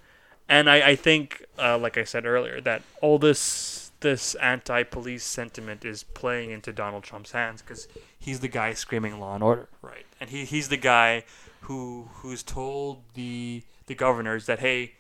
And 0.47 0.70
I, 0.70 0.89
I 0.89 0.95
think, 0.95 1.45
uh, 1.60 1.78
like 1.78 1.97
I 1.97 2.03
said 2.03 2.26
earlier, 2.26 2.60
that 2.62 2.82
all 3.01 3.20
this 3.20 3.91
this 4.01 4.34
anti-police 4.36 5.26
sentiment 5.26 5.84
is 5.84 6.03
playing 6.03 6.51
into 6.51 6.72
Donald 6.72 7.03
Trump's 7.03 7.34
hands 7.34 7.62
because 7.62 7.88
he's 8.18 8.39
the 8.39 8.47
guy 8.47 8.74
screaming 8.74 9.20
law 9.20 9.36
and 9.36 9.43
order, 9.43 9.68
right? 9.82 10.05
And 10.22 10.30
he, 10.30 10.45
he's 10.45 10.70
the 10.70 10.78
guy 10.78 11.26
who 11.62 12.10
who's 12.16 12.43
told 12.43 13.01
the 13.14 13.64
the 13.88 13.95
governors 13.95 14.45
that 14.45 14.60
hey, 14.60 14.93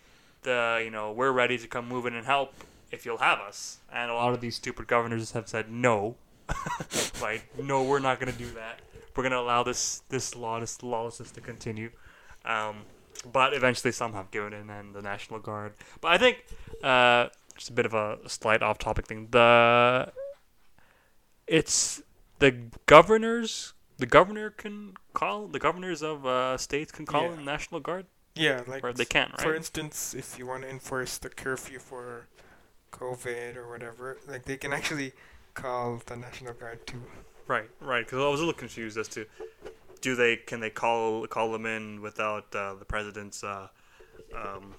the 0.43 0.81
you 0.83 0.91
know 0.91 1.11
we're 1.11 1.31
ready 1.31 1.57
to 1.57 1.67
come 1.67 1.87
move 1.87 2.05
in 2.05 2.15
and 2.15 2.25
help 2.25 2.53
if 2.91 3.05
you'll 3.05 3.17
have 3.17 3.39
us. 3.39 3.77
And 3.91 4.11
a 4.11 4.13
lot 4.13 4.33
of 4.33 4.41
these 4.41 4.55
stupid 4.55 4.87
governors 4.87 5.31
have 5.31 5.47
said 5.47 5.71
no, 5.71 6.15
right? 7.21 7.41
No, 7.61 7.83
we're 7.83 7.99
not 7.99 8.19
going 8.19 8.31
to 8.31 8.37
do 8.37 8.49
that. 8.51 8.79
We're 9.15 9.23
going 9.23 9.31
to 9.31 9.39
allow 9.39 9.63
this 9.63 10.03
this 10.09 10.35
law 10.35 10.59
this 10.59 10.81
lawlessness 10.81 11.31
to 11.31 11.41
continue. 11.41 11.91
Um, 12.45 12.83
but 13.31 13.53
eventually, 13.53 13.91
some 13.91 14.13
have 14.13 14.31
given 14.31 14.53
in, 14.53 14.69
and 14.69 14.95
the 14.95 15.01
National 15.01 15.39
Guard. 15.39 15.73
But 15.99 16.11
I 16.11 16.17
think 16.17 16.45
uh, 16.83 17.27
just 17.57 17.69
a 17.69 17.73
bit 17.73 17.85
of 17.85 17.93
a 17.93 18.17
slight 18.27 18.61
off-topic 18.61 19.07
thing. 19.07 19.27
The 19.31 20.11
it's 21.47 22.01
the 22.39 22.55
governors 22.85 23.73
the 23.99 24.05
governor 24.05 24.49
can 24.49 24.93
call 25.13 25.47
the 25.47 25.59
governors 25.59 26.01
of 26.01 26.25
uh, 26.25 26.57
states 26.57 26.91
can 26.91 27.05
call 27.05 27.23
Yeah. 27.23 27.31
in 27.31 27.35
the 27.37 27.43
national 27.43 27.79
guard, 27.81 28.05
Yeah, 28.35 28.61
like 28.67 28.83
or 28.83 28.93
they 28.93 29.05
can, 29.05 29.29
right? 29.31 29.41
For 29.41 29.55
instance, 29.55 30.13
if 30.13 30.39
you 30.39 30.47
want 30.47 30.63
to 30.63 30.69
enforce 30.69 31.17
the 31.17 31.29
curfew 31.29 31.79
for 31.79 32.27
COVID 32.91 33.55
or 33.55 33.69
whatever, 33.69 34.17
like 34.27 34.45
they 34.45 34.57
can 34.57 34.73
actually 34.73 35.13
call 35.53 36.01
the 36.05 36.15
National 36.15 36.53
Guard 36.53 36.85
too. 36.87 37.01
Right, 37.47 37.69
right. 37.81 38.05
Because 38.05 38.19
I 38.19 38.29
was 38.29 38.39
a 38.39 38.43
little 38.45 38.57
confused 38.59 38.97
as 38.97 39.07
to 39.09 39.25
do 40.01 40.15
they 40.15 40.37
can 40.37 40.59
they 40.59 40.69
call 40.69 41.27
call 41.27 41.51
them 41.51 41.65
in 41.65 42.01
without 42.01 42.53
uh, 42.55 42.75
the 42.75 42.85
president's 42.85 43.43
uh, 43.43 43.67
um, 44.35 44.75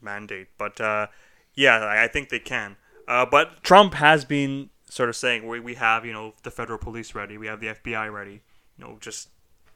mandate? 0.00 0.48
But 0.58 0.80
uh, 0.80 1.06
yeah, 1.54 1.76
I, 1.78 2.04
I 2.04 2.08
think 2.08 2.28
they 2.30 2.38
can. 2.40 2.76
Uh, 3.06 3.26
but 3.26 3.62
Trump 3.62 3.94
has 3.94 4.24
been 4.24 4.70
sort 4.88 5.08
of 5.08 5.16
saying 5.16 5.46
we 5.46 5.60
we 5.60 5.74
have 5.74 6.04
you 6.04 6.12
know 6.12 6.34
the 6.42 6.50
federal 6.50 6.78
police 6.78 7.14
ready, 7.14 7.38
we 7.38 7.46
have 7.46 7.60
the 7.60 7.68
FBI 7.68 8.12
ready. 8.12 8.42
You 8.78 8.84
know, 8.84 8.98
just 9.00 9.28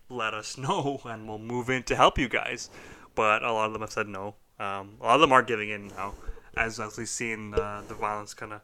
let 0.08 0.34
us 0.34 0.56
know 0.58 1.00
and 1.04 1.28
we'll 1.28 1.38
move 1.38 1.70
in 1.70 1.82
to 1.84 1.96
help 1.96 2.18
you 2.18 2.28
guys. 2.28 2.70
But 3.14 3.42
a 3.42 3.52
lot 3.52 3.66
of 3.66 3.72
them 3.72 3.82
have 3.82 3.92
said 3.92 4.08
no. 4.08 4.36
Um, 4.60 4.96
a 5.00 5.04
lot 5.04 5.14
of 5.16 5.20
them 5.20 5.32
are 5.32 5.42
giving 5.42 5.70
in 5.70 5.88
now, 5.88 6.14
as 6.56 6.80
we've 6.96 7.08
seen 7.08 7.54
uh, 7.54 7.82
the 7.86 7.94
violence 7.94 8.34
kind 8.34 8.52
of 8.52 8.60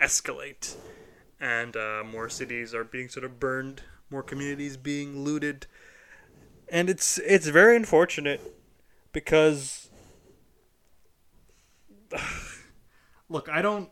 escalate 0.00 0.76
and 1.40 1.76
uh, 1.76 2.02
more 2.04 2.28
cities 2.28 2.74
are 2.74 2.84
being 2.84 3.08
sort 3.08 3.24
of 3.24 3.38
burned, 3.38 3.82
more 4.10 4.22
communities 4.22 4.76
being 4.76 5.24
looted, 5.24 5.66
and 6.68 6.90
it's 6.90 7.18
it's 7.18 7.46
very 7.48 7.76
unfortunate 7.76 8.40
because 9.12 9.90
look, 13.28 13.48
I 13.48 13.62
don't 13.62 13.90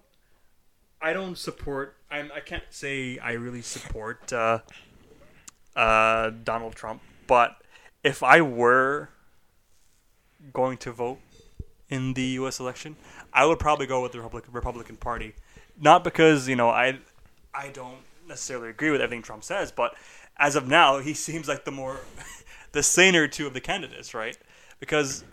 I 1.01 1.13
don't 1.13 1.39
support 1.39 1.97
I'm 2.11 2.31
I 2.35 2.41
can't 2.41 2.65
say 2.71 3.19
I 3.19 3.33
really 3.33 3.63
support 3.63 4.33
uh, 4.33 4.61
uh, 5.77 6.31
Donald 6.43 6.75
Trump, 6.75 7.03
but 7.27 7.63
if 8.03 8.23
I 8.23 8.41
were 8.41 9.11
going 10.53 10.79
to 10.79 10.93
vote 10.93 11.19
in 11.89 12.15
the 12.15 12.23
U.S. 12.41 12.59
election, 12.59 12.97
I 13.33 13.45
would 13.47 13.59
probably 13.59 13.87
go 13.87 14.03
with 14.03 14.13
the 14.13 14.19
Republican 14.19 14.53
Republican 14.53 14.97
Party, 14.97 15.35
not 15.81 16.03
because 16.03 16.49
you 16.49 16.57
know 16.57 16.71
I 16.71 16.99
I 17.55 17.69
don't 17.69 17.99
necessarily 18.27 18.71
agree 18.71 18.91
with 18.91 19.01
everything 19.01 19.23
Trump 19.23 19.45
says, 19.45 19.71
but 19.71 19.95
as 20.39 20.57
of 20.57 20.67
now, 20.67 20.99
he 20.99 21.15
seems 21.29 21.47
like 21.47 21.65
the 21.65 21.71
more 21.71 22.01
the 22.73 22.83
saner 22.83 23.29
two 23.29 23.47
of 23.47 23.55
the 23.55 23.61
candidates, 23.61 24.15
right? 24.15 24.37
Because 24.81 25.25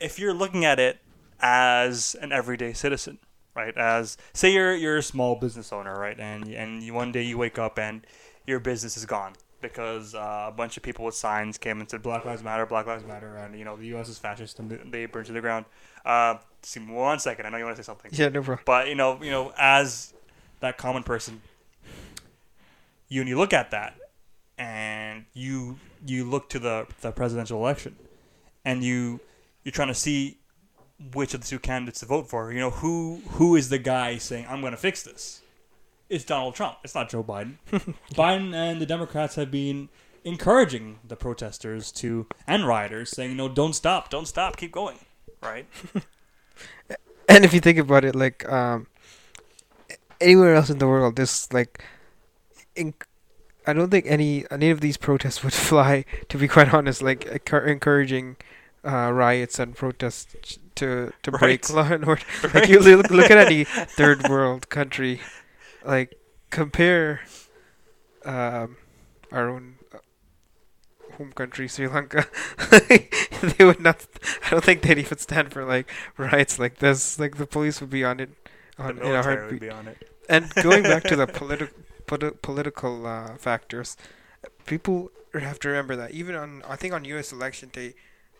if 0.00 0.18
you're 0.18 0.34
looking 0.34 0.64
at 0.64 0.78
it 0.78 0.98
as 1.40 2.14
an 2.20 2.32
everyday 2.32 2.72
citizen, 2.72 3.18
right? 3.54 3.76
As 3.76 4.16
say 4.32 4.52
you're 4.52 4.74
you're 4.74 4.98
a 4.98 5.02
small 5.02 5.34
business 5.34 5.72
owner, 5.72 5.98
right? 5.98 6.18
And 6.18 6.48
and 6.48 6.88
one 6.94 7.10
day 7.10 7.22
you 7.22 7.36
wake 7.36 7.58
up 7.58 7.78
and 7.78 8.06
your 8.46 8.60
business 8.60 8.96
is 8.96 9.06
gone 9.06 9.34
because 9.62 10.14
uh, 10.14 10.46
a 10.48 10.52
bunch 10.52 10.76
of 10.76 10.82
people 10.82 11.04
with 11.04 11.14
signs 11.14 11.56
came 11.56 11.80
and 11.80 11.88
said 11.88 12.02
Black 12.02 12.24
Lives 12.24 12.42
Matter, 12.42 12.66
Black 12.66 12.86
Lives 12.86 13.04
Matter, 13.04 13.36
and 13.36 13.58
you 13.58 13.64
know 13.64 13.76
the 13.76 13.86
U.S. 13.86 14.08
is 14.08 14.18
fascist 14.18 14.58
and 14.58 14.92
they 14.92 15.06
burn 15.06 15.24
to 15.24 15.32
the 15.32 15.40
ground. 15.40 15.64
Uh, 16.04 16.34
see, 16.62 16.80
one 16.80 17.18
second, 17.18 17.46
I 17.46 17.48
know 17.48 17.56
you 17.56 17.64
want 17.64 17.76
to 17.76 17.82
say 17.82 17.86
something. 17.86 18.10
Yeah, 18.12 18.28
no 18.28 18.42
problem. 18.42 18.64
But 18.66 18.88
you 18.88 18.94
know, 18.94 19.22
you 19.22 19.30
know, 19.30 19.52
as 19.56 20.12
that 20.60 20.76
common 20.76 21.02
person, 21.02 21.40
you 23.08 23.20
and 23.20 23.28
you 23.28 23.38
look 23.38 23.52
at 23.52 23.70
that, 23.70 23.96
and 24.58 25.24
you 25.32 25.78
you 26.04 26.24
look 26.24 26.48
to 26.50 26.58
the 26.58 26.86
the 27.00 27.12
presidential 27.12 27.58
election, 27.58 27.96
and 28.64 28.82
you 28.82 29.20
you're 29.64 29.72
trying 29.72 29.88
to 29.88 29.94
see 29.94 30.38
which 31.14 31.34
of 31.34 31.40
the 31.40 31.46
two 31.46 31.58
candidates 31.58 32.00
to 32.00 32.06
vote 32.06 32.28
for. 32.28 32.52
You 32.52 32.60
know, 32.60 32.70
who 32.70 33.22
who 33.32 33.56
is 33.56 33.68
the 33.68 33.78
guy 33.78 34.18
saying 34.18 34.46
I'm 34.48 34.60
going 34.60 34.72
to 34.72 34.76
fix 34.76 35.02
this? 35.02 35.41
It's 36.12 36.24
Donald 36.24 36.54
Trump. 36.54 36.76
It's 36.84 36.94
not 36.94 37.08
Joe 37.08 37.24
Biden. 37.24 37.56
Biden 38.12 38.54
and 38.54 38.82
the 38.82 38.84
Democrats 38.84 39.36
have 39.36 39.50
been 39.50 39.88
encouraging 40.24 40.98
the 41.08 41.16
protesters 41.16 41.90
to 41.92 42.26
and 42.46 42.66
rioters, 42.66 43.08
saying, 43.08 43.34
"No, 43.34 43.48
don't 43.48 43.72
stop, 43.72 44.10
don't 44.10 44.28
stop, 44.28 44.58
keep 44.58 44.72
going." 44.72 44.98
Right? 45.42 45.66
And 47.28 47.46
if 47.46 47.54
you 47.54 47.60
think 47.60 47.78
about 47.78 48.04
it, 48.04 48.14
like 48.14 48.46
um, 48.50 48.88
anywhere 50.20 50.54
else 50.54 50.68
in 50.68 50.78
the 50.78 50.86
world, 50.86 51.16
this 51.16 51.50
like, 51.50 51.82
in, 52.76 52.92
I 53.66 53.72
don't 53.72 53.90
think 53.90 54.04
any 54.06 54.44
any 54.50 54.68
of 54.68 54.82
these 54.82 54.98
protests 54.98 55.42
would 55.42 55.54
fly. 55.70 56.04
To 56.28 56.36
be 56.36 56.46
quite 56.46 56.74
honest, 56.74 57.00
like 57.00 57.24
encour- 57.24 57.66
encouraging 57.66 58.36
uh, 58.84 59.10
riots 59.12 59.58
and 59.58 59.74
protests 59.74 60.58
to 60.74 61.12
to 61.22 61.32
break 61.32 61.70
law 61.70 61.88
and 61.90 62.04
order. 62.04 62.22
Like 62.52 62.68
you 62.68 62.80
look, 62.80 63.08
look 63.08 63.30
at 63.30 63.38
any 63.38 63.64
third 63.64 64.28
world 64.28 64.68
country, 64.68 65.20
like 65.84 66.18
compare 66.50 67.20
um, 68.24 68.76
our 69.30 69.48
own 69.48 69.76
uh, 69.94 69.98
home 71.16 71.32
country, 71.32 71.68
Sri 71.68 71.86
Lanka. 71.88 72.26
they 72.88 73.64
would 73.64 73.80
not. 73.80 74.06
I 74.46 74.50
don't 74.50 74.64
think 74.64 74.82
they'd 74.82 74.98
even 74.98 75.18
stand 75.18 75.52
for 75.52 75.64
like 75.64 75.90
riots 76.16 76.58
like 76.58 76.78
this. 76.78 77.18
Like 77.18 77.36
the 77.36 77.46
police 77.46 77.80
would 77.80 77.90
be 77.90 78.04
on 78.04 78.20
it, 78.20 78.30
the 78.86 78.92
on 78.92 78.98
in 78.98 79.06
a 79.06 79.10
military 79.10 79.44
would 79.46 79.60
heartbeat. 79.60 79.60
be 79.60 79.70
on 79.70 79.88
it. 79.88 79.98
And 80.28 80.54
going 80.60 80.86
back 80.86 81.04
to 81.04 81.16
the 81.16 81.26
politi- 81.38 81.70
politi- 82.06 82.40
political 82.42 83.06
uh, 83.06 83.36
factors, 83.36 83.96
people 84.66 85.10
have 85.34 85.58
to 85.60 85.68
remember 85.68 85.96
that 85.96 86.10
even 86.12 86.34
on 86.34 86.62
I 86.68 86.76
think 86.76 86.94
on 86.94 87.04
U.S. 87.06 87.32
election 87.32 87.70
day, 87.72 87.94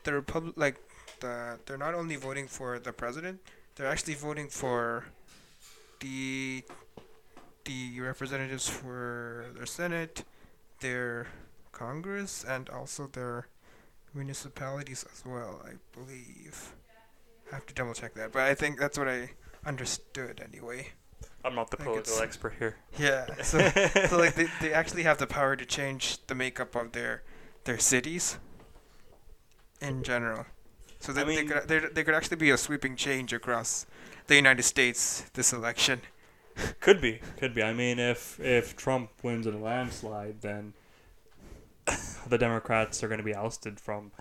the 0.04 0.12
republic 0.12 0.54
like 0.56 0.76
the 1.20 1.58
they're 1.66 1.78
not 1.78 1.94
only 1.94 2.16
voting 2.16 2.46
for 2.48 2.78
the 2.78 2.92
president, 2.92 3.40
they're 3.76 3.88
actually 3.88 4.14
voting 4.14 4.48
for 4.48 5.06
the 6.00 6.64
the 7.64 8.00
representatives 8.00 8.68
for 8.68 9.46
their 9.56 9.66
senate, 9.66 10.24
their 10.80 11.28
congress, 11.72 12.44
and 12.46 12.68
also 12.68 13.06
their 13.06 13.48
municipalities 14.14 15.04
as 15.12 15.22
well. 15.24 15.62
I 15.64 15.72
believe. 15.98 16.74
I 17.50 17.56
have 17.56 17.66
to 17.66 17.74
double 17.74 17.94
check 17.94 18.14
that, 18.14 18.32
but 18.32 18.42
I 18.42 18.54
think 18.54 18.78
that's 18.78 18.98
what 18.98 19.08
I 19.08 19.30
understood 19.66 20.42
anyway. 20.46 20.88
I'm 21.44 21.54
not 21.54 21.70
the 21.70 21.76
think 21.76 21.88
political 21.88 22.22
expert 22.22 22.54
here. 22.58 22.76
Yeah. 22.98 23.26
So, 23.42 23.58
so 24.08 24.18
like 24.18 24.34
they, 24.34 24.48
they 24.60 24.72
actually 24.72 25.02
have 25.02 25.18
the 25.18 25.26
power 25.26 25.56
to 25.56 25.64
change 25.64 26.24
the 26.26 26.34
makeup 26.34 26.74
of 26.74 26.92
their 26.92 27.22
their 27.64 27.78
cities 27.78 28.38
in 29.80 30.02
general. 30.02 30.46
So 31.00 31.12
that 31.12 31.26
they 31.26 31.36
mean- 31.36 31.48
could 31.48 31.68
there 31.68 31.88
there 31.88 32.04
could 32.04 32.14
actually 32.14 32.36
be 32.36 32.50
a 32.50 32.56
sweeping 32.56 32.96
change 32.96 33.32
across 33.32 33.86
the 34.28 34.36
United 34.36 34.62
States 34.62 35.24
this 35.34 35.52
election. 35.52 36.02
Could 36.80 37.00
be, 37.00 37.20
could 37.38 37.54
be. 37.54 37.62
I 37.62 37.72
mean, 37.72 37.98
if 37.98 38.38
if 38.40 38.76
Trump 38.76 39.10
wins 39.22 39.46
in 39.46 39.54
a 39.54 39.58
landslide, 39.58 40.40
then 40.42 40.74
the 42.28 42.38
Democrats 42.38 43.02
are 43.02 43.08
going 43.08 43.18
to 43.18 43.24
be 43.24 43.34
ousted 43.34 43.80
from 43.80 44.12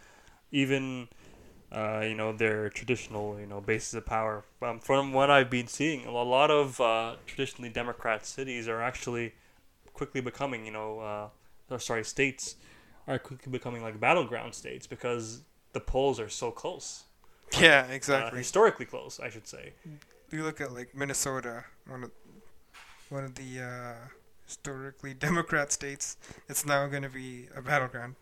even 0.51 1.07
uh, 1.71 2.01
you 2.03 2.15
know 2.15 2.31
their 2.33 2.69
traditional 2.69 3.39
you 3.39 3.45
know 3.45 3.61
bases 3.61 3.93
of 3.93 4.05
power. 4.05 4.43
Um, 4.61 4.79
from 4.79 5.13
what 5.13 5.29
I've 5.29 5.49
been 5.49 5.67
seeing, 5.67 6.05
a 6.05 6.11
lot 6.11 6.51
of 6.51 6.79
uh, 6.81 7.15
traditionally 7.25 7.69
Democrat 7.69 8.25
cities 8.25 8.67
are 8.67 8.81
actually 8.81 9.33
quickly 9.93 10.21
becoming 10.21 10.65
you 10.65 10.71
know 10.71 10.99
uh, 10.99 11.27
or 11.69 11.79
sorry 11.79 12.03
states 12.03 12.55
are 13.07 13.19
quickly 13.19 13.51
becoming 13.51 13.81
like 13.81 13.99
battleground 13.99 14.53
states 14.55 14.87
because 14.87 15.41
the 15.73 15.79
polls 15.79 16.19
are 16.19 16.29
so 16.29 16.51
close. 16.51 17.03
Yeah, 17.59 17.83
Uh, 17.83 17.91
exactly. 17.93 18.37
historically 18.39 18.85
close, 18.85 19.19
I 19.19 19.29
should 19.29 19.47
say. 19.47 19.73
you 20.31 20.43
look 20.43 20.61
at 20.61 20.71
like 20.73 20.95
Minnesota, 20.95 21.65
one 21.87 22.03
of 22.03 22.11
one 23.11 23.25
of 23.25 23.35
the 23.35 23.61
uh, 23.61 24.07
historically 24.45 25.13
Democrat 25.27 25.71
states. 25.71 26.17
It's 26.47 26.65
now 26.65 26.87
going 26.87 27.03
to 27.03 27.09
be 27.09 27.47
a 27.55 27.61
battleground. 27.61 28.15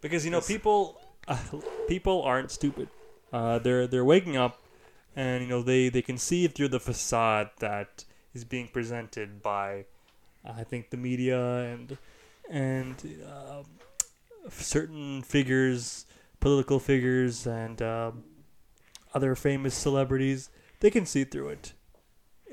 because 0.00 0.24
you 0.24 0.30
know 0.30 0.40
people 0.40 1.00
uh, 1.28 1.38
people 1.88 2.22
aren't 2.22 2.50
stupid 2.50 2.88
uh, 3.32 3.58
they're 3.58 3.86
they're 3.86 4.04
waking 4.04 4.36
up 4.36 4.62
and 5.16 5.42
you 5.42 5.48
know 5.48 5.62
they 5.62 5.88
they 5.88 6.02
can 6.02 6.18
see 6.18 6.46
through 6.46 6.68
the 6.68 6.80
facade 6.80 7.50
that 7.58 8.04
is 8.34 8.44
being 8.44 8.68
presented 8.68 9.42
by 9.42 9.84
I 10.44 10.64
think 10.64 10.90
the 10.90 10.96
media 10.96 11.40
and 11.40 11.96
and 12.50 12.94
uh, 13.26 13.62
certain 14.50 15.22
figures 15.22 16.06
political 16.40 16.78
figures 16.78 17.46
and 17.46 17.80
um, 17.80 18.24
other 19.14 19.34
famous 19.34 19.74
celebrities 19.74 20.50
they 20.80 20.90
can 20.90 21.06
see 21.06 21.24
through 21.24 21.48
it 21.48 21.72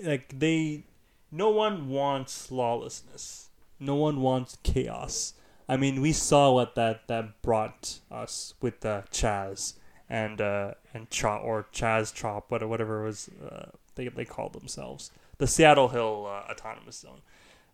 like 0.02 0.40
they 0.40 0.86
no 1.32 1.50
one 1.50 1.90
wants 1.90 2.52
lawlessness 2.52 3.50
no 3.80 3.96
one 3.96 4.22
wants 4.22 4.58
chaos 4.64 5.34
I 5.72 5.78
mean, 5.78 6.02
we 6.02 6.12
saw 6.12 6.52
what 6.52 6.76
that, 6.76 7.08
that 7.08 7.42
brought 7.42 8.00
us 8.12 8.56
with 8.60 8.86
uh, 8.86 9.04
Chaz 9.10 9.76
and 10.10 10.42
uh, 10.42 10.74
and 10.94 11.10
Chop 11.10 11.44
or 11.46 11.68
Chaz 11.72 12.14
Chop, 12.14 12.52
whatever 12.52 12.68
whatever 12.70 13.04
it 13.04 13.06
was 13.06 13.30
uh, 13.50 13.70
they 13.96 14.10
they 14.10 14.26
called 14.26 14.52
themselves, 14.52 15.12
the 15.38 15.48
Seattle 15.48 15.88
Hill 15.88 16.28
uh, 16.28 16.52
Autonomous 16.52 16.98
Zone, 16.98 17.22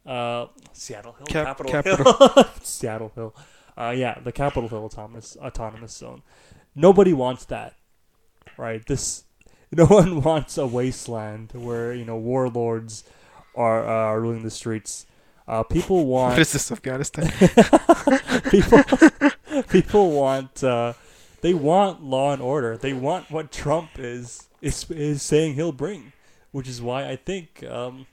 uh, 0.05 0.45
Seattle 0.73 1.13
Hill, 1.13 1.25
Cap- 1.25 1.57
Capitol, 1.57 1.71
Capitol. 1.71 2.13
Hill, 2.13 2.45
Seattle 2.61 3.11
Hill, 3.15 3.35
uh, 3.75 3.95
yeah, 3.97 4.19
the 4.23 4.31
Capitol 4.31 4.69
Hill 4.69 4.85
Autonomous 4.85 5.35
Autonomous 5.37 5.93
Zone. 5.93 6.21
Nobody 6.75 7.13
wants 7.13 7.45
that, 7.45 7.73
right? 8.57 8.85
This 8.85 9.23
no 9.71 9.87
one 9.87 10.21
wants 10.21 10.55
a 10.59 10.67
wasteland 10.67 11.53
where 11.53 11.95
you 11.95 12.05
know 12.05 12.17
warlords 12.17 13.03
are 13.57 13.87
uh, 13.87 14.15
ruling 14.15 14.43
the 14.43 14.51
streets. 14.51 15.05
Uh, 15.47 15.63
people 15.63 16.05
want 16.13 16.33
What 16.33 16.39
is 16.39 16.53
this, 16.53 16.71
Afghanistan? 16.71 17.31
people 18.51 18.83
people 19.69 20.11
want 20.11 20.63
uh, 20.63 20.93
they 21.41 21.53
want 21.53 22.03
law 22.03 22.31
and 22.33 22.41
order. 22.41 22.77
They 22.77 22.93
want 22.93 23.29
what 23.31 23.51
Trump 23.51 23.91
is 23.97 24.47
is 24.61 24.89
is 24.91 25.21
saying 25.21 25.55
he'll 25.55 25.71
bring, 25.71 26.13
which 26.51 26.67
is 26.67 26.81
why 26.81 27.09
I 27.09 27.15
think 27.15 27.63
um, 27.63 28.07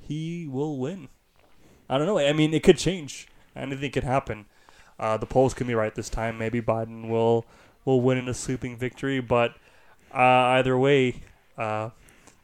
he 0.00 0.46
will 0.46 0.78
win. 0.78 1.08
I 1.88 1.98
don't 1.98 2.06
know. 2.06 2.18
I 2.18 2.32
mean, 2.32 2.54
it 2.54 2.62
could 2.62 2.78
change. 2.78 3.28
Anything 3.54 3.90
could 3.90 4.04
happen. 4.04 4.46
Uh, 4.98 5.16
the 5.16 5.26
polls 5.26 5.52
can 5.54 5.66
be 5.66 5.74
right 5.74 5.94
this 5.94 6.08
time. 6.08 6.38
Maybe 6.38 6.60
Biden 6.60 7.08
will 7.08 7.44
will 7.84 8.00
win 8.00 8.18
in 8.18 8.28
a 8.28 8.34
sweeping 8.34 8.76
victory. 8.76 9.20
But 9.20 9.56
uh, 10.14 10.56
either 10.56 10.78
way, 10.78 11.22
uh, 11.58 11.90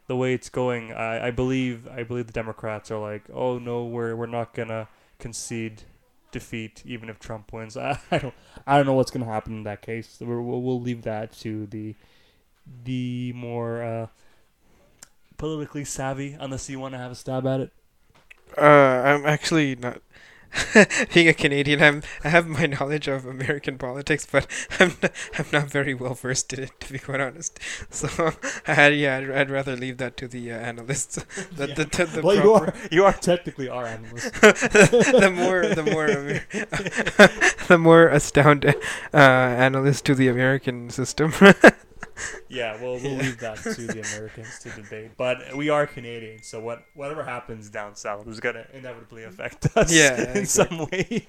the 0.09 0.15
way 0.15 0.33
it's 0.33 0.49
going, 0.49 0.91
I, 0.91 1.27
I 1.27 1.31
believe 1.31 1.87
I 1.87 2.01
believe 2.01 2.25
the 2.25 2.33
Democrats 2.33 2.89
are 2.89 2.97
like, 2.97 3.21
oh 3.31 3.59
no, 3.59 3.85
we're 3.85 4.15
we're 4.15 4.25
not 4.25 4.55
gonna 4.55 4.89
concede 5.19 5.83
defeat 6.31 6.81
even 6.83 7.09
if 7.09 7.19
Trump 7.19 7.53
wins. 7.53 7.77
I, 7.77 7.99
I 8.11 8.17
don't 8.17 8.33
I 8.65 8.75
don't 8.75 8.87
know 8.87 8.93
what's 8.93 9.11
gonna 9.11 9.25
happen 9.25 9.53
in 9.53 9.63
that 9.63 9.83
case. 9.83 10.17
We're, 10.19 10.41
we'll 10.41 10.63
we'll 10.63 10.81
leave 10.81 11.03
that 11.03 11.31
to 11.41 11.67
the 11.67 11.93
the 12.83 13.33
more 13.33 13.83
uh, 13.83 14.07
politically 15.37 15.85
savvy 15.85 16.35
unless 16.39 16.67
you 16.71 16.79
want 16.79 16.95
to 16.95 16.97
have 16.97 17.11
a 17.11 17.15
stab 17.15 17.45
at 17.45 17.59
it. 17.59 17.71
Uh, 18.57 18.61
I'm 18.61 19.27
actually 19.27 19.75
not. 19.75 20.01
Being 21.13 21.27
a 21.27 21.33
Canadian, 21.33 21.81
I'm 21.81 22.03
I 22.23 22.29
have 22.29 22.47
my 22.47 22.65
knowledge 22.65 23.07
of 23.07 23.25
American 23.25 23.77
politics, 23.77 24.27
but 24.29 24.47
I'm 24.79 24.93
not, 25.01 25.11
I'm 25.37 25.45
not 25.51 25.69
very 25.69 25.93
well 25.93 26.13
versed 26.13 26.53
in 26.53 26.63
it, 26.63 26.79
to 26.81 26.93
be 26.93 26.99
quite 26.99 27.21
honest. 27.21 27.59
So, 27.91 28.33
I, 28.67 28.89
yeah, 28.89 29.17
I'd, 29.17 29.31
I'd 29.31 29.49
rather 29.49 29.75
leave 29.75 29.97
that 29.97 30.15
to 30.17 30.27
the 30.27 30.51
uh, 30.51 30.55
analysts. 30.55 31.17
The, 31.59 31.67
the, 31.67 31.85
the, 31.85 32.05
the 32.05 32.21
well, 32.21 32.35
you 32.35 32.53
are 32.53 32.73
you 32.91 33.03
are 33.05 33.13
technically 33.13 33.67
our 33.69 33.85
analyst. 33.85 34.33
the 34.41 35.33
more 35.35 35.67
the 35.67 35.83
more 35.83 36.07
the 37.67 37.77
more 37.77 38.07
astounded 38.07 38.75
uh, 39.13 39.17
analyst 39.17 40.05
to 40.05 40.15
the 40.15 40.27
American 40.27 40.89
system. 40.89 41.33
Yeah, 42.49 42.73
well, 42.81 42.93
we'll 42.99 43.15
leave 43.17 43.39
that 43.39 43.57
to 43.57 43.73
the 43.87 44.01
Americans 44.15 44.59
to 44.59 44.69
debate. 44.71 45.11
But 45.17 45.55
we 45.55 45.69
are 45.69 45.85
Canadian, 45.87 46.41
so 46.43 46.59
what 46.59 46.83
whatever 46.95 47.23
happens 47.23 47.69
down 47.69 47.95
south 47.95 48.27
is 48.27 48.39
gonna 48.39 48.65
inevitably 48.73 49.23
affect 49.23 49.67
us 49.77 49.91
Yeah, 49.93 50.33
in 50.37 50.45
some 50.45 50.87
way. 50.91 51.27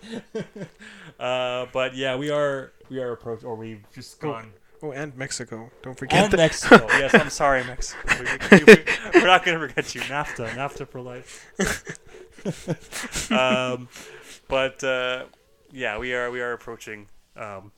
uh, 1.20 1.66
but 1.72 1.94
yeah, 1.94 2.16
we 2.16 2.30
are 2.30 2.72
we 2.88 2.98
are 3.00 3.12
approach 3.12 3.44
or 3.44 3.54
we've 3.56 3.84
just 3.94 4.18
Oh, 4.22 4.32
gone. 4.32 4.52
oh, 4.82 4.92
and 4.92 5.16
Mexico. 5.16 5.70
Don't 5.82 5.98
forget 5.98 6.24
And 6.24 6.32
that. 6.32 6.36
Mexico. 6.38 6.86
yes, 6.90 7.14
I'm 7.14 7.30
sorry, 7.30 7.62
Mexico. 7.64 8.24
We, 8.50 8.64
we're 9.20 9.26
not 9.26 9.44
going 9.44 9.58
to 9.58 9.68
forget 9.68 9.94
you. 9.94 10.00
NAFTA. 10.02 10.48
NAFTA 10.50 10.88
for 10.88 11.00
life. 11.00 11.46
um, 13.30 13.88
but 14.48 14.82
uh, 14.82 15.24
yeah, 15.72 15.98
we 15.98 16.14
are 16.14 16.30
we 16.30 16.40
are 16.40 16.52
approaching 16.52 17.08
um, 17.36 17.72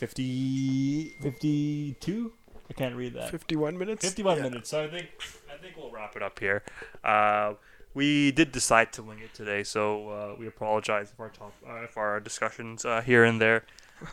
50, 0.00 1.16
52? 1.20 2.32
I 2.70 2.72
can't 2.72 2.96
read 2.96 3.12
that. 3.14 3.30
51 3.30 3.76
minutes. 3.76 4.02
51 4.02 4.36
Yeah. 4.38 4.42
minutes. 4.44 4.70
So 4.70 4.82
I 4.82 4.88
think 4.88 5.08
I 5.52 5.58
think 5.58 5.76
we'll 5.76 5.90
wrap 5.90 6.16
it 6.16 6.22
up 6.22 6.38
here. 6.38 6.62
Uh, 7.04 7.54
we 7.92 8.30
did 8.32 8.50
decide 8.50 8.94
to 8.94 9.02
wing 9.02 9.18
it 9.18 9.34
today, 9.34 9.62
so 9.62 10.08
uh, 10.08 10.36
we 10.38 10.46
apologize 10.46 11.12
for 11.14 11.24
our 11.24 11.28
top, 11.30 11.52
uh, 11.68 11.86
for 11.88 12.02
our 12.02 12.18
discussions 12.20 12.86
uh, 12.86 13.02
here 13.02 13.24
and 13.24 13.42
there. 13.42 13.64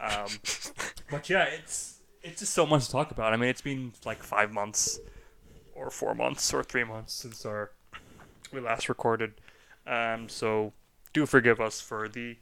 Um, 0.01 0.27
but 1.09 1.29
yeah, 1.29 1.43
it's 1.43 1.99
it's 2.21 2.39
just 2.41 2.53
so 2.53 2.65
much 2.65 2.85
to 2.87 2.91
talk 2.91 3.11
about. 3.11 3.31
I 3.31 3.37
mean, 3.37 3.49
it's 3.49 3.61
been 3.61 3.93
like 4.03 4.21
five 4.23 4.51
months, 4.51 4.99
or 5.73 5.89
four 5.89 6.13
months, 6.13 6.53
or 6.53 6.65
three 6.65 6.83
months 6.83 7.13
since 7.13 7.45
our 7.45 7.71
we 8.51 8.59
last 8.59 8.89
recorded. 8.89 9.35
Um, 9.85 10.27
so 10.27 10.73
do 11.13 11.25
forgive 11.25 11.61
us 11.61 11.79
for 11.79 12.09
the 12.09 12.35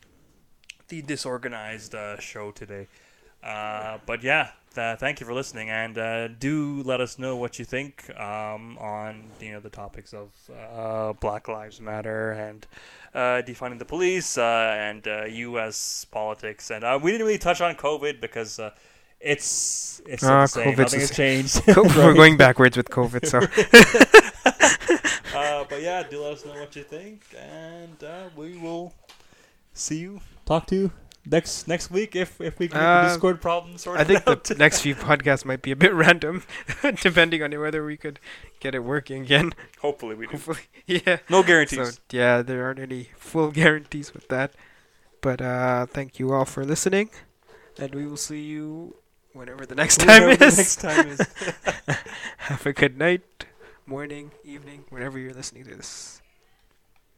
the 0.88 1.04
disorganized 1.04 1.94
uh, 1.94 2.20
show 2.20 2.50
today. 2.50 2.88
Uh, 3.46 4.00
but 4.08 4.24
yeah, 4.24 4.50
th- 4.74 4.98
thank 4.98 5.20
you 5.20 5.26
for 5.26 5.34
listening, 5.34 5.70
and 5.70 5.98
uh, 5.98 6.28
do 6.28 6.82
let 6.84 7.00
us 7.00 7.20
know 7.20 7.36
what 7.36 7.60
you 7.60 7.66
think 7.66 8.10
um, 8.20 8.78
on 8.80 9.24
you 9.40 9.52
know 9.52 9.60
the 9.60 9.70
topics 9.70 10.14
of 10.14 10.32
uh, 10.52 11.14
Black 11.14 11.48
Lives 11.48 11.80
Matter 11.80 12.32
and 12.32 12.66
uh, 13.14 13.44
defunding 13.46 13.78
the 13.78 13.86
police 13.86 14.38
uh, 14.38 14.76
and 14.78 15.08
uh, 15.08 15.26
U.S. 15.26 16.06
politics. 16.06 16.72
And 16.72 16.84
uh, 16.84 17.00
we 17.02 17.12
didn't 17.12 17.28
really 17.28 17.38
touch 17.38 17.62
on 17.62 17.76
COVID 17.76 18.20
because 18.20 18.58
uh, 18.58 18.72
it's 19.20 20.02
it's 20.08 20.24
still 20.24 20.40
the 20.40 20.48
same. 20.48 20.74
COVID's 20.74 20.80
Nothing 20.80 21.00
has 21.02 21.12
changed. 21.16 21.62
We're 21.96 22.16
going 22.16 22.38
backwards 22.38 22.76
with 22.76 22.90
COVID, 22.90 23.28
so 23.28 23.42
Uh, 25.36 25.66
but 25.70 25.82
yeah, 25.82 26.02
do 26.02 26.24
let 26.24 26.34
us 26.34 26.46
know 26.46 26.54
what 26.54 26.76
you 26.78 26.84
think, 26.84 27.22
and 27.38 28.02
uh, 28.04 28.30
we 28.38 28.58
will 28.58 28.94
see 29.74 30.00
you. 30.00 30.22
Talk 30.46 30.66
to 30.68 30.76
you 30.76 30.92
next 31.26 31.68
next 31.68 31.90
week 31.92 32.16
if 32.16 32.40
if 32.40 32.60
we 32.60 32.68
can 32.68 32.78
get 32.78 32.84
the 32.84 32.88
Uh, 32.88 33.08
Discord 33.10 33.42
problem 33.42 33.78
sorted 33.78 34.02
I 34.02 34.04
think 34.06 34.28
out. 34.28 34.44
the 34.46 34.56
next 34.56 34.82
few 34.82 34.96
podcasts 34.96 35.46
might 35.46 35.62
be 35.62 35.72
a 35.72 35.76
bit 35.76 35.94
random, 36.06 36.44
depending 37.02 37.42
on 37.44 37.52
whether 37.60 37.86
we 37.86 37.98
could 37.98 38.20
get 38.60 38.76
it 38.76 38.84
working 38.84 39.24
again. 39.24 39.54
Hopefully 39.82 40.16
we 40.16 40.26
do. 40.28 40.32
Hopefully, 40.32 40.60
yeah. 40.86 41.18
No 41.30 41.44
guarantees. 41.44 41.96
So 41.96 42.02
yeah, 42.12 42.42
there 42.42 42.64
aren't 42.66 42.80
any 42.80 43.10
full 43.18 43.52
guarantees 43.52 44.14
with 44.14 44.28
that. 44.30 44.54
But 45.22 45.42
uh, 45.42 45.86
thank 45.88 46.20
you 46.20 46.32
all 46.34 46.46
for 46.46 46.64
listening, 46.64 47.10
and 47.80 47.96
we 47.96 48.06
will 48.06 48.18
see 48.18 48.42
you 48.42 48.96
whenever 49.34 49.66
the 49.66 49.76
next 49.76 49.98
time 49.98 50.24
Whatever 50.24 50.52
the 50.52 50.56
next 50.56 50.76
time 50.78 51.08
is. 51.08 51.20
Have 52.38 52.66
a 52.66 52.74
good 52.74 52.98
night, 52.98 53.46
morning, 53.88 54.32
evening, 54.44 54.86
whenever 54.90 55.18
you're 55.18 55.34
listening 55.34 55.66
to 55.66 55.76
this. 55.76 56.22